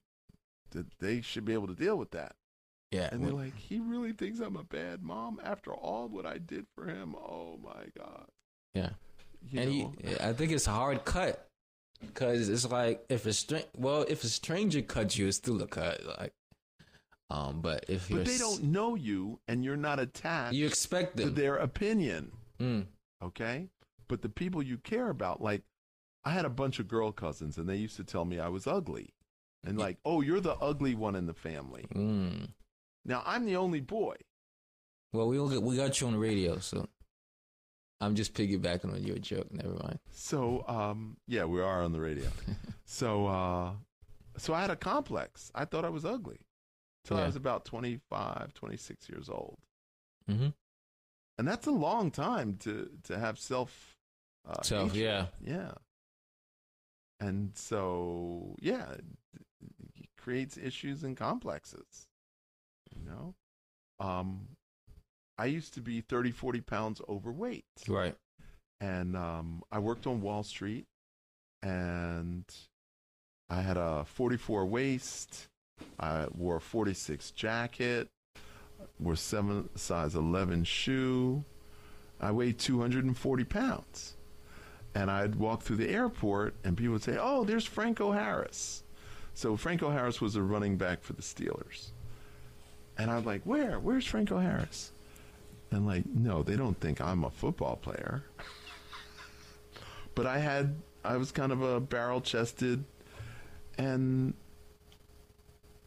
that 0.72 0.88
they 1.00 1.22
should 1.22 1.46
be 1.46 1.54
able 1.54 1.68
to 1.68 1.76
deal 1.76 1.98
with 1.98 2.12
that. 2.12 2.36
yeah. 2.92 3.10
And 3.12 3.24
they're 3.24 3.32
like, 3.34 3.56
he 3.56 3.80
really 3.80 4.12
thinks 4.14 4.40
I'm 4.40 4.56
a 4.56 4.64
bad 4.64 5.02
mom 5.04 5.40
after 5.44 5.74
all 5.74 6.08
what 6.10 6.26
I 6.26 6.38
did 6.38 6.66
for 6.76 6.86
him. 6.88 7.16
Oh 7.16 7.58
my 7.64 7.86
God. 7.98 8.26
yeah. 8.74 8.90
You 9.50 9.60
and 9.60 9.74
you, 9.74 9.94
I 10.20 10.34
think 10.34 10.52
it's 10.52 10.68
a 10.68 10.72
hard 10.72 11.04
cut 11.04 11.48
because 12.00 12.48
it's 12.48 12.70
like 12.70 13.04
if 13.10 13.26
a 13.26 13.34
str- 13.34 13.68
well, 13.76 14.06
if 14.08 14.24
a 14.24 14.28
stranger 14.28 14.82
cuts 14.84 15.18
you, 15.18 15.28
it's 15.28 15.38
still 15.38 15.60
a 15.64 15.68
cut. 15.68 16.00
Like, 16.20 16.34
um, 17.32 17.62
but 17.62 17.86
if 17.88 18.08
but 18.10 18.26
they 18.26 18.38
don't 18.38 18.64
know 18.66 18.94
you 18.96 19.40
and 19.48 19.64
you're 19.64 19.78
not 19.78 20.00
attached 20.00 20.54
you 20.54 20.68
expect 20.68 21.18
to 21.18 21.30
their 21.30 21.56
opinion. 21.56 22.32
Mm, 22.60 22.86
Okay. 23.24 23.68
But 24.08 24.22
the 24.22 24.30
people 24.30 24.62
you 24.62 24.78
care 24.78 25.10
about, 25.10 25.42
like, 25.42 25.64
I 26.26 26.32
had 26.32 26.44
a 26.46 26.50
bunch 26.50 26.78
of 26.80 26.88
girl 26.88 27.12
cousins 27.12 27.58
and 27.58 27.68
they 27.68 27.78
used 27.78 27.96
to 27.96 28.04
tell 28.04 28.26
me 28.26 28.40
I 28.40 28.50
was 28.50 28.68
ugly. 28.68 29.14
And 29.64 29.78
like, 29.78 29.98
oh, 30.06 30.22
you're 30.22 30.40
the 30.40 30.56
ugly 30.56 30.96
one 30.96 31.16
in 31.16 31.28
the 31.28 31.34
family. 31.34 31.86
mm. 31.94 32.50
Now 33.06 33.24
I'm 33.26 33.46
the 33.46 33.56
only 33.58 33.80
boy. 33.82 34.16
Well, 35.14 35.28
we 35.28 35.38
all 35.40 35.50
get, 35.50 35.62
we 35.62 35.76
got 35.76 36.00
you 36.00 36.08
on 36.08 36.14
the 36.14 36.20
radio, 36.20 36.60
so 36.60 36.88
I'm 38.00 38.16
just 38.16 38.34
piggybacking 38.34 38.92
on 38.94 39.04
your 39.04 39.18
joke. 39.18 39.52
Never 39.52 39.74
mind. 39.74 40.00
So, 40.12 40.64
um, 40.68 41.18
yeah, 41.28 41.46
we 41.46 41.62
are 41.62 41.84
on 41.84 41.92
the 41.92 42.00
radio. 42.00 42.30
so, 42.86 43.28
uh, 43.28 43.72
so 44.38 44.54
I 44.54 44.62
had 44.62 44.70
a 44.72 44.76
complex. 44.76 45.52
I 45.54 45.66
thought 45.66 45.86
I 45.86 45.90
was 45.90 46.06
ugly 46.06 46.40
till 47.04 47.18
I 47.18 47.26
was 47.26 47.36
about 47.36 47.66
25, 47.66 48.54
26 48.54 49.10
years 49.10 49.30
old. 49.30 49.58
Mm-hmm. 50.30 50.50
And 51.38 51.48
that's 51.48 51.68
a 51.68 51.72
long 51.72 52.10
time 52.12 52.56
to, 52.62 52.90
to 53.04 53.20
have 53.20 53.38
self, 53.40 53.98
uh, 54.48 54.62
Self, 54.62 54.94
hatred. 54.94 55.30
yeah. 55.46 55.56
Yeah. 55.56 55.72
And 57.20 57.52
so, 57.56 58.56
yeah, 58.62 58.86
creates 60.18 60.58
issues 60.58 61.04
and 61.04 61.18
complexes. 61.18 62.08
You 62.96 63.10
know, 63.10 63.34
um, 64.00 64.48
I 65.38 65.46
used 65.46 65.74
to 65.76 65.82
be 65.82 66.02
30, 66.02 66.32
40 66.32 66.62
pounds 66.62 67.02
overweight. 67.08 67.66
Right. 67.88 68.16
And 68.80 69.16
um, 69.16 69.64
I 69.72 69.80
worked 69.80 70.08
on 70.08 70.22
Wall 70.22 70.44
Street 70.44 70.86
and 71.62 72.44
I 73.50 73.62
had 73.62 73.78
a 73.78 74.06
44 74.06 74.66
waist. 74.66 75.48
I 76.00 76.28
wore 76.36 76.58
a 76.58 76.62
46 76.62 77.32
jacket, 77.32 78.08
wore 79.00 79.16
seven 79.16 79.70
size 79.76 80.16
11 80.16 80.64
shoe. 80.64 81.44
I 82.20 82.32
weighed 82.32 82.60
240 82.60 83.44
pounds. 83.46 84.16
And 84.94 85.10
I'd 85.10 85.36
walk 85.36 85.64
through 85.64 85.78
the 85.78 85.90
airport 85.90 86.56
and 86.64 86.76
people 86.76 86.94
would 86.94 87.04
say, 87.04 87.18
Oh, 87.20 87.44
there's 87.44 87.66
Franco 87.66 88.12
Harris. 88.12 88.84
So 89.34 89.56
Franco 89.58 89.90
Harris 89.90 90.22
was 90.22 90.36
a 90.36 90.42
running 90.42 90.78
back 90.78 91.04
for 91.04 91.14
the 91.14 91.22
Steelers. 91.22 91.92
And 92.98 93.10
I'm 93.10 93.26
like, 93.26 93.42
Where? 93.44 93.80
Where's 93.80 94.06
Franco 94.06 94.40
Harris? 94.40 94.92
And 95.72 95.88
like, 95.88 96.06
no, 96.06 96.44
they 96.44 96.58
don't 96.58 96.80
think 96.80 97.00
I'm 97.00 97.24
a 97.24 97.30
football 97.30 97.78
player. 97.78 98.24
but 100.16 100.26
I 100.26 100.40
had, 100.40 100.76
I 101.04 101.16
was 101.18 101.32
kind 101.32 101.52
of 101.52 101.62
a 101.62 101.80
barrel 101.80 102.20
chested 102.20 102.84
and 103.78 104.34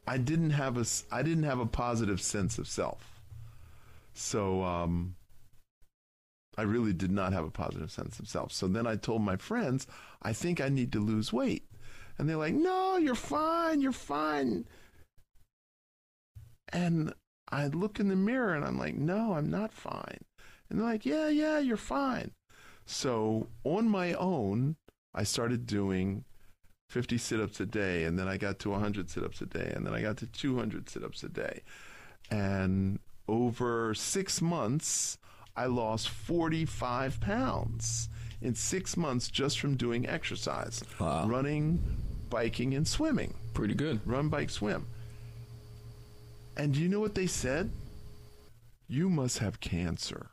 I 0.09 0.17
didn't 0.17 0.51
have 0.51 0.79
a, 0.79 0.85
I 1.13 1.23
didn't 1.23 1.45
have 1.45 1.61
a 1.61 1.67
positive 1.67 2.21
sense 2.21 2.59
of 2.59 2.67
self. 2.67 3.21
So, 4.15 4.63
um, 4.63 5.17
I 6.57 6.63
really 6.63 6.93
did 6.93 7.11
not 7.11 7.33
have 7.33 7.45
a 7.45 7.51
positive 7.51 7.91
sense 7.91 8.19
of 8.21 8.29
self. 8.29 8.53
So 8.53 8.69
then 8.69 8.87
I 8.87 8.97
told 8.97 9.23
my 9.23 9.37
friends, 9.37 9.87
I 10.23 10.33
think 10.33 10.61
I 10.61 10.69
need 10.69 10.93
to 10.93 11.01
lose 11.01 11.33
weight. 11.33 11.65
And 12.19 12.29
they're 12.29 12.37
like, 12.37 12.55
no, 12.55 12.97
you're 12.97 13.15
fine. 13.15 13.81
You're 13.81 13.93
fine. 13.93 14.67
And 16.73 17.13
I 17.51 17.67
look 17.69 18.01
in 18.01 18.09
the 18.09 18.17
mirror 18.17 18.55
and 18.55 18.65
I'm 18.65 18.79
like, 18.79 18.95
no, 18.95 19.35
I'm 19.35 19.51
not 19.51 19.73
fine. 19.73 20.25
And 20.69 20.79
they're 20.79 20.87
like, 20.87 21.07
yeah, 21.07 21.29
yeah, 21.29 21.59
you're 21.59 21.77
fine. 21.77 22.33
So 22.87 23.49
on 23.65 23.89
my 23.89 24.15
own, 24.15 24.77
I 25.15 25.23
started 25.25 25.67
doing 25.67 26.25
50 26.91 27.19
sit 27.19 27.41
ups 27.41 27.61
a 27.61 27.67
day. 27.67 28.05
And 28.05 28.19
then 28.19 28.29
I 28.29 28.37
got 28.37 28.59
to 28.61 28.71
100 28.71 29.11
sit 29.11 29.25
ups 29.25 29.41
a 29.41 29.47
day. 29.47 29.73
And 29.75 29.87
then 29.87 29.95
I 29.95 30.03
got 30.03 30.17
to 30.19 30.27
200 30.27 30.89
sit 30.89 31.05
ups 31.05 31.23
a 31.23 31.29
day. 31.29 31.63
And 32.31 32.99
over 33.29 33.95
six 33.95 34.41
months, 34.41 35.19
I 35.57 35.67
lost 35.67 36.09
45 36.09 37.21
pounds 37.21 38.09
in 38.45 38.55
six 38.55 38.97
months 38.97 39.29
just 39.29 39.59
from 39.59 39.77
doing 39.77 40.07
exercise 40.09 40.85
Wow. 41.01 41.27
running, 41.27 41.83
biking, 42.31 42.75
and 42.75 42.87
swimming. 42.87 43.35
Pretty 43.55 43.75
good. 43.75 44.01
Run, 44.07 44.29
bike, 44.29 44.51
swim. 44.51 44.87
And 46.57 46.73
do 46.75 46.81
you 46.81 46.89
know 46.89 47.01
what 47.01 47.15
they 47.15 47.27
said? 47.27 47.71
You 48.89 49.09
must 49.09 49.39
have 49.39 49.59
cancer. 49.61 50.27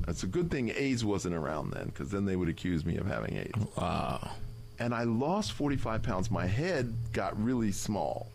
That's 0.00 0.24
a 0.24 0.26
good 0.26 0.50
thing 0.50 0.70
AIDS 0.76 1.04
wasn't 1.04 1.34
around 1.34 1.70
then, 1.70 1.86
because 1.86 2.10
then 2.10 2.26
they 2.26 2.36
would 2.36 2.48
accuse 2.50 2.84
me 2.84 2.96
of 2.98 3.06
having 3.06 3.36
AIDS. 3.36 3.66
Wow. 3.78 4.32
And 4.78 4.94
I 4.94 5.04
lost 5.04 5.52
45 5.52 6.02
pounds. 6.02 6.30
My 6.30 6.44
head 6.46 6.92
got 7.14 7.42
really 7.42 7.72
small 7.72 8.30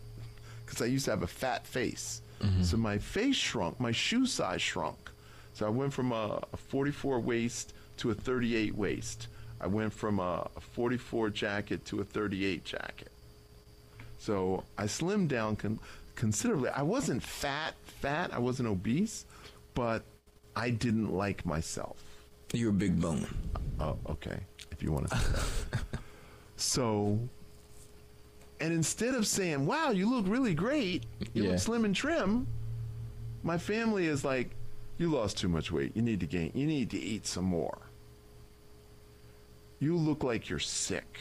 because 0.64 0.82
I 0.82 0.86
used 0.86 1.04
to 1.04 1.12
have 1.12 1.22
a 1.22 1.26
fat 1.28 1.64
face. 1.66 2.22
Mm-hmm. 2.40 2.62
So 2.64 2.76
my 2.78 2.98
face 2.98 3.36
shrunk, 3.36 3.78
my 3.78 3.92
shoe 3.92 4.26
size 4.26 4.60
shrunk. 4.60 5.10
So 5.54 5.66
I 5.66 5.68
went 5.68 5.92
from 5.92 6.10
a, 6.10 6.42
a 6.52 6.56
44 6.56 7.20
waist 7.20 7.74
to 7.98 8.10
a 8.10 8.14
38 8.14 8.74
waist. 8.74 9.28
I 9.60 9.66
went 9.66 9.92
from 9.92 10.18
a, 10.18 10.48
a 10.56 10.60
44 10.60 11.30
jacket 11.30 11.84
to 11.86 12.00
a 12.00 12.04
38 12.04 12.64
jacket. 12.64 13.12
So 14.18 14.64
I 14.78 14.84
slimmed 14.84 15.28
down 15.28 15.56
con- 15.56 15.78
considerably. 16.14 16.70
I 16.70 16.82
wasn't 16.82 17.22
fat, 17.22 17.74
fat. 17.84 18.32
I 18.32 18.38
wasn't 18.38 18.68
obese, 18.68 19.24
but 19.74 20.04
I 20.56 20.70
didn't 20.70 21.12
like 21.12 21.44
myself. 21.46 21.96
You're 22.52 22.70
a 22.70 22.74
big 22.74 23.00
bone. 23.00 23.26
Oh, 23.80 23.96
okay. 24.10 24.38
If 24.70 24.82
you 24.82 24.92
want 24.92 25.08
to 25.10 25.16
say 25.16 25.32
that. 25.32 25.80
so, 26.56 27.18
and 28.60 28.72
instead 28.72 29.14
of 29.14 29.26
saying, 29.26 29.64
wow, 29.66 29.90
you 29.90 30.08
look 30.10 30.26
really 30.28 30.54
great, 30.54 31.04
you 31.34 31.44
Yeah. 31.44 31.50
look 31.50 31.58
slim 31.60 31.84
and 31.84 31.94
trim, 31.94 32.46
my 33.42 33.58
family 33.58 34.06
is 34.06 34.24
like, 34.24 34.50
you 34.98 35.10
lost 35.10 35.38
too 35.38 35.48
much 35.48 35.70
weight. 35.72 35.96
You 35.96 36.02
need 36.02 36.20
to 36.20 36.26
gain, 36.26 36.52
you 36.54 36.66
need 36.66 36.90
to 36.90 36.98
eat 36.98 37.26
some 37.26 37.44
more. 37.44 37.88
You 39.78 39.96
look 39.96 40.22
like 40.22 40.48
you're 40.48 40.58
sick. 40.58 41.18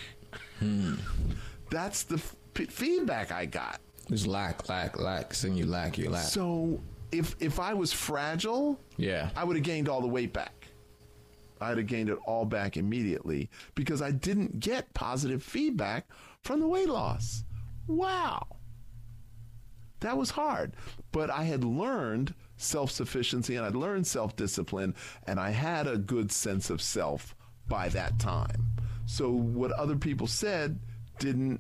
Hmm. 0.60 0.96
That's 1.72 2.04
the 2.04 2.16
f- 2.16 2.36
feedback 2.70 3.32
I 3.32 3.46
got. 3.46 3.80
There's 4.08 4.28
lack, 4.28 4.68
lack, 4.70 5.00
lack. 5.00 5.34
Saying 5.34 5.56
you 5.56 5.66
lack, 5.66 5.98
you 5.98 6.10
lack. 6.10 6.24
So 6.24 6.80
if 7.12 7.36
if 7.40 7.60
I 7.60 7.74
was 7.74 7.92
fragile, 7.94 8.80
Yeah. 8.98 9.30
I 9.36 9.44
would 9.44 9.56
have 9.56 9.64
gained 9.66 9.88
all 9.90 10.02
the 10.02 10.08
weight 10.08 10.34
back. 10.34 10.68
I'd 11.62 11.78
have 11.78 11.88
gained 11.88 12.10
it 12.10 12.18
all 12.26 12.44
back 12.46 12.76
immediately 12.76 13.50
because 13.76 14.02
I 14.02 14.12
didn't 14.12 14.60
get 14.60 14.92
positive 14.94 15.44
feedback 15.44 16.08
from 16.42 16.60
the 16.60 16.68
weight 16.68 16.90
loss. 16.90 17.44
Wow. 17.88 18.48
That 20.00 20.18
was 20.18 20.32
hard. 20.32 20.76
But 21.12 21.30
I 21.30 21.44
had 21.44 21.64
learned 21.64 22.34
self 22.62 22.92
sufficiency 22.92 23.56
and 23.56 23.66
I'd 23.66 23.76
learned 23.76 24.08
self 24.08 24.36
discipline 24.36 24.96
and 25.28 25.40
I 25.40 25.50
had 25.52 25.88
a 25.88 25.98
good 25.98 26.32
sense 26.32 26.70
of 26.70 26.82
self 26.82 27.36
by 27.68 27.90
that 27.90 28.20
time. 28.20 28.68
So 29.06 29.32
what 29.32 29.72
other 29.72 29.96
people 29.96 30.28
said 30.28 30.80
didn't, 31.20 31.60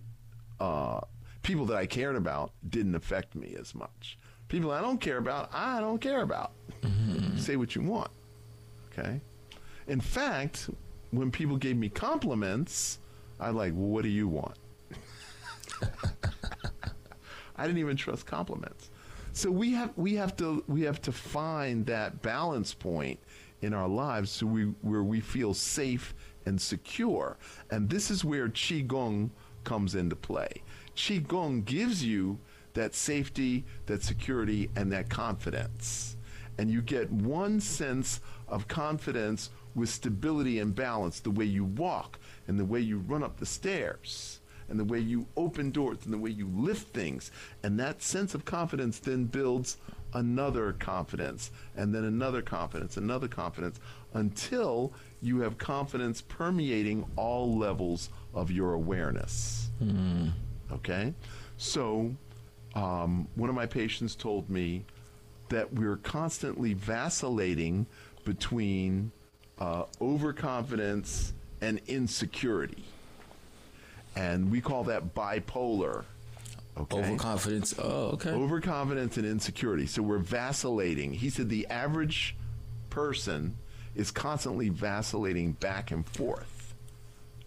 uh, 0.59 1.01
people 1.43 1.65
that 1.65 1.77
I 1.77 1.85
cared 1.85 2.15
about 2.15 2.53
didn't 2.69 2.95
affect 2.95 3.35
me 3.35 3.55
as 3.59 3.73
much. 3.75 4.17
People 4.47 4.71
I 4.71 4.81
don't 4.81 4.99
care 4.99 5.17
about, 5.17 5.49
I 5.53 5.79
don't 5.79 5.99
care 5.99 6.21
about. 6.21 6.51
Say 7.37 7.55
what 7.55 7.75
you 7.75 7.81
want. 7.81 8.11
Okay. 8.91 9.21
In 9.87 9.99
fact, 9.99 10.69
when 11.11 11.31
people 11.31 11.57
gave 11.57 11.77
me 11.77 11.89
compliments, 11.89 12.99
I 13.39 13.49
like, 13.49 13.73
well, 13.73 13.87
what 13.87 14.03
do 14.03 14.09
you 14.09 14.27
want? 14.27 14.57
I 17.55 17.65
didn't 17.65 17.79
even 17.79 17.97
trust 17.97 18.25
compliments. 18.25 18.90
So 19.34 19.49
we 19.49 19.71
have 19.73 19.91
we 19.95 20.15
have 20.15 20.36
to 20.38 20.63
we 20.67 20.82
have 20.82 21.01
to 21.03 21.11
find 21.11 21.86
that 21.86 22.21
balance 22.21 22.73
point 22.73 23.19
in 23.61 23.73
our 23.73 23.88
lives 23.88 24.29
so 24.29 24.45
we 24.45 24.63
where 24.82 25.03
we 25.03 25.21
feel 25.21 25.53
safe 25.53 26.13
and 26.45 26.59
secure. 26.59 27.38
And 27.69 27.89
this 27.89 28.11
is 28.11 28.25
where 28.25 28.49
qigong 28.49 29.29
comes 29.63 29.95
into 29.95 30.15
play. 30.15 30.63
Qigong 30.95 31.63
gives 31.63 32.03
you 32.03 32.39
that 32.73 32.93
safety, 32.93 33.63
that 33.86 34.03
security 34.03 34.69
and 34.75 34.91
that 34.91 35.09
confidence. 35.09 36.17
And 36.57 36.69
you 36.69 36.82
get 36.82 37.11
one 37.11 37.59
sense 37.59 38.19
of 38.47 38.67
confidence 38.67 39.49
with 39.75 39.89
stability 39.89 40.59
and 40.59 40.75
balance 40.75 41.21
the 41.21 41.32
way 41.32 41.45
you 41.45 41.63
walk 41.63 42.19
and 42.47 42.59
the 42.59 42.65
way 42.65 42.82
you 42.82 42.97
run 42.97 43.23
up 43.23 43.38
the 43.38 43.45
stairs 43.45 44.40
and 44.72 44.80
the 44.80 44.86
way 44.86 44.97
you 44.97 45.28
open 45.38 45.69
doors 45.69 45.99
and 46.05 46.13
the 46.13 46.17
way 46.17 46.32
you 46.32 46.47
lift 46.47 46.88
things. 46.93 47.30
And 47.61 47.80
that 47.80 48.01
sense 48.01 48.34
of 48.34 48.45
confidence 48.45 48.97
then 48.99 49.26
builds 49.26 49.78
another 50.13 50.74
confidence 50.74 51.51
and 51.76 51.93
then 51.93 52.05
another 52.05 52.41
confidence, 52.41 52.97
another 52.97 53.28
confidence 53.28 53.80
until 54.13 54.93
you 55.22 55.41
have 55.41 55.57
confidence 55.57 56.22
permeating 56.22 57.05
all 57.17 57.57
levels 57.57 58.09
of 58.34 58.49
your 58.49 58.74
awareness. 58.74 59.69
Okay? 60.72 61.13
So, 61.57 62.15
um, 62.74 63.28
one 63.36 63.49
of 63.49 63.55
my 63.55 63.65
patients 63.65 64.15
told 64.15 64.49
me 64.49 64.86
that 65.49 65.74
we're 65.74 65.97
constantly 65.97 66.74
vacillating 66.74 67.86
between 68.24 69.11
uh, 69.59 69.84
overconfidence 69.99 71.34
and 71.59 71.82
insecurity 71.88 72.86
and 74.16 74.51
we 74.51 74.62
call 74.62 74.84
that 74.86 75.14
bipolar. 75.16 76.03
Okay. 76.78 76.99
Overconfidence. 76.99 77.76
Oh, 77.78 78.12
okay. 78.14 78.32
Overconfidence 78.32 79.18
and 79.18 79.26
insecurity. 79.26 79.86
So 79.86 80.01
we're 80.01 80.20
vacillating. 80.20 81.14
He 81.14 81.30
said 81.30 81.49
the 81.49 81.68
average 81.68 82.36
person 82.89 83.57
is 83.95 84.09
constantly 84.09 84.70
vacillating 84.70 85.51
back 85.53 85.91
and 85.91 86.07
forth 86.07 86.74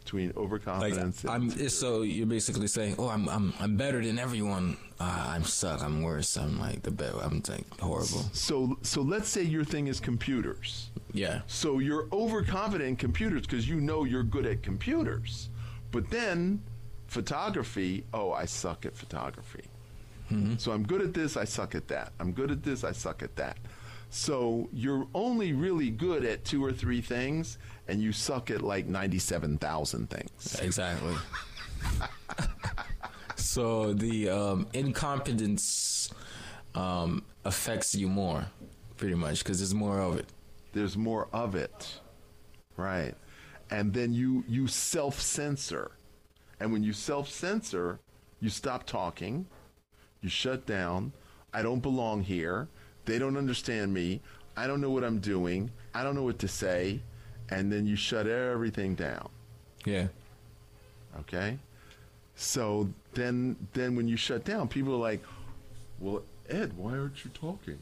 between 0.05 0.29
like 0.29 0.37
overconfidence 0.37 1.25
I'm. 1.25 1.51
and 1.51 1.71
So 1.71 2.03
you're 2.03 2.27
basically 2.27 2.67
saying, 2.67 2.97
"Oh, 2.99 3.09
I'm 3.09 3.29
I'm 3.29 3.55
I'm 3.59 3.77
better 3.77 4.05
than 4.05 4.19
everyone. 4.19 4.77
Uh, 5.01 5.27
I'm 5.29 5.45
suck. 5.45 5.83
I'm 5.83 6.03
worse. 6.03 6.37
I'm 6.37 6.61
like 6.61 6.83
the 6.83 6.91
best. 6.91 7.17
I'm 7.23 7.43
like 7.49 7.81
horrible." 7.81 8.25
so 8.33 8.79
so 8.83 9.01
let's 9.01 9.29
say 9.29 9.43
your 9.43 9.65
thing 9.65 9.87
is 9.87 10.01
computers. 10.01 10.91
Yeah. 11.13 11.41
So 11.47 11.79
you're 11.79 12.07
overconfident 12.13 12.89
in 12.89 12.97
computers 12.97 13.43
because 13.43 13.69
you 13.69 13.81
know 13.81 14.05
you're 14.05 14.23
good 14.23 14.47
at 14.47 14.63
computers. 14.63 15.49
But 15.95 16.11
then 16.11 16.61
photography, 17.07 18.05
oh, 18.13 18.33
I 18.33 18.47
suck 18.47 18.85
at 18.85 18.97
photography. 18.97 19.63
So 20.59 20.73
I'm 20.73 20.83
good 20.83 21.01
at 21.01 21.15
this, 21.15 21.37
I 21.37 21.45
suck 21.45 21.77
at 21.77 21.87
that. 21.87 22.13
I'm 22.19 22.33
good 22.33 22.51
at 22.51 22.65
this, 22.65 22.83
I 22.83 22.91
suck 22.91 23.23
at 23.23 23.37
that. 23.37 23.59
So 24.11 24.69
you're 24.73 25.07
only 25.15 25.53
really 25.53 25.91
good 25.91 26.25
at 26.25 26.45
two 26.45 26.65
or 26.65 26.73
three 26.73 27.01
things, 27.01 27.59
and 27.87 28.03
you 28.03 28.11
suck 28.11 28.51
at 28.51 28.61
like 28.61 28.87
97,000 28.87 30.11
things. 30.11 30.61
Exactly. 30.61 31.15
so 33.37 33.93
the 33.93 34.31
um, 34.31 34.67
incompetence 34.73 36.11
um, 36.75 37.23
affects 37.45 37.95
you 37.95 38.09
more, 38.09 38.47
pretty 38.97 39.15
much, 39.15 39.45
because 39.45 39.59
there's 39.59 39.75
more 39.75 40.01
of 40.01 40.19
it. 40.19 40.27
There's 40.73 40.97
more 40.97 41.29
of 41.33 41.55
it, 41.55 42.01
right? 42.77 43.15
And 43.71 43.93
then 43.93 44.13
you 44.13 44.45
you 44.47 44.67
self 44.67 45.21
censor, 45.21 45.93
and 46.61 46.73
when 46.73 46.83
you 46.83 46.93
self 46.93 47.29
censor, 47.29 48.01
you 48.41 48.51
stop 48.51 48.87
talking, 48.87 49.47
you 50.21 50.29
shut 50.29 50.67
down. 50.67 51.13
I 51.53 51.63
don't 51.63 51.81
belong 51.81 52.23
here. 52.23 52.69
They 53.05 53.19
don't 53.19 53.37
understand 53.37 53.93
me. 53.93 54.21
I 54.57 54.67
don't 54.67 54.81
know 54.81 54.91
what 54.91 55.05
I'm 55.05 55.19
doing. 55.19 55.71
I 55.95 56.03
don't 56.03 56.15
know 56.15 56.23
what 56.23 56.39
to 56.41 56.49
say, 56.49 57.01
and 57.51 57.73
then 57.73 57.87
you 57.87 57.97
shut 57.97 58.27
everything 58.27 58.95
down. 58.95 59.29
Yeah. 59.85 60.09
Okay. 61.21 61.59
So 62.37 62.89
then, 63.13 63.57
then 63.73 63.97
when 63.97 64.09
you 64.09 64.17
shut 64.17 64.45
down, 64.45 64.69
people 64.69 64.95
are 64.95 64.99
like, 64.99 65.23
"Well, 66.01 66.23
Ed, 66.49 66.73
why 66.77 66.93
aren't 66.99 67.25
you 67.25 67.31
talking? 67.31 67.79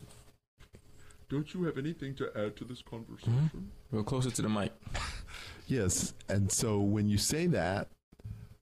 Don't 1.29 1.55
you 1.55 1.65
have 1.65 1.79
anything 1.79 2.15
to 2.17 2.31
add 2.37 2.57
to 2.57 2.65
this 2.65 2.83
conversation?" 2.83 3.51
Hmm? 3.53 3.97
Real 3.97 4.05
closer 4.05 4.31
to 4.31 4.43
the 4.43 4.49
mic. 4.49 4.73
Yes, 5.73 6.13
and 6.29 6.53
so 6.53 6.81
when 6.81 7.09
you 7.09 7.17
say 7.17 7.47
that, 7.47 7.89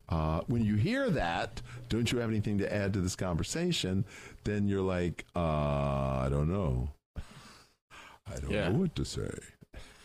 uh, 0.09 0.43
when 0.47 0.65
you 0.65 0.77
hear 0.77 1.11
that, 1.11 1.61
don't 1.89 2.13
you 2.13 2.19
have 2.19 2.31
anything 2.31 2.59
to 2.59 2.73
add 2.73 2.93
to 2.93 3.01
this 3.01 3.17
conversation? 3.17 4.05
Then 4.45 4.69
you're 4.69 4.81
like, 4.81 5.25
uh, 5.35 5.41
I 5.41 6.29
don't 6.31 6.49
know. 6.49 6.91
I 7.17 8.39
don't 8.41 8.53
Yeah. 8.53 8.69
know 8.69 8.79
what 8.79 8.95
to 8.95 9.05
say. 9.05 9.29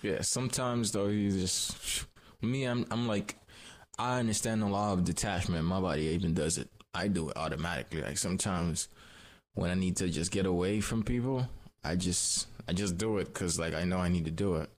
Yeah. 0.01 0.21
Sometimes 0.21 0.93
though, 0.93 1.07
you 1.09 1.29
just 1.29 2.05
me. 2.41 2.63
I'm 2.63 2.87
I'm 2.89 3.07
like 3.07 3.37
I 3.99 4.19
understand 4.19 4.63
the 4.63 4.67
law 4.67 4.91
of 4.93 5.03
detachment. 5.03 5.63
My 5.65 5.79
body 5.79 6.05
even 6.05 6.33
does 6.33 6.57
it. 6.57 6.69
I 6.95 7.07
do 7.07 7.29
it 7.29 7.37
automatically. 7.37 8.01
Like 8.01 8.17
sometimes 8.17 8.89
when 9.53 9.69
I 9.69 9.75
need 9.75 9.95
to 9.97 10.09
just 10.09 10.31
get 10.31 10.47
away 10.47 10.81
from 10.81 11.03
people, 11.03 11.47
I 11.83 11.97
just 11.97 12.47
I 12.67 12.73
just 12.73 12.97
do 12.97 13.19
it 13.19 13.25
because 13.25 13.59
like 13.59 13.75
I 13.75 13.83
know 13.83 13.99
I 13.99 14.09
need 14.09 14.25
to 14.25 14.31
do 14.31 14.55
it. 14.55 14.71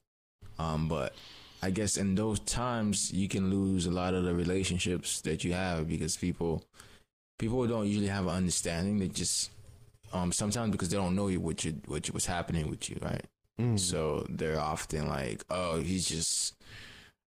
Um, 0.58 0.88
but 0.88 1.14
I 1.62 1.70
guess 1.70 1.96
in 1.96 2.14
those 2.14 2.38
times 2.40 3.12
you 3.12 3.28
can 3.28 3.50
lose 3.50 3.86
a 3.86 3.90
lot 3.90 4.14
of 4.14 4.24
the 4.24 4.34
relationships 4.34 5.20
that 5.22 5.42
you 5.44 5.52
have 5.52 5.88
because 5.88 6.16
people 6.16 6.64
people 7.38 7.66
don't 7.66 7.86
usually 7.86 8.06
have 8.08 8.26
an 8.26 8.34
understanding. 8.34 8.98
They 8.98 9.08
just 9.08 9.50
um 10.12 10.32
sometimes 10.32 10.70
because 10.70 10.88
they 10.88 10.96
don't 10.96 11.16
know 11.16 11.28
you 11.28 11.40
what 11.40 11.64
you 11.64 11.80
what 11.86 12.06
you, 12.06 12.12
what's 12.14 12.26
happening 12.26 12.68
with 12.70 12.88
you, 12.88 12.98
right? 13.02 13.24
So 13.76 14.24
they're 14.28 14.60
often 14.60 15.08
like, 15.08 15.44
"Oh, 15.50 15.80
he's 15.80 16.08
just," 16.08 16.54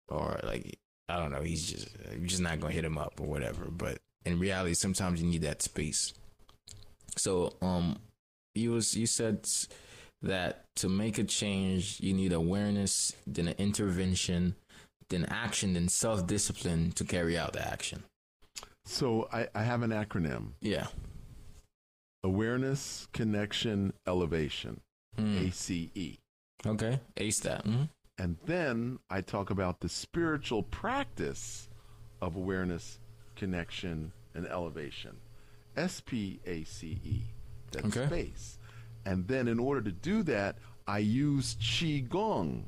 or 0.08 0.40
like, 0.44 0.80
I 1.10 1.18
don't 1.18 1.32
know, 1.32 1.42
he's 1.42 1.70
just 1.70 1.90
you're 2.18 2.26
just 2.26 2.42
not 2.42 2.62
gonna 2.62 2.74
hit 2.74 2.86
him 2.86 2.98
up 2.98 3.20
or 3.20 3.28
whatever. 3.28 3.66
But 3.66 4.00
in 4.26 4.40
reality, 4.40 4.74
sometimes 4.74 5.22
you 5.22 5.28
need 5.30 5.42
that 5.42 5.62
space. 5.62 6.14
So, 7.18 7.54
um, 7.62 7.98
you 8.56 8.72
was 8.72 8.96
you 8.96 9.08
said 9.08 9.46
that 10.22 10.66
to 10.78 10.90
make 10.90 11.18
a 11.18 11.24
change, 11.24 12.00
you 12.00 12.14
need 12.14 12.32
awareness, 12.34 13.14
then 13.26 13.48
an 13.48 13.56
intervention, 13.58 14.56
then 15.10 15.26
action, 15.26 15.74
then 15.74 15.88
self 15.88 16.26
discipline 16.28 16.92
to 16.94 17.04
carry 17.04 17.38
out 17.38 17.54
the 17.54 17.68
action. 17.68 18.04
So 18.86 19.28
I, 19.32 19.48
I 19.54 19.64
have 19.64 19.82
an 19.84 19.92
acronym: 19.92 20.52
Yeah. 20.62 20.88
Awareness, 22.24 23.08
Connection, 23.14 23.94
Elevation. 24.06 24.82
Mm. 25.18 25.48
ACE. 25.48 26.18
Okay. 26.66 27.00
Ace 27.18 27.40
that. 27.40 27.66
Mhm. 27.66 27.90
And 28.18 28.38
then 28.46 29.00
I 29.10 29.22
talk 29.22 29.50
about 29.50 29.80
the 29.80 29.90
spiritual 29.90 30.62
practice 30.64 31.68
of 32.22 32.36
awareness, 32.36 33.00
connection, 33.36 34.12
and 34.36 34.46
elevation. 34.48 35.18
S 35.76 36.02
P 36.02 36.40
A 36.46 36.64
C 36.64 37.00
E. 37.04 37.22
That's 37.72 37.86
Okay. 37.88 38.06
space. 38.06 38.60
And 39.06 39.28
then 39.28 39.48
in 39.48 39.60
order 39.60 39.82
to 39.82 39.92
do 39.92 40.24
that, 40.24 40.58
I 40.88 41.00
use 41.00 41.56
Qigong. 41.56 42.64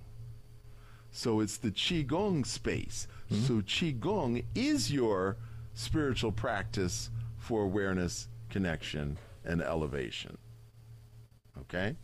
So 1.12 1.40
it's 1.42 1.58
the 1.58 1.72
Qigong 1.72 2.46
space. 2.46 3.08
Hmm? 3.30 3.42
So 3.42 3.54
Qigong 3.62 4.44
is 4.56 4.92
your 4.92 5.38
spiritual 5.74 6.32
practice 6.32 7.10
for 7.38 7.64
awareness, 7.64 8.28
connection, 8.50 9.18
and 9.46 9.62
elevation. 9.62 10.38
Okay? 11.60 11.96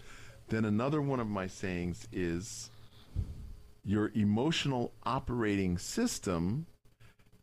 Then 0.49 0.65
another 0.65 1.01
one 1.01 1.19
of 1.19 1.27
my 1.27 1.47
sayings 1.47 2.07
is 2.11 2.69
your 3.83 4.11
emotional 4.13 4.93
operating 5.03 5.77
system 5.77 6.65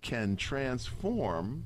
can 0.02 0.36
transform 0.36 1.64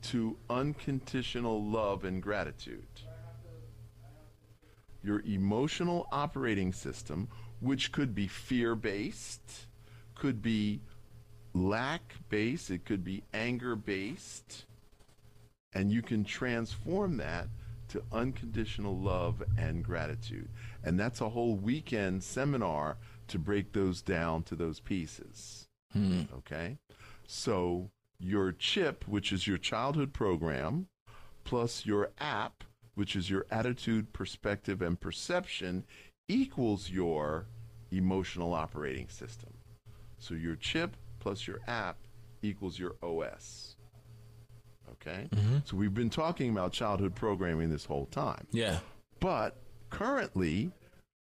to 0.00 0.36
unconditional 0.48 1.62
love 1.62 2.04
and 2.04 2.22
gratitude. 2.22 2.86
Your 5.08 5.22
emotional 5.26 6.06
operating 6.12 6.72
system, 6.72 7.26
which 7.60 7.90
could 7.90 8.14
be 8.14 8.28
fear 8.28 8.76
based, 8.76 9.66
could 10.14 10.40
be 10.42 10.80
lack 11.54 12.14
based, 12.28 12.70
it 12.70 12.84
could 12.84 13.02
be 13.02 13.24
anger 13.32 13.74
based, 13.74 14.66
and 15.72 15.90
you 15.90 16.02
can 16.02 16.22
transform 16.24 17.16
that 17.16 17.48
to 17.88 18.02
unconditional 18.12 18.96
love 18.96 19.42
and 19.56 19.82
gratitude. 19.82 20.48
And 20.84 21.00
that's 21.00 21.22
a 21.22 21.30
whole 21.30 21.56
weekend 21.56 22.22
seminar 22.22 22.98
to 23.28 23.38
break 23.38 23.72
those 23.72 24.02
down 24.02 24.42
to 24.44 24.54
those 24.54 24.78
pieces. 24.78 25.66
Hmm. 25.92 26.22
Okay? 26.36 26.76
So 27.26 27.90
your 28.20 28.52
chip, 28.52 29.08
which 29.08 29.32
is 29.32 29.46
your 29.46 29.58
childhood 29.58 30.12
program, 30.12 30.88
plus 31.44 31.86
your 31.86 32.10
app, 32.18 32.64
which 32.98 33.14
is 33.14 33.30
your 33.30 33.46
attitude, 33.48 34.12
perspective, 34.12 34.82
and 34.82 34.98
perception, 35.00 35.84
equals 36.26 36.90
your 36.90 37.46
emotional 37.92 38.52
operating 38.52 39.08
system. 39.08 39.50
So 40.18 40.34
your 40.34 40.56
chip 40.56 40.96
plus 41.20 41.46
your 41.46 41.60
app 41.68 41.96
equals 42.42 42.76
your 42.76 42.96
OS. 43.00 43.76
Okay? 44.94 45.28
Mm-hmm. 45.30 45.58
So 45.64 45.76
we've 45.76 45.94
been 45.94 46.10
talking 46.10 46.50
about 46.50 46.72
childhood 46.72 47.14
programming 47.14 47.70
this 47.70 47.84
whole 47.84 48.06
time. 48.06 48.48
Yeah. 48.50 48.80
But 49.20 49.56
currently, 49.90 50.72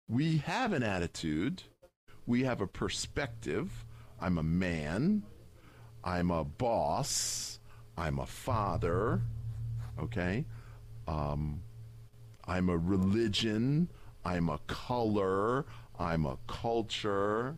we 0.09 0.37
have 0.39 0.73
an 0.73 0.85
attitude, 0.85 1.65
we 2.25 2.45
have 2.45 2.61
a 2.61 2.69
perspective. 2.69 3.85
I'm 4.21 4.39
a 4.39 4.45
man, 4.45 5.25
I'm 6.05 6.31
a 6.31 6.45
boss, 6.45 7.59
I'm 7.99 8.21
a 8.21 8.27
father, 8.27 9.23
okay? 9.99 10.45
Um, 11.07 11.63
I'm 12.47 12.69
a 12.69 12.77
religion, 12.77 13.91
I'm 14.25 14.49
a 14.49 14.59
color, 14.67 15.67
I'm 15.99 16.27
a 16.27 16.39
culture, 16.47 17.57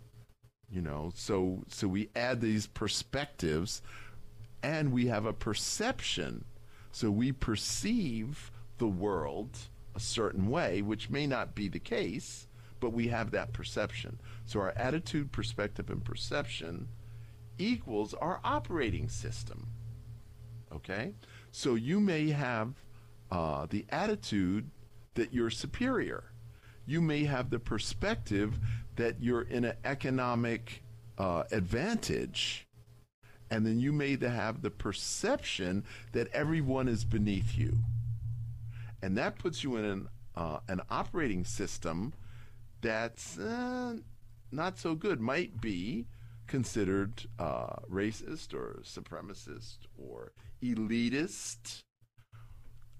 you 0.71 0.81
know. 0.81 1.13
So 1.15 1.65
so 1.69 1.89
we 1.89 2.11
add 2.15 2.41
these 2.41 2.67
perspectives 2.67 3.83
and 4.63 4.93
we 4.93 5.07
have 5.07 5.27
a 5.27 5.33
perception. 5.33 6.45
So 6.93 7.11
we 7.11 7.33
perceive 7.33 8.51
the 8.79 8.89
world 8.89 9.57
a 9.95 10.01
certain 10.01 10.49
way, 10.49 10.83
which 10.83 11.11
may 11.11 11.27
not 11.27 11.55
be 11.55 11.69
the 11.69 11.79
case, 11.79 12.47
but 12.81 12.93
we 12.93 13.09
have 13.09 13.31
that 13.31 13.53
perception. 13.53 14.21
So 14.45 14.61
our 14.61 14.73
attitude, 14.77 15.33
perspective, 15.33 15.91
and 15.91 16.05
perception 16.05 16.89
equals 17.59 18.15
our 18.15 18.41
operating 18.45 19.09
system. 19.09 19.69
Okay? 20.73 21.15
So 21.51 21.75
you 21.75 22.01
may 22.01 22.31
have 22.31 22.75
uh, 23.31 23.67
the 23.69 23.85
attitude 23.91 24.71
that 25.15 25.33
you're 25.33 25.51
superior. 25.51 26.25
You 26.87 27.01
may 27.01 27.25
have 27.25 27.51
the 27.51 27.59
perspective 27.59 28.59
that 28.97 29.23
you're 29.23 29.43
in 29.43 29.65
an 29.65 29.77
economic 29.85 30.83
uh, 31.19 31.45
advantage. 31.51 32.67
And 33.51 33.65
then 33.65 33.79
you 33.79 33.93
may 33.93 34.17
have 34.17 34.63
the 34.63 34.71
perception 34.71 35.85
that 36.13 36.29
everyone 36.33 36.89
is 36.89 37.05
beneath 37.05 37.57
you. 37.57 37.79
And 39.03 39.17
that 39.17 39.39
puts 39.39 39.63
you 39.63 39.77
in 39.77 39.85
an, 39.85 40.09
uh, 40.35 40.59
an 40.69 40.81
operating 40.91 41.45
system 41.45 42.13
that's 42.81 43.39
uh, 43.39 43.97
not 44.51 44.79
so 44.79 44.95
good, 44.95 45.21
might 45.21 45.61
be 45.61 46.07
considered 46.47 47.25
uh, 47.39 47.77
racist 47.91 48.55
or 48.55 48.81
supremacist 48.85 49.79
or 49.99 50.33
elitist. 50.63 51.83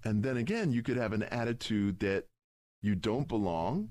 And 0.07 0.23
then 0.23 0.37
again, 0.37 0.71
you 0.71 0.83
could 0.83 0.95
have 0.95 1.11
an 1.11 1.23
attitude 1.23 1.99
that 1.99 2.27
you 2.81 2.95
don't 2.95 3.27
belong. 3.27 3.89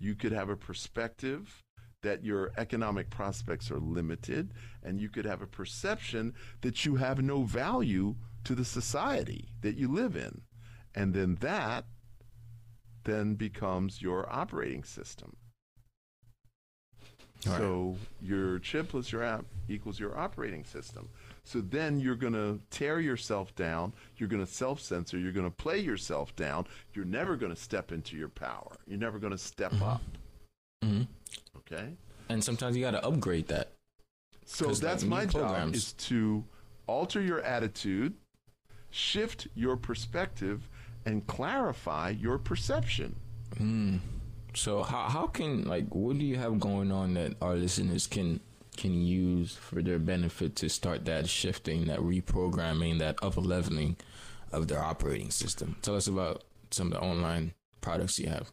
You 0.00 0.16
could 0.16 0.32
have 0.32 0.48
a 0.48 0.56
perspective 0.56 1.62
that 2.02 2.24
your 2.24 2.50
economic 2.56 3.10
prospects 3.10 3.70
are 3.70 3.78
limited. 3.78 4.54
And 4.82 5.00
you 5.00 5.08
could 5.08 5.24
have 5.24 5.40
a 5.40 5.46
perception 5.46 6.34
that 6.62 6.84
you 6.84 6.96
have 6.96 7.22
no 7.22 7.44
value 7.44 8.16
to 8.42 8.56
the 8.56 8.64
society 8.64 9.50
that 9.60 9.76
you 9.76 9.86
live 9.86 10.16
in. 10.16 10.40
And 10.96 11.14
then 11.14 11.36
that 11.36 11.84
then 13.04 13.36
becomes 13.36 14.02
your 14.02 14.28
operating 14.32 14.82
system. 14.82 15.36
All 17.46 17.52
right. 17.52 17.60
so 17.60 17.96
your 18.20 18.58
chip 18.60 18.88
plus 18.90 19.10
your 19.10 19.22
app 19.22 19.44
equals 19.68 19.98
your 19.98 20.16
operating 20.16 20.64
system. 20.64 21.08
So 21.44 21.60
then 21.60 21.98
you're 21.98 22.14
going 22.14 22.34
to 22.34 22.60
tear 22.70 23.00
yourself 23.00 23.54
down. 23.56 23.92
You're 24.16 24.28
going 24.28 24.44
to 24.44 24.50
self 24.50 24.80
censor. 24.80 25.18
You're 25.18 25.32
going 25.32 25.50
to 25.50 25.56
play 25.56 25.78
yourself 25.80 26.34
down. 26.36 26.66
You're 26.94 27.04
never 27.04 27.36
going 27.36 27.52
to 27.54 27.60
step 27.60 27.90
into 27.90 28.16
your 28.16 28.28
power. 28.28 28.76
You're 28.86 28.98
never 29.00 29.18
going 29.18 29.32
to 29.32 29.38
step 29.38 29.72
up. 29.82 30.02
Mhm. 30.84 31.08
Okay? 31.58 31.94
And 32.28 32.42
sometimes 32.44 32.76
you 32.76 32.82
got 32.82 32.92
to 32.92 33.04
upgrade 33.04 33.48
that. 33.48 33.72
So 34.44 34.66
that's 34.72 35.02
like, 35.02 35.10
my 35.10 35.26
job 35.26 35.74
is 35.74 35.92
to 35.94 36.44
alter 36.86 37.20
your 37.20 37.40
attitude, 37.40 38.14
shift 38.90 39.48
your 39.54 39.76
perspective, 39.76 40.68
and 41.04 41.26
clarify 41.26 42.10
your 42.10 42.38
perception. 42.38 43.16
So 44.54 44.82
how 44.82 45.08
how 45.08 45.26
can 45.26 45.64
like 45.64 45.86
what 45.94 46.18
do 46.18 46.24
you 46.24 46.36
have 46.36 46.60
going 46.60 46.92
on 46.92 47.14
that 47.14 47.34
our 47.40 47.54
listeners 47.54 48.06
can 48.06 48.40
can 48.76 49.02
use 49.02 49.54
for 49.54 49.82
their 49.82 49.98
benefit 49.98 50.56
to 50.56 50.68
start 50.68 51.04
that 51.04 51.28
shifting, 51.28 51.86
that 51.86 51.98
reprogramming, 52.00 52.98
that 52.98 53.16
up 53.22 53.36
leveling 53.36 53.96
of 54.50 54.68
their 54.68 54.82
operating 54.82 55.30
system? 55.30 55.76
Tell 55.82 55.96
us 55.96 56.06
about 56.06 56.44
some 56.70 56.88
of 56.88 56.94
the 56.94 57.00
online 57.00 57.52
products 57.80 58.18
you 58.18 58.28
have. 58.28 58.50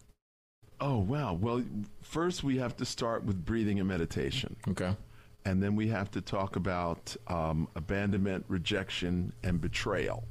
Oh, 0.82 0.98
wow. 0.98 1.34
Well, 1.34 1.64
first 2.02 2.44
we 2.44 2.58
have 2.58 2.76
to 2.78 2.86
start 2.86 3.26
with 3.26 3.46
breathing 3.46 3.80
and 3.80 3.88
meditation. 3.88 4.56
Okay. 4.70 4.96
And 5.46 5.62
then 5.62 5.76
we 5.76 5.88
have 5.88 6.12
to 6.12 6.22
talk 6.22 6.56
about 6.56 7.16
um, 7.28 7.68
abandonment, 7.76 8.46
rejection, 8.48 9.34
and 9.44 9.60
betrayal. 9.60 10.26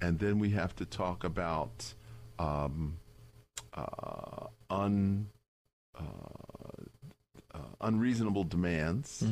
And 0.00 0.18
then 0.18 0.38
we 0.38 0.50
have 0.50 0.74
to 0.76 0.84
talk 0.84 1.24
about 1.24 1.94
um, 2.38 2.98
uh, 3.74 4.46
un, 4.70 5.28
uh, 5.98 6.02
uh, 7.54 7.58
unreasonable 7.80 8.44
demands, 8.44 9.24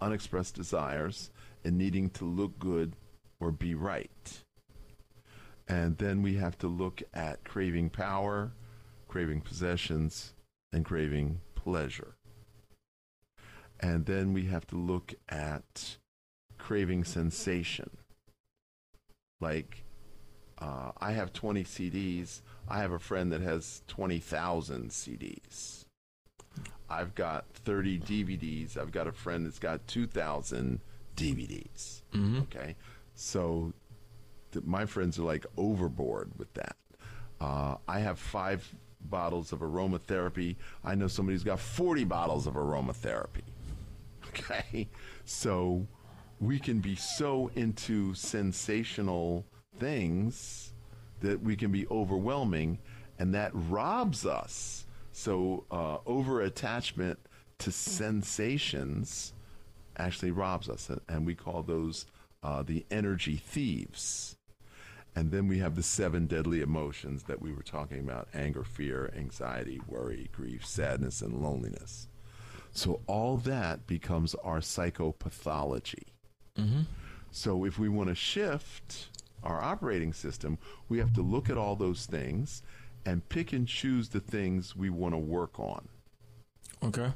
unexpressed 0.00 0.54
desires, 0.54 1.30
and 1.64 1.76
needing 1.76 2.10
to 2.10 2.24
look 2.24 2.58
good 2.58 2.94
or 3.40 3.50
be 3.50 3.74
right. 3.74 4.42
And 5.68 5.98
then 5.98 6.22
we 6.22 6.36
have 6.36 6.56
to 6.58 6.68
look 6.68 7.02
at 7.12 7.44
craving 7.44 7.90
power, 7.90 8.52
craving 9.06 9.42
possessions, 9.42 10.32
and 10.72 10.84
craving 10.84 11.40
pleasure. 11.54 12.14
And 13.80 14.06
then 14.06 14.32
we 14.32 14.46
have 14.46 14.66
to 14.68 14.76
look 14.76 15.14
at 15.28 15.98
craving 16.56 17.04
sensation. 17.04 17.90
Like, 19.40 19.84
uh, 20.58 20.92
I 20.98 21.12
have 21.12 21.32
20 21.32 21.64
CDs. 21.64 22.40
I 22.68 22.78
have 22.80 22.92
a 22.92 22.98
friend 22.98 23.32
that 23.32 23.40
has 23.40 23.82
20,000 23.88 24.90
CDs. 24.90 25.84
I've 26.90 27.14
got 27.14 27.46
30 27.52 28.00
DVDs. 28.00 28.76
I've 28.76 28.92
got 28.92 29.06
a 29.06 29.12
friend 29.12 29.44
that's 29.46 29.58
got 29.58 29.86
2,000 29.86 30.80
DVDs. 31.16 32.02
Okay. 32.42 32.76
So 33.14 33.72
th- 34.52 34.64
my 34.64 34.86
friends 34.86 35.18
are 35.18 35.22
like 35.22 35.46
overboard 35.56 36.32
with 36.36 36.52
that. 36.54 36.76
Uh, 37.40 37.76
I 37.86 38.00
have 38.00 38.18
five 38.18 38.74
bottles 39.00 39.52
of 39.52 39.60
aromatherapy. 39.60 40.56
I 40.84 40.94
know 40.94 41.08
somebody's 41.08 41.44
got 41.44 41.60
40 41.60 42.04
bottles 42.04 42.46
of 42.46 42.54
aromatherapy. 42.54 43.42
Okay. 44.28 44.88
So 45.24 45.86
we 46.40 46.58
can 46.58 46.80
be 46.80 46.94
so 46.96 47.50
into 47.54 48.14
sensational 48.14 49.44
things 49.78 50.72
that 51.20 51.42
we 51.42 51.56
can 51.56 51.70
be 51.72 51.86
overwhelming, 51.88 52.78
and 53.18 53.34
that 53.34 53.50
robs 53.54 54.24
us. 54.26 54.86
So 55.12 55.64
uh, 55.70 55.98
over 56.06 56.40
attachment 56.42 57.18
to 57.58 57.72
sensations 57.72 59.32
actually 59.96 60.30
robs 60.30 60.68
us, 60.68 60.90
and- 61.08 61.26
we 61.26 61.34
call 61.34 61.62
those 61.62 62.06
uh, 62.42 62.62
the 62.62 62.86
energy 62.90 63.36
thieves. 63.36 64.36
And 65.16 65.32
then 65.32 65.48
we 65.48 65.58
have 65.58 65.74
the 65.74 65.82
seven 65.82 66.26
deadly 66.26 66.60
emotions 66.60 67.24
that 67.24 67.42
we 67.42 67.52
were 67.52 67.62
talking 67.64 67.98
about 67.98 68.28
anger, 68.32 68.62
fear, 68.62 69.12
anxiety, 69.16 69.80
worry, 69.88 70.28
grief, 70.32 70.64
sadness, 70.64 71.20
and 71.20 71.42
loneliness. 71.42 72.06
So 72.70 73.00
all 73.08 73.38
that 73.38 73.88
becomes 73.88 74.36
our 74.36 74.60
psychopathology. 74.60 76.04
So 77.32 77.64
if 77.64 77.78
we 77.78 77.88
want 77.88 78.08
to 78.10 78.14
shift 78.14 79.08
our 79.42 79.62
operating 79.62 80.12
system, 80.12 80.58
we 80.88 80.98
have 80.98 81.12
to 81.14 81.22
look 81.22 81.48
at 81.50 81.58
all 81.58 81.76
those 81.76 82.06
things 82.06 82.62
and 83.04 83.28
pick 83.28 83.52
and 83.52 83.66
choose 83.66 84.10
the 84.10 84.20
things 84.20 84.76
we 84.76 84.90
want 84.90 85.14
to 85.14 85.18
work 85.18 85.58
on. 85.58 85.88
Okay. 86.82 87.12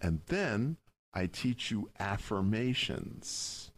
And 0.00 0.20
then 0.26 0.76
I 1.14 1.26
teach 1.26 1.70
you 1.70 1.90
affirmations. 1.98 3.70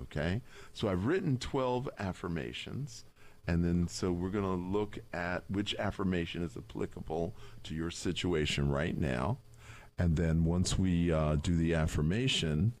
Okay? 0.00 0.40
So 0.72 0.88
I've 0.88 1.06
written 1.06 1.38
12 1.38 1.88
affirmations, 1.98 3.04
And 3.46 3.64
then, 3.64 3.88
so 3.88 4.12
we're 4.12 4.30
going 4.30 4.44
to 4.44 4.78
look 4.78 4.98
at 5.12 5.42
which 5.48 5.74
affirmation 5.74 6.44
is 6.44 6.56
applicable 6.56 7.34
to 7.64 7.74
your 7.74 7.90
situation 7.90 8.68
right 8.70 8.96
now. 8.96 9.38
And 9.98 10.16
then, 10.16 10.44
once 10.44 10.78
we 10.78 11.12
uh, 11.12 11.36
do 11.36 11.56
the 11.56 11.74
affirmation, 11.74 12.72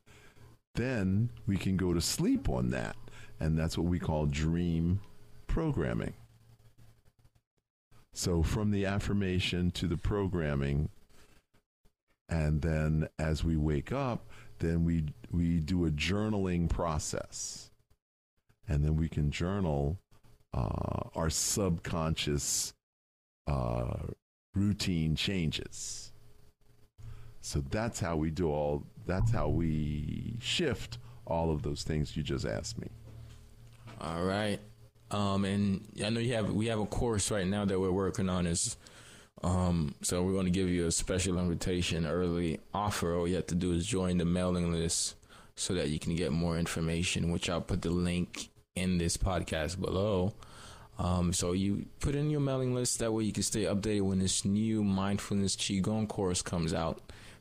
then 0.76 1.30
we 1.46 1.56
can 1.56 1.76
go 1.76 1.92
to 1.92 2.00
sleep 2.00 2.48
on 2.48 2.70
that. 2.70 2.96
And 3.42 3.58
that's 3.58 3.76
what 3.76 3.88
we 3.88 3.98
call 3.98 4.26
dream 4.26 5.00
programming. 5.48 6.14
So, 8.14 8.44
from 8.44 8.70
the 8.70 8.86
affirmation 8.86 9.72
to 9.72 9.88
the 9.88 9.96
programming, 9.96 10.90
and 12.28 12.62
then 12.62 13.08
as 13.18 13.42
we 13.42 13.56
wake 13.56 13.90
up, 13.90 14.28
then 14.60 14.84
we 14.84 15.06
we 15.32 15.58
do 15.58 15.86
a 15.86 15.90
journaling 15.90 16.68
process, 16.68 17.72
and 18.68 18.84
then 18.84 18.94
we 18.94 19.08
can 19.08 19.32
journal 19.32 19.98
uh, 20.54 21.08
our 21.16 21.28
subconscious 21.28 22.74
uh, 23.48 24.06
routine 24.54 25.16
changes. 25.16 26.12
So 27.40 27.60
that's 27.70 27.98
how 27.98 28.14
we 28.14 28.30
do 28.30 28.52
all. 28.52 28.84
That's 29.04 29.32
how 29.32 29.48
we 29.48 30.36
shift 30.38 30.98
all 31.26 31.50
of 31.50 31.62
those 31.62 31.82
things 31.82 32.16
you 32.16 32.22
just 32.22 32.46
asked 32.46 32.78
me. 32.78 32.86
All 34.02 34.24
right. 34.24 34.58
Um, 35.12 35.44
and 35.44 35.86
I 36.04 36.10
know 36.10 36.18
you 36.18 36.34
have 36.34 36.50
we 36.52 36.66
have 36.66 36.80
a 36.80 36.86
course 36.86 37.30
right 37.30 37.46
now 37.46 37.64
that 37.64 37.78
we're 37.78 37.92
working 37.92 38.28
on 38.28 38.46
is 38.46 38.76
um, 39.44 39.94
so 40.02 40.22
we're 40.22 40.32
going 40.32 40.46
to 40.46 40.50
give 40.50 40.68
you 40.68 40.86
a 40.86 40.92
special 40.92 41.38
invitation 41.38 42.06
early 42.06 42.60
offer. 42.74 43.14
All 43.14 43.28
you 43.28 43.36
have 43.36 43.46
to 43.48 43.54
do 43.54 43.72
is 43.72 43.86
join 43.86 44.18
the 44.18 44.24
mailing 44.24 44.72
list 44.72 45.14
so 45.54 45.74
that 45.74 45.90
you 45.90 45.98
can 45.98 46.16
get 46.16 46.32
more 46.32 46.58
information, 46.58 47.30
which 47.30 47.48
I'll 47.48 47.60
put 47.60 47.82
the 47.82 47.90
link 47.90 48.48
in 48.74 48.98
this 48.98 49.16
podcast 49.16 49.80
below. 49.80 50.34
Um, 50.98 51.32
so 51.32 51.52
you 51.52 51.86
put 52.00 52.14
in 52.14 52.30
your 52.30 52.40
mailing 52.40 52.74
list 52.74 52.98
that 52.98 53.12
way 53.12 53.24
you 53.24 53.32
can 53.32 53.42
stay 53.42 53.64
updated 53.64 54.02
when 54.02 54.18
this 54.18 54.44
new 54.44 54.82
mindfulness 54.82 55.56
qigong 55.56 56.08
course 56.08 56.42
comes 56.42 56.72
out 56.74 57.00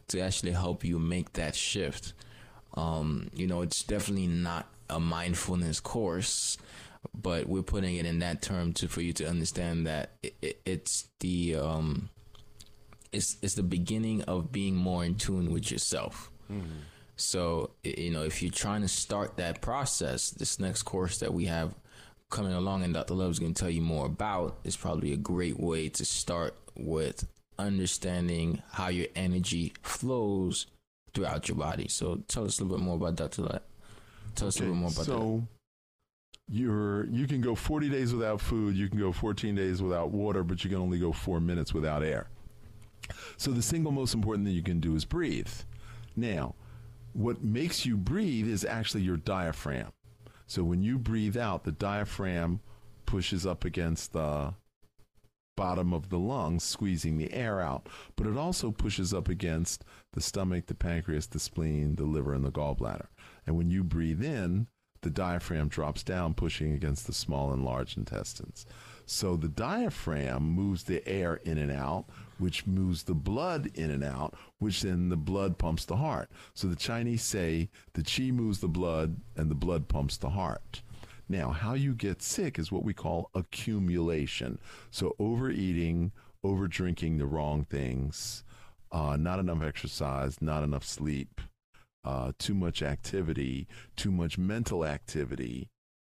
to 0.10 0.20
actually 0.20 0.52
help 0.52 0.84
you 0.84 1.00
make 1.00 1.34
that 1.34 1.56
shift. 1.56 2.14
Um, 2.76 3.30
you 3.34 3.48
know, 3.48 3.62
it's 3.62 3.84
definitely 3.84 4.28
not 4.28 4.68
a 4.92 5.00
mindfulness 5.00 5.80
course 5.80 6.58
but 7.14 7.48
we're 7.48 7.64
putting 7.64 7.96
it 7.96 8.06
in 8.06 8.20
that 8.20 8.42
term 8.42 8.74
to 8.74 8.88
for 8.88 9.02
you 9.02 9.14
to 9.14 9.28
understand 9.28 9.88
that 9.88 10.12
it, 10.22 10.36
it, 10.42 10.62
it's 10.66 11.10
the 11.20 11.56
um 11.56 12.10
it's 13.12 13.38
it's 13.42 13.56
the 13.56 13.64
beginning 13.64 14.22
of 14.24 14.52
being 14.52 14.76
more 14.76 15.04
in 15.04 15.16
tune 15.16 15.52
with 15.52 15.72
yourself. 15.72 16.32
Mm-hmm. 16.52 16.80
So 17.16 17.72
you 17.84 18.12
know, 18.12 18.24
if 18.24 18.42
you're 18.42 18.52
trying 18.52 18.82
to 18.82 18.88
start 18.88 19.38
that 19.38 19.62
process, 19.62 20.30
this 20.30 20.60
next 20.60 20.84
course 20.84 21.20
that 21.20 21.34
we 21.34 21.46
have 21.46 21.76
coming 22.30 22.54
along, 22.54 22.84
and 22.84 22.94
Dr. 22.94 23.14
Love 23.14 23.32
is 23.32 23.40
going 23.40 23.54
to 23.54 23.60
tell 23.60 23.70
you 23.70 23.82
more 23.82 24.06
about, 24.06 24.60
is 24.64 24.78
probably 24.78 25.12
a 25.12 25.18
great 25.18 25.60
way 25.60 25.90
to 25.90 26.06
start 26.06 26.56
with 26.76 27.28
understanding 27.60 28.62
how 28.72 28.88
your 28.88 29.08
energy 29.16 29.74
flows 29.84 30.68
throughout 31.14 31.50
your 31.50 31.58
body. 31.58 31.88
So 31.90 32.24
tell 32.28 32.46
us 32.46 32.60
a 32.60 32.64
little 32.64 32.78
bit 32.78 32.84
more 32.84 32.96
about 32.96 33.16
Dr. 33.16 33.42
Love. 33.44 33.62
Tell 34.36 34.48
okay, 34.48 34.50
us 34.50 34.58
a 34.58 34.62
little 34.62 34.76
more 34.76 34.90
about 34.90 35.06
so, 35.06 35.44
that 36.48 36.54
you're 36.54 37.06
you 37.08 37.28
can 37.28 37.42
go 37.42 37.56
40 37.56 37.90
days 37.90 38.14
without 38.14 38.42
food, 38.42 38.76
you 38.76 38.90
can 38.90 39.00
go 39.00 39.12
14 39.12 39.56
days 39.56 39.82
without 39.82 40.12
water, 40.12 40.44
but 40.44 40.64
you 40.64 40.70
can 40.70 40.80
only 40.80 41.00
go 41.00 41.12
4 41.12 41.40
minutes 41.40 41.74
without 41.74 42.04
air. 42.04 42.28
So 43.38 43.52
the 43.52 43.62
single 43.62 43.92
most 43.92 44.14
important 44.14 44.46
thing 44.46 44.56
you 44.56 44.64
can 44.64 44.80
do 44.80 44.96
is 44.96 45.06
breathe. 45.06 45.52
Now, 46.16 46.56
what 47.14 47.44
makes 47.44 47.86
you 47.86 47.98
breathe 47.98 48.48
is 48.48 48.64
actually 48.64 49.02
your 49.02 49.18
diaphragm. 49.18 49.92
So 50.46 50.64
when 50.64 50.82
you 50.82 50.98
breathe 50.98 51.38
out, 51.38 51.64
the 51.64 51.72
diaphragm 51.72 52.60
pushes 53.06 53.46
up 53.46 53.66
against 53.66 54.14
the 54.14 54.54
bottom 55.58 55.94
of 55.94 56.10
the 56.10 56.18
lungs, 56.18 56.64
squeezing 56.64 57.18
the 57.18 57.32
air 57.34 57.62
out, 57.62 57.88
but 58.16 58.28
it 58.28 58.38
also 58.38 58.72
pushes 58.72 59.14
up 59.14 59.30
against 59.30 59.84
the 60.14 60.22
stomach, 60.22 60.66
the 60.68 60.76
pancreas, 60.76 61.28
the 61.28 61.40
spleen, 61.40 61.96
the 61.96 62.04
liver, 62.04 62.34
and 62.34 62.46
the 62.46 62.52
gallbladder. 62.52 63.08
And 63.46 63.58
when 63.58 63.70
you 63.70 63.84
breathe 63.84 64.24
in, 64.24 64.68
the 65.02 65.10
diaphragm 65.10 65.68
drops 65.68 66.04
down, 66.04 66.36
pushing 66.36 66.74
against 66.74 67.08
the 67.08 67.14
small 67.14 67.52
and 67.52 67.66
large 67.66 67.98
intestines. 67.98 68.66
So 69.06 69.36
the 69.36 69.50
diaphragm 69.50 70.44
moves 70.44 70.84
the 70.84 71.06
air 71.08 71.36
in 71.44 71.58
and 71.58 71.72
out, 71.72 72.06
which 72.38 72.68
moves 72.68 73.04
the 73.04 73.16
blood 73.16 73.72
in 73.74 73.92
and 73.92 74.04
out, 74.04 74.36
which 74.60 74.84
then 74.84 75.10
the 75.10 75.18
blood 75.18 75.58
pumps 75.58 75.86
the 75.86 75.98
heart. 75.98 76.30
So 76.54 76.68
the 76.68 76.76
Chinese 76.76 77.24
say 77.24 77.70
the 77.94 78.04
chi 78.04 78.32
moves 78.32 78.60
the 78.60 78.68
blood 78.68 79.18
and 79.36 79.50
the 79.50 79.56
blood 79.56 79.88
pumps 79.88 80.18
the 80.18 80.30
heart. 80.30 80.82
Now, 81.28 81.50
how 81.50 81.74
you 81.74 81.94
get 81.94 82.22
sick 82.22 82.60
is 82.60 82.72
what 82.72 82.84
we 82.84 82.94
call 82.94 83.30
accumulation. 83.34 84.60
So 84.92 85.16
overeating, 85.18 86.12
over 86.44 86.68
drinking 86.68 87.18
the 87.18 87.26
wrong 87.26 87.64
things, 87.64 88.44
uh, 88.92 89.18
not 89.18 89.40
enough 89.40 89.64
exercise, 89.64 90.42
not 90.42 90.64
enough 90.64 90.84
sleep, 90.84 91.42
uh, 92.04 92.32
too 92.38 92.54
much 92.54 92.82
activity, 92.82 93.68
too 93.96 94.12
much 94.12 94.38
mental 94.38 94.86
activity, 94.86 95.70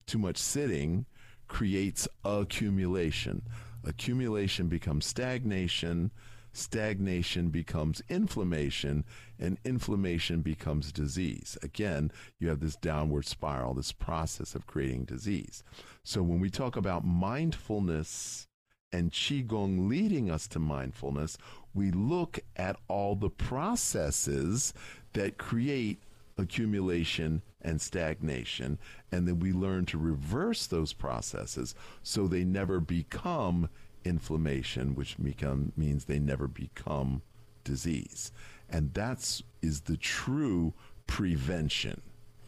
too 0.07 0.19
much 0.19 0.37
sitting 0.37 1.07
creates 1.49 2.09
accumulation. 2.25 3.43
Accumulation 3.85 4.69
becomes 4.69 5.07
stagnation. 5.07 6.11
Stagnation 6.57 7.49
becomes 7.49 8.01
inflammation, 8.09 9.05
and 9.41 9.59
inflammation 9.65 10.41
becomes 10.41 10.93
disease. 10.93 11.59
Again, 11.65 12.13
you 12.39 12.49
have 12.49 12.61
this 12.61 12.77
downward 12.77 13.27
spiral, 13.27 13.75
this 13.75 13.91
process 13.91 14.55
of 14.55 14.65
creating 14.65 15.05
disease. 15.05 15.65
So, 16.05 16.23
when 16.23 16.39
we 16.39 16.51
talk 16.51 16.77
about 16.77 17.05
mindfulness 17.05 18.47
and 18.93 19.11
Qigong 19.11 19.89
leading 19.89 20.31
us 20.31 20.47
to 20.49 20.61
mindfulness, 20.61 21.37
we 21.75 21.91
look 21.91 22.39
at 22.55 22.77
all 22.87 23.17
the 23.17 23.31
processes 23.31 24.73
that 25.15 25.39
create 25.39 26.01
accumulation 26.37 27.43
and 27.63 27.81
stagnation. 27.81 28.79
And 29.11 29.27
then 29.27 29.41
we 29.41 29.53
learn 29.53 29.87
to 29.87 29.99
reverse 29.99 30.67
those 30.67 30.93
processes 30.93 31.75
so 32.03 32.27
they 32.27 32.45
never 32.45 32.81
become 32.81 33.69
inflammation, 34.05 34.95
which 34.95 35.17
become, 35.23 35.73
means 35.77 36.05
they 36.05 36.19
never 36.19 36.47
become 36.47 37.23
disease. 37.65 38.33
And 38.69 38.93
that's 38.93 39.43
is 39.63 39.83
the 39.83 39.97
true 39.97 40.75
prevention. 41.07 42.03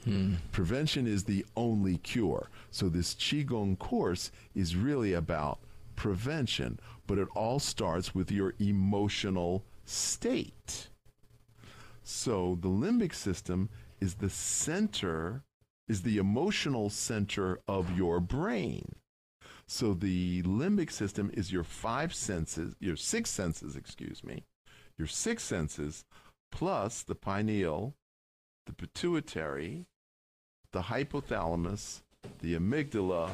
Hmm. 0.05 0.34
Prevention 0.52 1.06
is 1.06 1.24
the 1.24 1.44
only 1.56 1.98
cure. 1.98 2.48
So 2.70 2.88
this 2.88 3.14
Qigong 3.14 3.78
course 3.78 4.30
is 4.55 4.76
really 4.76 5.12
about 5.12 5.59
prevention, 5.97 6.78
but 7.06 7.18
it 7.18 7.28
all 7.34 7.59
starts 7.59 8.14
with 8.14 8.30
your 8.30 8.55
emotional 8.59 9.64
state. 9.84 10.88
So 12.08 12.56
the 12.60 12.68
limbic 12.68 13.12
system 13.12 13.68
is 14.00 14.14
the 14.14 14.30
center, 14.30 15.42
is 15.88 16.02
the 16.02 16.18
emotional 16.18 16.88
center 16.88 17.58
of 17.66 17.98
your 17.98 18.20
brain. 18.20 18.94
So 19.66 19.92
the 19.92 20.44
limbic 20.44 20.92
system 20.92 21.32
is 21.34 21.50
your 21.50 21.64
five 21.64 22.14
senses, 22.14 22.76
your 22.78 22.94
six 22.94 23.30
senses, 23.30 23.74
excuse 23.74 24.22
me, 24.22 24.44
your 24.96 25.08
six 25.08 25.42
senses 25.42 26.04
plus 26.52 27.02
the 27.02 27.16
pineal, 27.16 27.94
the 28.66 28.72
pituitary, 28.72 29.86
the 30.70 30.82
hypothalamus, 30.82 32.02
the 32.38 32.54
amygdala, 32.54 33.30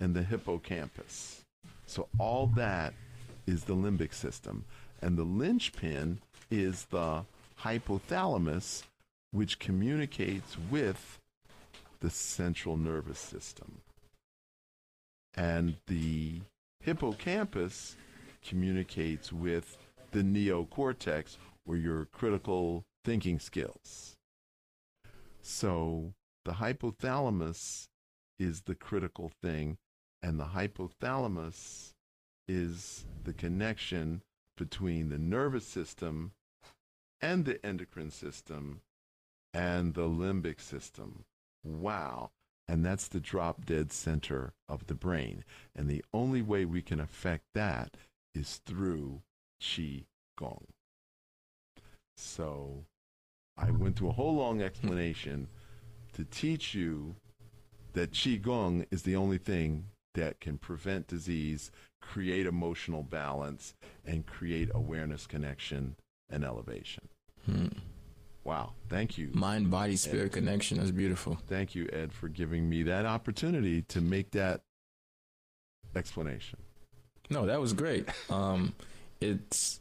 and 0.00 0.14
the 0.14 0.22
hippocampus. 0.22 1.44
So 1.86 2.06
all 2.20 2.46
that 2.54 2.94
is 3.48 3.64
the 3.64 3.74
limbic 3.74 4.14
system. 4.14 4.64
And 5.00 5.18
the 5.18 5.24
linchpin 5.24 6.20
is 6.52 6.84
the 6.84 7.24
hypothalamus, 7.62 8.82
which 9.30 9.58
communicates 9.58 10.56
with 10.70 11.18
the 12.00 12.10
central 12.10 12.76
nervous 12.76 13.18
system. 13.18 13.80
And 15.34 15.76
the 15.86 16.40
hippocampus 16.80 17.96
communicates 18.44 19.32
with 19.32 19.78
the 20.10 20.22
neocortex, 20.22 21.36
or 21.66 21.76
your 21.76 22.06
critical 22.06 22.84
thinking 23.04 23.38
skills. 23.38 24.16
So 25.40 26.12
the 26.44 26.52
hypothalamus 26.52 27.86
is 28.38 28.62
the 28.62 28.74
critical 28.74 29.30
thing, 29.42 29.78
and 30.22 30.38
the 30.38 30.46
hypothalamus 30.46 31.92
is 32.48 33.06
the 33.24 33.32
connection 33.32 34.22
between 34.56 35.08
the 35.08 35.18
nervous 35.18 35.66
system 35.66 36.32
and 37.22 37.44
the 37.44 37.64
endocrine 37.64 38.10
system 38.10 38.82
and 39.54 39.94
the 39.94 40.08
limbic 40.08 40.60
system. 40.60 41.24
Wow. 41.64 42.32
And 42.68 42.84
that's 42.84 43.08
the 43.08 43.20
drop 43.20 43.64
dead 43.64 43.92
center 43.92 44.52
of 44.68 44.86
the 44.86 44.94
brain. 44.94 45.44
And 45.74 45.88
the 45.88 46.04
only 46.12 46.42
way 46.42 46.64
we 46.64 46.82
can 46.82 47.00
affect 47.00 47.44
that 47.54 47.96
is 48.34 48.60
through 48.66 49.22
Qi 49.60 50.04
Gong. 50.36 50.66
So 52.16 52.84
I 53.56 53.70
went 53.70 53.96
through 53.96 54.08
a 54.08 54.12
whole 54.12 54.34
long 54.34 54.62
explanation 54.62 55.48
to 56.14 56.24
teach 56.24 56.74
you 56.74 57.16
that 57.92 58.12
Qi 58.12 58.40
Gong 58.40 58.86
is 58.90 59.02
the 59.02 59.16
only 59.16 59.38
thing 59.38 59.86
that 60.14 60.40
can 60.40 60.58
prevent 60.58 61.06
disease, 61.06 61.70
create 62.00 62.46
emotional 62.46 63.02
balance, 63.02 63.74
and 64.04 64.26
create 64.26 64.70
awareness, 64.74 65.26
connection, 65.26 65.96
and 66.32 66.44
elevation. 66.44 67.08
Hmm. 67.46 67.66
Wow. 68.44 68.72
Thank 68.88 69.18
you. 69.18 69.30
Mind, 69.32 69.70
body, 69.70 69.94
spirit 69.96 70.26
Ed. 70.26 70.32
connection. 70.32 70.78
That's 70.78 70.90
beautiful. 70.90 71.38
Thank 71.48 71.74
you, 71.76 71.88
Ed, 71.92 72.12
for 72.12 72.28
giving 72.28 72.68
me 72.68 72.82
that 72.84 73.06
opportunity 73.06 73.82
to 73.82 74.00
make 74.00 74.32
that 74.32 74.62
explanation. 75.94 76.58
No, 77.30 77.46
that 77.46 77.60
was 77.60 77.72
great. 77.72 78.08
Um, 78.30 78.74
it's 79.20 79.78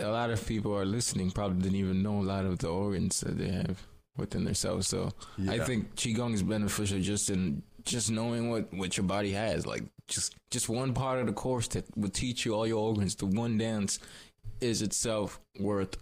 a 0.00 0.08
lot 0.08 0.30
of 0.30 0.46
people 0.46 0.74
are 0.74 0.86
listening 0.86 1.30
probably 1.30 1.60
didn't 1.62 1.76
even 1.76 2.02
know 2.02 2.20
a 2.20 2.22
lot 2.22 2.44
of 2.46 2.58
the 2.58 2.68
organs 2.68 3.20
that 3.20 3.36
they 3.36 3.50
have 3.50 3.82
within 4.16 4.44
themselves. 4.44 4.88
So 4.88 5.10
I 5.48 5.56
Yeah. 5.56 5.64
think 5.64 5.94
qigong 5.94 6.32
is 6.32 6.42
beneficial 6.42 6.98
just 7.00 7.28
in 7.28 7.62
just 7.84 8.10
knowing 8.10 8.48
what 8.50 8.72
what 8.72 8.96
your 8.96 9.04
body 9.04 9.32
has. 9.32 9.66
Like 9.66 9.84
just 10.08 10.34
just 10.50 10.68
one 10.70 10.94
part 10.94 11.18
of 11.20 11.26
the 11.26 11.32
course 11.34 11.68
that 11.68 11.84
will 11.96 12.08
teach 12.08 12.46
you 12.46 12.54
all 12.54 12.66
your 12.66 12.80
organs. 12.80 13.14
The 13.14 13.26
one 13.26 13.58
dance 13.58 13.98
is 14.60 14.82
itself 14.82 15.40
worth 15.58 15.96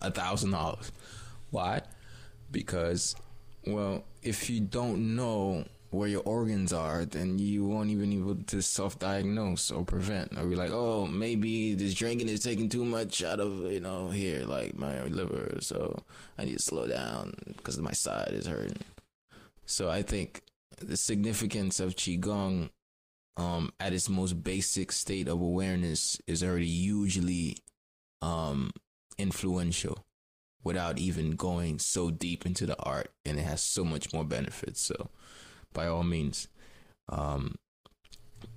a 0.00 0.10
thousand 0.10 0.50
dollars. 0.52 0.90
Why? 1.50 1.82
Because 2.50 3.14
well, 3.66 4.04
if 4.22 4.48
you 4.48 4.60
don't 4.60 5.16
know 5.16 5.64
where 5.90 6.08
your 6.08 6.22
organs 6.22 6.72
are, 6.72 7.04
then 7.04 7.38
you 7.38 7.64
won't 7.64 7.90
even 7.90 8.10
be 8.10 8.18
able 8.18 8.36
to 8.36 8.62
self-diagnose 8.62 9.70
or 9.72 9.84
prevent. 9.84 10.38
Or 10.38 10.44
be 10.46 10.54
like, 10.54 10.70
oh, 10.70 11.06
maybe 11.06 11.74
this 11.74 11.94
drinking 11.94 12.28
is 12.28 12.40
taking 12.42 12.68
too 12.68 12.84
much 12.84 13.24
out 13.24 13.40
of 13.40 13.70
you 13.70 13.80
know 13.80 14.08
here, 14.08 14.44
like 14.44 14.76
my 14.76 15.02
liver, 15.04 15.58
so 15.60 16.02
I 16.38 16.44
need 16.44 16.56
to 16.56 16.62
slow 16.62 16.86
down 16.86 17.34
because 17.56 17.78
my 17.78 17.92
side 17.92 18.30
is 18.32 18.46
hurting. 18.46 18.78
So 19.66 19.90
I 19.90 20.02
think 20.02 20.42
the 20.80 20.96
significance 20.96 21.80
of 21.80 21.96
qigong, 21.96 22.70
um, 23.36 23.72
at 23.78 23.92
its 23.92 24.08
most 24.08 24.42
basic 24.42 24.92
state 24.92 25.28
of 25.28 25.40
awareness, 25.40 26.20
is 26.26 26.42
already 26.42 26.66
hugely, 26.66 27.58
um, 28.22 28.70
influential 29.18 30.04
without 30.62 30.98
even 30.98 31.32
going 31.32 31.78
so 31.78 32.10
deep 32.10 32.44
into 32.44 32.66
the 32.66 32.76
art 32.82 33.12
and 33.24 33.38
it 33.38 33.42
has 33.42 33.62
so 33.62 33.84
much 33.84 34.12
more 34.12 34.24
benefits 34.24 34.80
so 34.80 35.08
by 35.72 35.86
all 35.86 36.02
means 36.02 36.48
um 37.08 37.54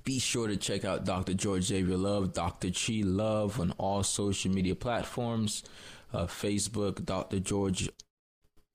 be 0.03 0.19
sure 0.19 0.47
to 0.47 0.57
check 0.57 0.85
out 0.85 1.05
Dr. 1.05 1.33
George 1.33 1.63
Xavier 1.63 1.97
Love, 1.97 2.33
Dr. 2.33 2.71
Chi 2.71 3.01
Love 3.03 3.59
on 3.59 3.71
all 3.77 4.03
social 4.03 4.51
media 4.51 4.75
platforms, 4.75 5.63
uh, 6.13 6.25
Facebook, 6.25 7.03
Dr. 7.05 7.39
George, 7.39 7.89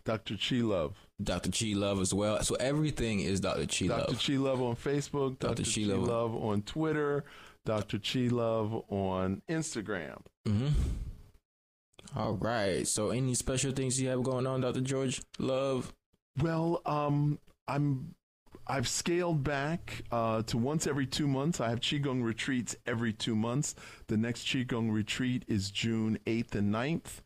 Dr. 0.04 0.36
Chi 0.36 0.56
Love. 0.56 0.96
Dr. 1.22 1.50
Chi 1.50 1.72
Love 1.74 2.00
as 2.00 2.14
well. 2.14 2.42
So 2.42 2.54
everything 2.56 3.20
is 3.20 3.40
Dr. 3.40 3.66
Chi 3.66 3.86
Dr. 3.86 4.12
Love. 4.12 4.22
Chi 4.24 4.32
Love 4.34 4.62
on 4.62 4.76
Facebook, 4.76 5.38
Dr. 5.38 5.62
Dr. 5.62 5.62
Chi 5.64 5.82
Chi 5.82 5.86
Love. 5.86 6.08
Love 6.08 6.36
on 6.36 6.62
Twitter, 6.62 7.24
Dr. 7.68 7.98
Chi 7.98 8.28
Love 8.34 8.82
on 8.88 9.42
Instagram. 9.46 10.22
hmm 10.46 10.68
All 12.16 12.32
right. 12.32 12.88
So 12.88 13.10
any 13.10 13.34
special 13.34 13.72
things 13.72 14.00
you 14.00 14.08
have 14.08 14.22
going 14.22 14.46
on, 14.46 14.62
Dr. 14.62 14.80
George 14.80 15.20
Love? 15.38 15.92
Well, 16.40 16.80
um, 16.86 17.38
I'm 17.68 18.14
I've 18.66 18.88
scaled 18.88 19.44
back 19.44 20.02
uh, 20.10 20.42
to 20.44 20.56
once 20.56 20.86
every 20.86 21.06
two 21.06 21.28
months. 21.28 21.60
I 21.60 21.68
have 21.68 21.80
qigong 21.80 22.22
retreats 22.22 22.74
every 22.86 23.12
two 23.12 23.36
months. 23.36 23.74
The 24.06 24.16
next 24.16 24.46
qigong 24.46 24.90
retreat 24.90 25.44
is 25.46 25.70
June 25.70 26.18
eighth 26.26 26.54
and 26.54 26.72
9th. 26.74 27.20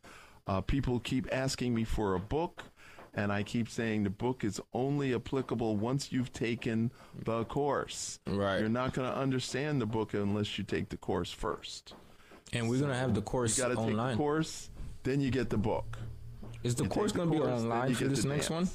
Uh, 0.45 0.59
people 0.59 0.99
keep 0.99 1.25
asking 1.31 1.73
me 1.73 1.85
for 1.85 2.15
a 2.15 2.19
book, 2.19 2.63
and 3.13 3.31
I 3.31 3.43
keep 3.43 3.69
saying 3.69 4.03
the 4.03 4.09
book 4.09 4.43
is 4.43 4.59
only 4.73 5.13
applicable 5.13 5.75
once 5.77 6.11
you've 6.11 6.33
taken 6.33 6.91
the 7.23 7.45
course. 7.45 8.19
Right. 8.27 8.59
You're 8.59 8.69
not 8.69 8.93
going 8.93 9.09
to 9.11 9.15
understand 9.17 9.81
the 9.81 9.85
book 9.85 10.13
unless 10.13 10.57
you 10.57 10.63
take 10.63 10.89
the 10.89 10.97
course 10.97 11.31
first. 11.31 11.93
And 12.53 12.69
we're 12.69 12.79
gonna 12.79 12.93
have 12.93 13.15
the 13.15 13.21
You 13.21 13.25
course 13.25 13.57
got 13.57 13.69
to 13.69 13.75
take 13.75 13.85
the 13.85 13.91
online. 13.91 14.15
course, 14.15 14.69
then 15.01 15.19
you 15.21 15.31
get 15.31 15.49
the 15.49 15.57
book. 15.57 15.97
Is 16.61 16.75
the 16.75 16.83
You 16.83 16.89
course 16.89 17.11
gonna 17.11 17.31
be 17.31 17.39
online 17.39 17.89
you 17.89 17.95
for 17.95 18.05
this 18.05 18.25
next 18.25 18.51
one? 18.51 18.69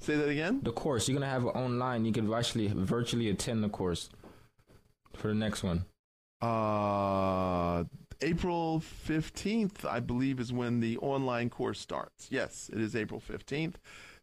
Say 0.00 0.16
that 0.16 0.28
again. 0.28 0.60
The 0.62 0.72
course 0.72 1.08
you're 1.08 1.14
gonna 1.16 1.30
have 1.30 1.44
it 1.44 1.54
online. 1.54 2.04
You 2.04 2.12
can 2.12 2.32
actually 2.34 2.66
virtually 2.66 3.28
attend 3.28 3.62
the 3.62 3.68
course 3.68 4.10
for 5.14 5.28
the 5.28 5.34
next 5.34 5.62
one. 5.62 5.84
Uh, 6.40 7.84
April 8.22 8.82
15th, 9.08 9.84
I 9.84 10.00
believe, 10.00 10.40
is 10.40 10.52
when 10.52 10.80
the 10.80 10.98
online 10.98 11.50
course 11.50 11.80
starts. 11.80 12.28
Yes, 12.30 12.70
it 12.72 12.80
is 12.80 12.96
April 12.96 13.20
15th. 13.20 13.74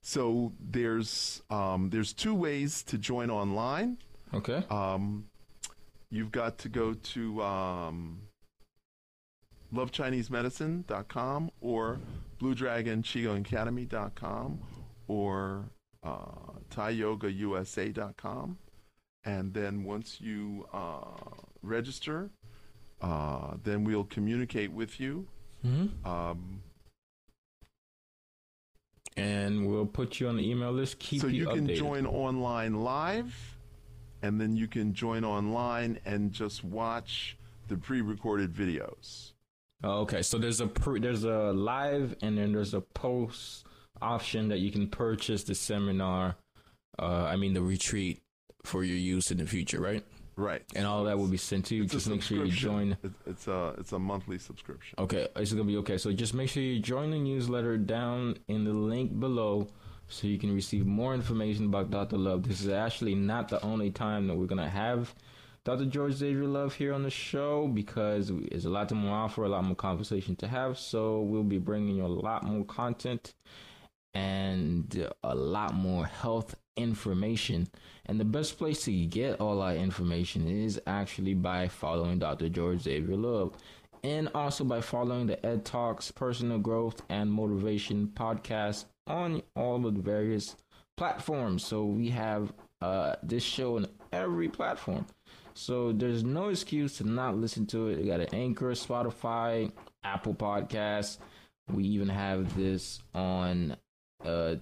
So 0.02 0.54
there's 0.60 1.42
um, 1.50 1.90
there's 1.90 2.14
two 2.14 2.34
ways 2.34 2.84
to 2.84 2.98
join 2.98 3.30
online. 3.30 3.98
Okay. 4.34 4.64
Um, 4.70 5.26
you've 6.10 6.32
got 6.32 6.58
to 6.60 6.70
go 6.70 6.94
to 6.94 7.44
um, 7.44 8.22
lovechinesemedicine.com 9.74 11.52
or 11.62 12.00
bluedragonqigongacademy.com 12.42 14.60
or 15.08 15.66
uh, 16.04 16.26
thaiyogausa.com. 16.72 18.58
And 19.26 19.54
then 19.54 19.84
once 19.84 20.22
you 20.22 20.66
uh, 20.74 21.02
register, 21.62 22.30
uh, 23.02 23.56
then 23.64 23.84
we'll 23.84 24.04
communicate 24.06 24.72
with 24.72 25.00
you. 25.00 25.28
Mm-hmm. 25.66 26.08
Um, 26.08 26.62
And 29.18 29.68
we'll 29.70 29.86
put 29.86 30.20
you 30.22 30.30
on 30.30 30.38
the 30.38 30.50
email 30.50 30.72
list. 30.72 31.00
Keep 31.00 31.22
so 31.22 31.28
you, 31.28 31.42
you 31.42 31.48
can 31.48 31.68
updated. 31.68 31.78
join 31.78 32.06
online 32.06 32.76
live, 32.76 33.58
and 34.22 34.40
then 34.40 34.56
you 34.56 34.68
can 34.68 34.94
join 34.94 35.26
online 35.26 36.00
and 36.06 36.32
just 36.32 36.64
watch 36.64 37.38
the 37.68 37.76
pre-recorded 37.76 38.54
videos. 38.54 39.34
Oh, 39.84 40.02
okay, 40.02 40.22
so 40.22 40.38
there's 40.38 40.62
a 40.62 40.68
pre, 40.68 41.00
there's 41.00 41.24
a 41.26 41.52
live 41.52 42.16
and 42.22 42.38
then 42.38 42.52
there's 42.54 42.74
a 42.74 42.82
post 42.82 43.66
option 44.02 44.50
that 44.50 44.60
you 44.60 44.72
can 44.72 44.88
purchase 44.88 45.44
the 45.44 45.56
seminar. 45.56 46.38
Uh, 46.98 47.26
I 47.26 47.36
mean 47.36 47.54
the 47.54 47.62
retreat 47.62 48.22
for 48.64 48.84
your 48.84 48.98
use 48.98 49.32
in 49.32 49.38
the 49.38 49.46
future, 49.46 49.80
right? 49.82 50.04
Right. 50.40 50.64
And 50.74 50.88
all 50.88 51.04
that 51.04 51.18
will 51.18 51.28
be 51.28 51.38
sent 51.38 51.66
to 51.66 51.76
you. 51.76 51.86
Just 51.86 52.08
make 52.08 52.22
sure 52.22 52.46
you 52.46 52.52
join. 52.52 52.98
It's 53.26 53.48
a 53.48 53.76
it's 53.78 53.92
a 53.92 54.00
monthly 54.00 54.40
subscription. 54.40 54.96
Okay, 54.98 55.28
it's 55.36 55.52
gonna 55.52 55.66
be 55.66 55.76
okay. 55.78 55.98
So 55.98 56.14
just 56.14 56.34
make 56.34 56.50
sure 56.50 56.64
you 56.64 56.80
join 56.80 57.12
the 57.12 57.20
newsletter 57.20 57.78
down 57.78 58.38
in 58.48 58.64
the 58.64 58.72
link 58.72 59.20
below, 59.20 59.68
so 60.08 60.28
you 60.28 60.38
can 60.40 60.56
receive 60.56 60.86
more 60.86 61.14
information 61.14 61.66
about 61.66 61.92
Dr. 61.92 62.18
Love. 62.18 62.48
This 62.48 62.62
is 62.62 62.70
actually 62.70 63.16
not 63.16 63.50
the 63.50 63.62
only 63.64 63.92
time 63.92 64.28
that 64.28 64.36
we're 64.36 64.46
gonna 64.46 64.70
have 64.70 65.14
Dr. 65.66 65.86
George 65.86 66.14
Xavier 66.14 66.46
Love 66.46 66.74
here 66.74 66.94
on 66.94 67.04
the 67.04 67.10
show 67.10 67.68
because 67.68 68.32
there's 68.50 68.64
a 68.64 68.70
lot 68.70 68.88
to 68.90 68.96
more 68.96 69.16
offer, 69.16 69.44
a 69.44 69.50
lot 69.50 69.66
more 69.66 69.76
conversation 69.76 70.38
to 70.38 70.48
have. 70.48 70.80
So 70.80 71.20
we'll 71.20 71.44
be 71.44 71.58
bringing 71.58 71.98
you 71.98 72.06
a 72.06 72.08
lot 72.08 72.44
more 72.44 72.64
content 72.64 73.34
and 74.14 75.10
a 75.24 75.36
lot 75.36 75.74
more 75.74 76.06
health 76.06 76.56
information. 76.76 77.68
And 78.06 78.20
the 78.20 78.26
best 78.26 78.58
place 78.58 78.84
to 78.86 78.92
get 78.92 79.40
all 79.40 79.62
our 79.62 79.76
information 79.76 80.48
is 80.48 80.82
actually 80.88 81.34
by 81.36 81.68
following 81.68 82.20
Dr. 82.20 82.50
George 82.50 82.82
Xavier 82.82 83.16
Love. 83.16 83.56
And 84.04 84.30
also 84.34 84.64
by 84.64 84.82
following 84.82 85.28
the 85.28 85.46
Ed 85.46 85.66
Talks 85.66 86.10
Personal 86.10 86.58
Growth 86.58 87.02
and 87.10 87.32
Motivation 87.32 88.08
podcast 88.16 88.86
on 89.08 89.42
all 89.56 89.86
of 89.86 89.96
the 89.96 90.02
various 90.02 90.56
platforms. 90.96 91.66
So 91.66 91.84
we 91.84 92.10
have 92.10 92.54
uh, 92.82 93.16
this 93.22 93.44
show 93.44 93.76
on 93.76 93.88
every 94.14 94.48
platform. 94.48 95.06
So 95.54 95.92
there's 95.92 96.24
no 96.24 96.48
excuse 96.48 96.98
to 96.98 97.04
not 97.04 97.36
listen 97.36 97.66
to 97.68 97.90
it. 97.90 98.00
We 98.00 98.08
got 98.08 98.22
an 98.22 98.34
Anchor, 98.34 98.72
Spotify, 98.72 99.72
Apple 100.04 100.34
Podcasts. 100.34 101.18
We 101.70 101.84
even 101.84 102.08
have 102.08 102.56
this 102.56 103.02
on 103.14 103.76
uh, 104.26 104.56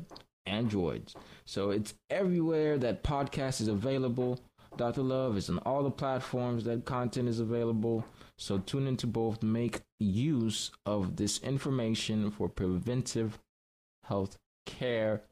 Androids. 0.46 1.16
So 1.46 1.72
it's 1.72 1.94
everywhere 2.10 2.78
that 2.78 3.04
podcast 3.04 3.62
is 3.62 3.68
available. 3.68 4.40
Dr. 4.78 5.02
Love 5.02 5.38
is 5.38 5.50
on 5.50 5.58
all 5.60 5.84
the 5.84 5.92
platforms 5.92 6.64
that 6.66 6.86
content 6.86 7.28
is 7.28 7.40
available. 7.40 8.06
So 8.38 8.60
tune 8.60 8.88
into 8.88 9.08
both. 9.08 9.42
Make 9.42 9.82
use 10.00 10.72
of 10.86 11.16
this 11.16 11.40
information 11.40 12.30
for 12.32 12.48
preventive 12.48 13.40
health 14.04 14.38
care, 14.66 15.24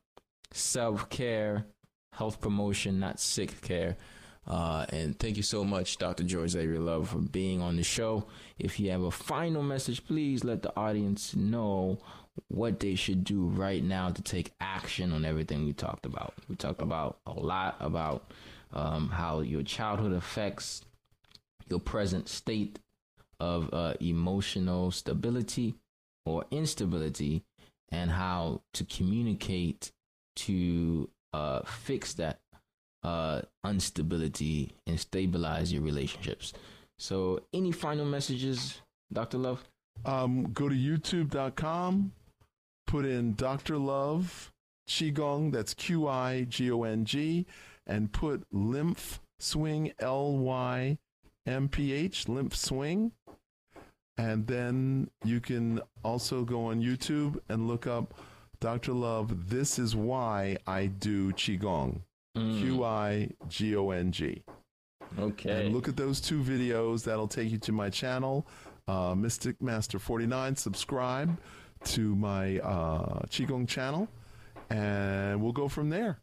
self 0.52 1.10
care, 1.10 1.66
health 2.14 2.42
promotion, 2.42 3.00
not 3.00 3.20
sick 3.20 3.62
care. 3.62 3.98
Uh, 4.48 4.86
and 4.90 5.18
thank 5.18 5.38
you 5.38 5.44
so 5.44 5.64
much, 5.64 5.98
Dr. 5.98 6.24
George 6.24 6.52
Xavier 6.52 6.80
Love, 6.80 7.10
for 7.10 7.18
being 7.18 7.62
on 7.62 7.78
the 7.78 7.84
show. 7.84 8.28
If 8.60 8.80
you 8.80 8.92
have 8.92 9.02
a 9.02 9.12
final 9.12 9.64
message, 9.64 10.06
please 10.06 10.44
let 10.44 10.62
the 10.62 10.76
audience 10.78 11.36
know 11.36 11.98
what 12.48 12.80
they 12.80 12.96
should 12.96 13.24
do 13.24 13.46
right 13.46 13.84
now 13.84 14.10
to 14.10 14.22
take 14.22 14.54
action 14.60 15.12
on 15.14 15.26
everything 15.26 15.66
we 15.66 15.74
talked 15.74 16.06
about. 16.06 16.34
We 16.50 16.56
talked 16.56 16.82
about 16.82 17.20
a 17.26 17.34
lot 17.34 17.78
about 17.80 18.32
um, 18.74 19.10
how 19.10 19.40
your 19.40 19.64
childhood 19.64 20.14
affects 20.14 20.84
your 21.70 21.80
present 21.80 22.30
state 22.30 22.80
of 23.40 23.70
uh, 23.74 23.94
emotional 24.00 24.92
stability 24.92 25.76
or 26.26 26.44
instability, 26.52 27.44
and 27.90 28.10
how 28.10 28.62
to 28.74 28.84
communicate 28.86 29.92
to 30.36 31.10
uh, 31.34 31.62
fix 31.62 32.14
that 32.16 32.40
uh, 33.04 33.42
instability 33.68 34.72
and 34.88 35.00
stabilize 35.00 35.72
your 35.72 35.84
relationships. 35.84 36.54
So, 36.98 37.42
any 37.54 37.72
final 37.72 38.06
messages, 38.06 38.82
Dr. 39.14 39.38
Love? 39.38 39.64
Um, 40.04 40.52
go 40.52 40.68
to 40.68 40.76
youtube.com, 40.76 42.12
put 42.96 43.06
in 43.06 43.34
Dr. 43.34 43.78
Love 43.78 44.54
Qigong, 44.88 45.52
that's 45.52 45.74
Q 45.74 46.08
I 46.08 46.46
G 46.48 46.72
O 46.72 46.84
N 46.84 47.04
G, 47.04 47.46
and 47.86 48.10
put 48.14 48.46
lymph 48.54 49.20
swing, 49.38 49.92
L 50.00 50.38
Y 50.38 50.98
M 51.46 51.68
P 51.68 51.92
H, 51.92 52.30
lymph 52.30 52.56
swing. 52.56 53.12
And 54.18 54.48
then 54.48 55.10
you 55.26 55.42
can 55.42 55.82
also 56.06 56.46
go 56.46 56.68
on 56.68 56.82
YouTube 56.82 57.38
and 57.50 57.68
look 57.68 57.86
up 57.86 58.14
Dr. 58.62 58.94
Love, 58.94 59.50
This 59.50 59.78
is 59.78 59.94
Why 59.94 60.56
I 60.66 60.86
Do 60.86 61.34
Qigong. 61.34 62.00
Mm, 62.38 62.60
Q 62.62 62.84
I 62.86 63.30
G 63.50 63.76
O 63.76 63.90
N 63.90 64.14
G. 64.14 64.42
okay. 65.20 65.66
And 65.66 65.76
look 65.76 65.90
at 65.90 65.98
those 65.98 66.22
two 66.22 66.42
videos. 66.42 67.04
That'll 67.04 67.28
take 67.28 67.52
you 67.52 67.58
to 67.58 67.74
my 67.74 67.90
channel, 67.90 68.48
uh, 68.88 69.14
Mystic 69.16 69.62
Master 69.62 70.00
49. 70.00 70.56
Subscribe 70.56 71.38
to 71.84 72.16
my 72.16 72.60
uh, 72.60 73.26
Qigong 73.28 73.68
channel, 73.68 74.08
and 74.70 75.42
we'll 75.42 75.52
go 75.52 75.68
from 75.68 75.90
there. 75.90 76.20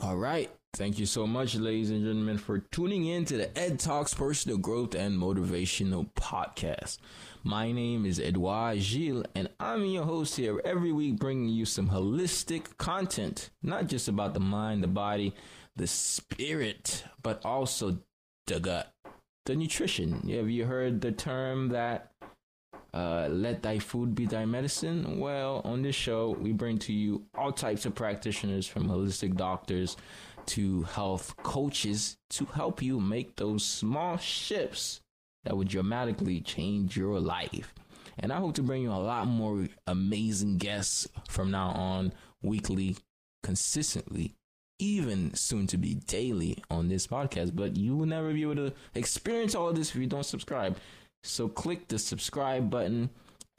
All 0.00 0.16
right. 0.16 0.50
Thank 0.74 0.98
you 0.98 1.06
so 1.06 1.24
much, 1.24 1.54
ladies 1.54 1.90
and 1.90 2.02
gentlemen, 2.02 2.36
for 2.36 2.58
tuning 2.58 3.06
in 3.06 3.24
to 3.26 3.36
the 3.36 3.56
Ed 3.56 3.78
Talks 3.78 4.12
Personal 4.12 4.58
Growth 4.58 4.96
and 4.96 5.16
Motivational 5.16 6.12
Podcast. 6.14 6.98
My 7.44 7.70
name 7.70 8.04
is 8.04 8.18
Edouard 8.18 8.80
Gilles, 8.80 9.22
and 9.36 9.48
I'm 9.60 9.84
your 9.84 10.02
host 10.02 10.36
here 10.36 10.60
every 10.64 10.90
week, 10.90 11.20
bringing 11.20 11.48
you 11.48 11.64
some 11.64 11.90
holistic 11.90 12.76
content, 12.76 13.50
not 13.62 13.86
just 13.86 14.08
about 14.08 14.34
the 14.34 14.40
mind, 14.40 14.82
the 14.82 14.88
body, 14.88 15.32
the 15.76 15.86
spirit, 15.86 17.04
but 17.22 17.44
also 17.44 17.98
the 18.48 18.58
gut, 18.58 18.92
the 19.46 19.54
nutrition. 19.54 20.28
Have 20.28 20.50
you 20.50 20.64
heard 20.64 21.02
the 21.02 21.12
term 21.12 21.68
that 21.68 22.13
uh, 22.94 23.26
let 23.28 23.60
thy 23.60 23.78
food 23.78 24.14
be 24.14 24.24
thy 24.24 24.44
medicine. 24.44 25.18
Well, 25.18 25.60
on 25.64 25.82
this 25.82 25.96
show, 25.96 26.36
we 26.40 26.52
bring 26.52 26.78
to 26.78 26.92
you 26.92 27.24
all 27.34 27.50
types 27.50 27.86
of 27.86 27.94
practitioners 27.96 28.68
from 28.68 28.88
holistic 28.88 29.36
doctors 29.36 29.96
to 30.46 30.82
health 30.82 31.34
coaches 31.42 32.16
to 32.30 32.44
help 32.44 32.80
you 32.80 33.00
make 33.00 33.34
those 33.34 33.64
small 33.64 34.16
shifts 34.16 35.00
that 35.44 35.56
would 35.56 35.68
dramatically 35.68 36.40
change 36.40 36.96
your 36.96 37.18
life. 37.18 37.74
And 38.18 38.32
I 38.32 38.36
hope 38.36 38.54
to 38.54 38.62
bring 38.62 38.82
you 38.82 38.92
a 38.92 38.94
lot 38.94 39.26
more 39.26 39.66
amazing 39.88 40.58
guests 40.58 41.08
from 41.28 41.50
now 41.50 41.70
on, 41.70 42.12
weekly, 42.42 42.96
consistently, 43.42 44.34
even 44.78 45.34
soon 45.34 45.66
to 45.66 45.78
be 45.78 45.94
daily 45.94 46.62
on 46.70 46.88
this 46.88 47.08
podcast. 47.08 47.56
But 47.56 47.76
you 47.76 47.96
will 47.96 48.06
never 48.06 48.32
be 48.32 48.42
able 48.42 48.56
to 48.56 48.72
experience 48.94 49.56
all 49.56 49.68
of 49.68 49.74
this 49.74 49.90
if 49.90 49.96
you 49.96 50.06
don't 50.06 50.24
subscribe. 50.24 50.76
So 51.24 51.48
click 51.48 51.88
the 51.88 51.98
subscribe 51.98 52.70
button. 52.70 53.10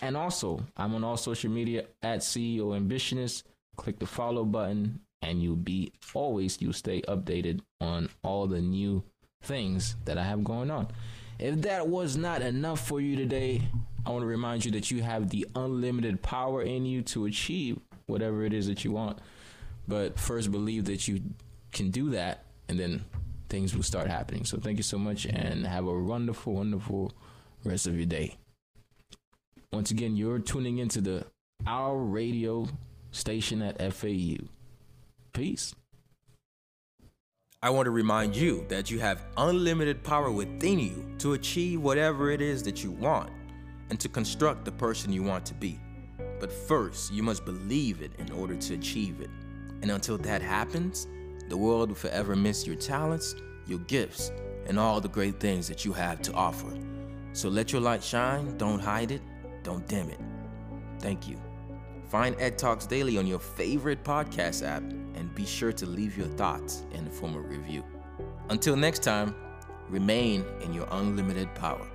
And 0.01 0.15
also, 0.15 0.61
I'm 0.77 0.93
on 0.93 1.03
all 1.03 1.17
social 1.17 1.49
media 1.49 1.85
at 2.03 2.19
CEO 2.19 2.79
Ambitionist. 2.79 3.43
Click 3.75 3.97
the 3.97 4.05
follow 4.05 4.45
button, 4.45 4.99
and 5.21 5.41
you'll 5.41 5.55
be 5.55 5.91
always 6.13 6.61
you'll 6.61 6.73
stay 6.73 7.01
updated 7.03 7.61
on 7.81 8.09
all 8.23 8.47
the 8.47 8.61
new 8.61 9.03
things 9.41 9.95
that 10.05 10.17
I 10.17 10.23
have 10.23 10.43
going 10.43 10.69
on. 10.69 10.87
If 11.39 11.61
that 11.63 11.87
was 11.87 12.15
not 12.15 12.41
enough 12.41 12.87
for 12.87 13.01
you 13.01 13.15
today, 13.15 13.63
I 14.05 14.11
want 14.11 14.21
to 14.21 14.27
remind 14.27 14.63
you 14.63 14.71
that 14.71 14.91
you 14.91 15.01
have 15.01 15.29
the 15.29 15.47
unlimited 15.55 16.21
power 16.21 16.61
in 16.61 16.85
you 16.85 17.01
to 17.03 17.25
achieve 17.25 17.79
whatever 18.05 18.43
it 18.43 18.53
is 18.53 18.67
that 18.67 18.85
you 18.85 18.91
want. 18.91 19.19
But 19.87 20.19
first, 20.19 20.51
believe 20.51 20.85
that 20.85 21.07
you 21.07 21.21
can 21.71 21.89
do 21.89 22.11
that, 22.11 22.45
and 22.69 22.79
then 22.79 23.03
things 23.49 23.75
will 23.75 23.83
start 23.83 24.07
happening. 24.07 24.45
So, 24.45 24.57
thank 24.57 24.77
you 24.77 24.83
so 24.83 24.97
much, 24.97 25.25
and 25.25 25.65
have 25.65 25.87
a 25.87 25.99
wonderful, 25.99 26.53
wonderful 26.53 27.11
rest 27.65 27.87
of 27.87 27.95
your 27.95 28.05
day. 28.05 28.37
Once 29.71 29.91
again, 29.91 30.15
you're 30.15 30.39
tuning 30.39 30.77
into 30.77 31.01
the 31.01 31.25
Owl 31.67 31.97
Radio 31.97 32.67
station 33.11 33.61
at 33.61 33.93
FAU. 33.93 34.45
Peace. 35.33 35.73
I 37.61 37.69
want 37.71 37.85
to 37.87 37.91
remind 37.91 38.35
you 38.35 38.65
that 38.69 38.91
you 38.91 38.99
have 38.99 39.25
unlimited 39.37 40.03
power 40.03 40.29
within 40.29 40.79
you 40.79 41.05
to 41.17 41.33
achieve 41.33 41.81
whatever 41.81 42.29
it 42.29 42.39
is 42.39 42.61
that 42.63 42.83
you 42.83 42.91
want 42.91 43.31
and 43.89 43.99
to 43.99 44.07
construct 44.07 44.65
the 44.65 44.71
person 44.71 45.11
you 45.11 45.23
want 45.23 45.45
to 45.47 45.53
be. 45.55 45.79
But 46.39 46.51
first, 46.51 47.11
you 47.11 47.23
must 47.23 47.43
believe 47.43 48.01
it 48.01 48.11
in 48.19 48.31
order 48.31 48.55
to 48.55 48.73
achieve 48.75 49.19
it. 49.19 49.29
And 49.81 49.91
until 49.91 50.17
that 50.19 50.41
happens, 50.41 51.07
the 51.49 51.57
world 51.57 51.89
will 51.89 51.95
forever 51.95 52.35
miss 52.35 52.67
your 52.67 52.75
talents, 52.75 53.35
your 53.65 53.79
gifts, 53.79 54.31
and 54.67 54.79
all 54.79 55.01
the 55.01 55.09
great 55.09 55.39
things 55.39 55.67
that 55.67 55.85
you 55.85 55.93
have 55.93 56.21
to 56.23 56.33
offer. 56.33 56.71
So 57.35 57.49
let 57.49 57.73
your 57.73 57.81
light 57.81 58.01
shine, 58.01 58.57
don't 58.57 58.79
hide 58.79 59.11
it, 59.11 59.21
don't 59.61 59.85
dim 59.89 60.09
it. 60.09 60.21
Thank 60.99 61.27
you. 61.27 61.37
Find 62.07 62.33
Ed 62.39 62.57
Talks 62.57 62.85
Daily 62.85 63.17
on 63.17 63.27
your 63.27 63.39
favorite 63.39 64.05
podcast 64.05 64.65
app 64.65 64.83
and 64.83 65.35
be 65.35 65.45
sure 65.45 65.73
to 65.73 65.85
leave 65.85 66.17
your 66.17 66.27
thoughts 66.27 66.85
in 66.93 67.03
the 67.03 67.11
form 67.11 67.35
of 67.35 67.49
review. 67.49 67.83
Until 68.47 68.77
next 68.77 69.03
time, 69.03 69.35
remain 69.89 70.45
in 70.63 70.73
your 70.73 70.87
unlimited 70.91 71.53
power. 71.55 71.85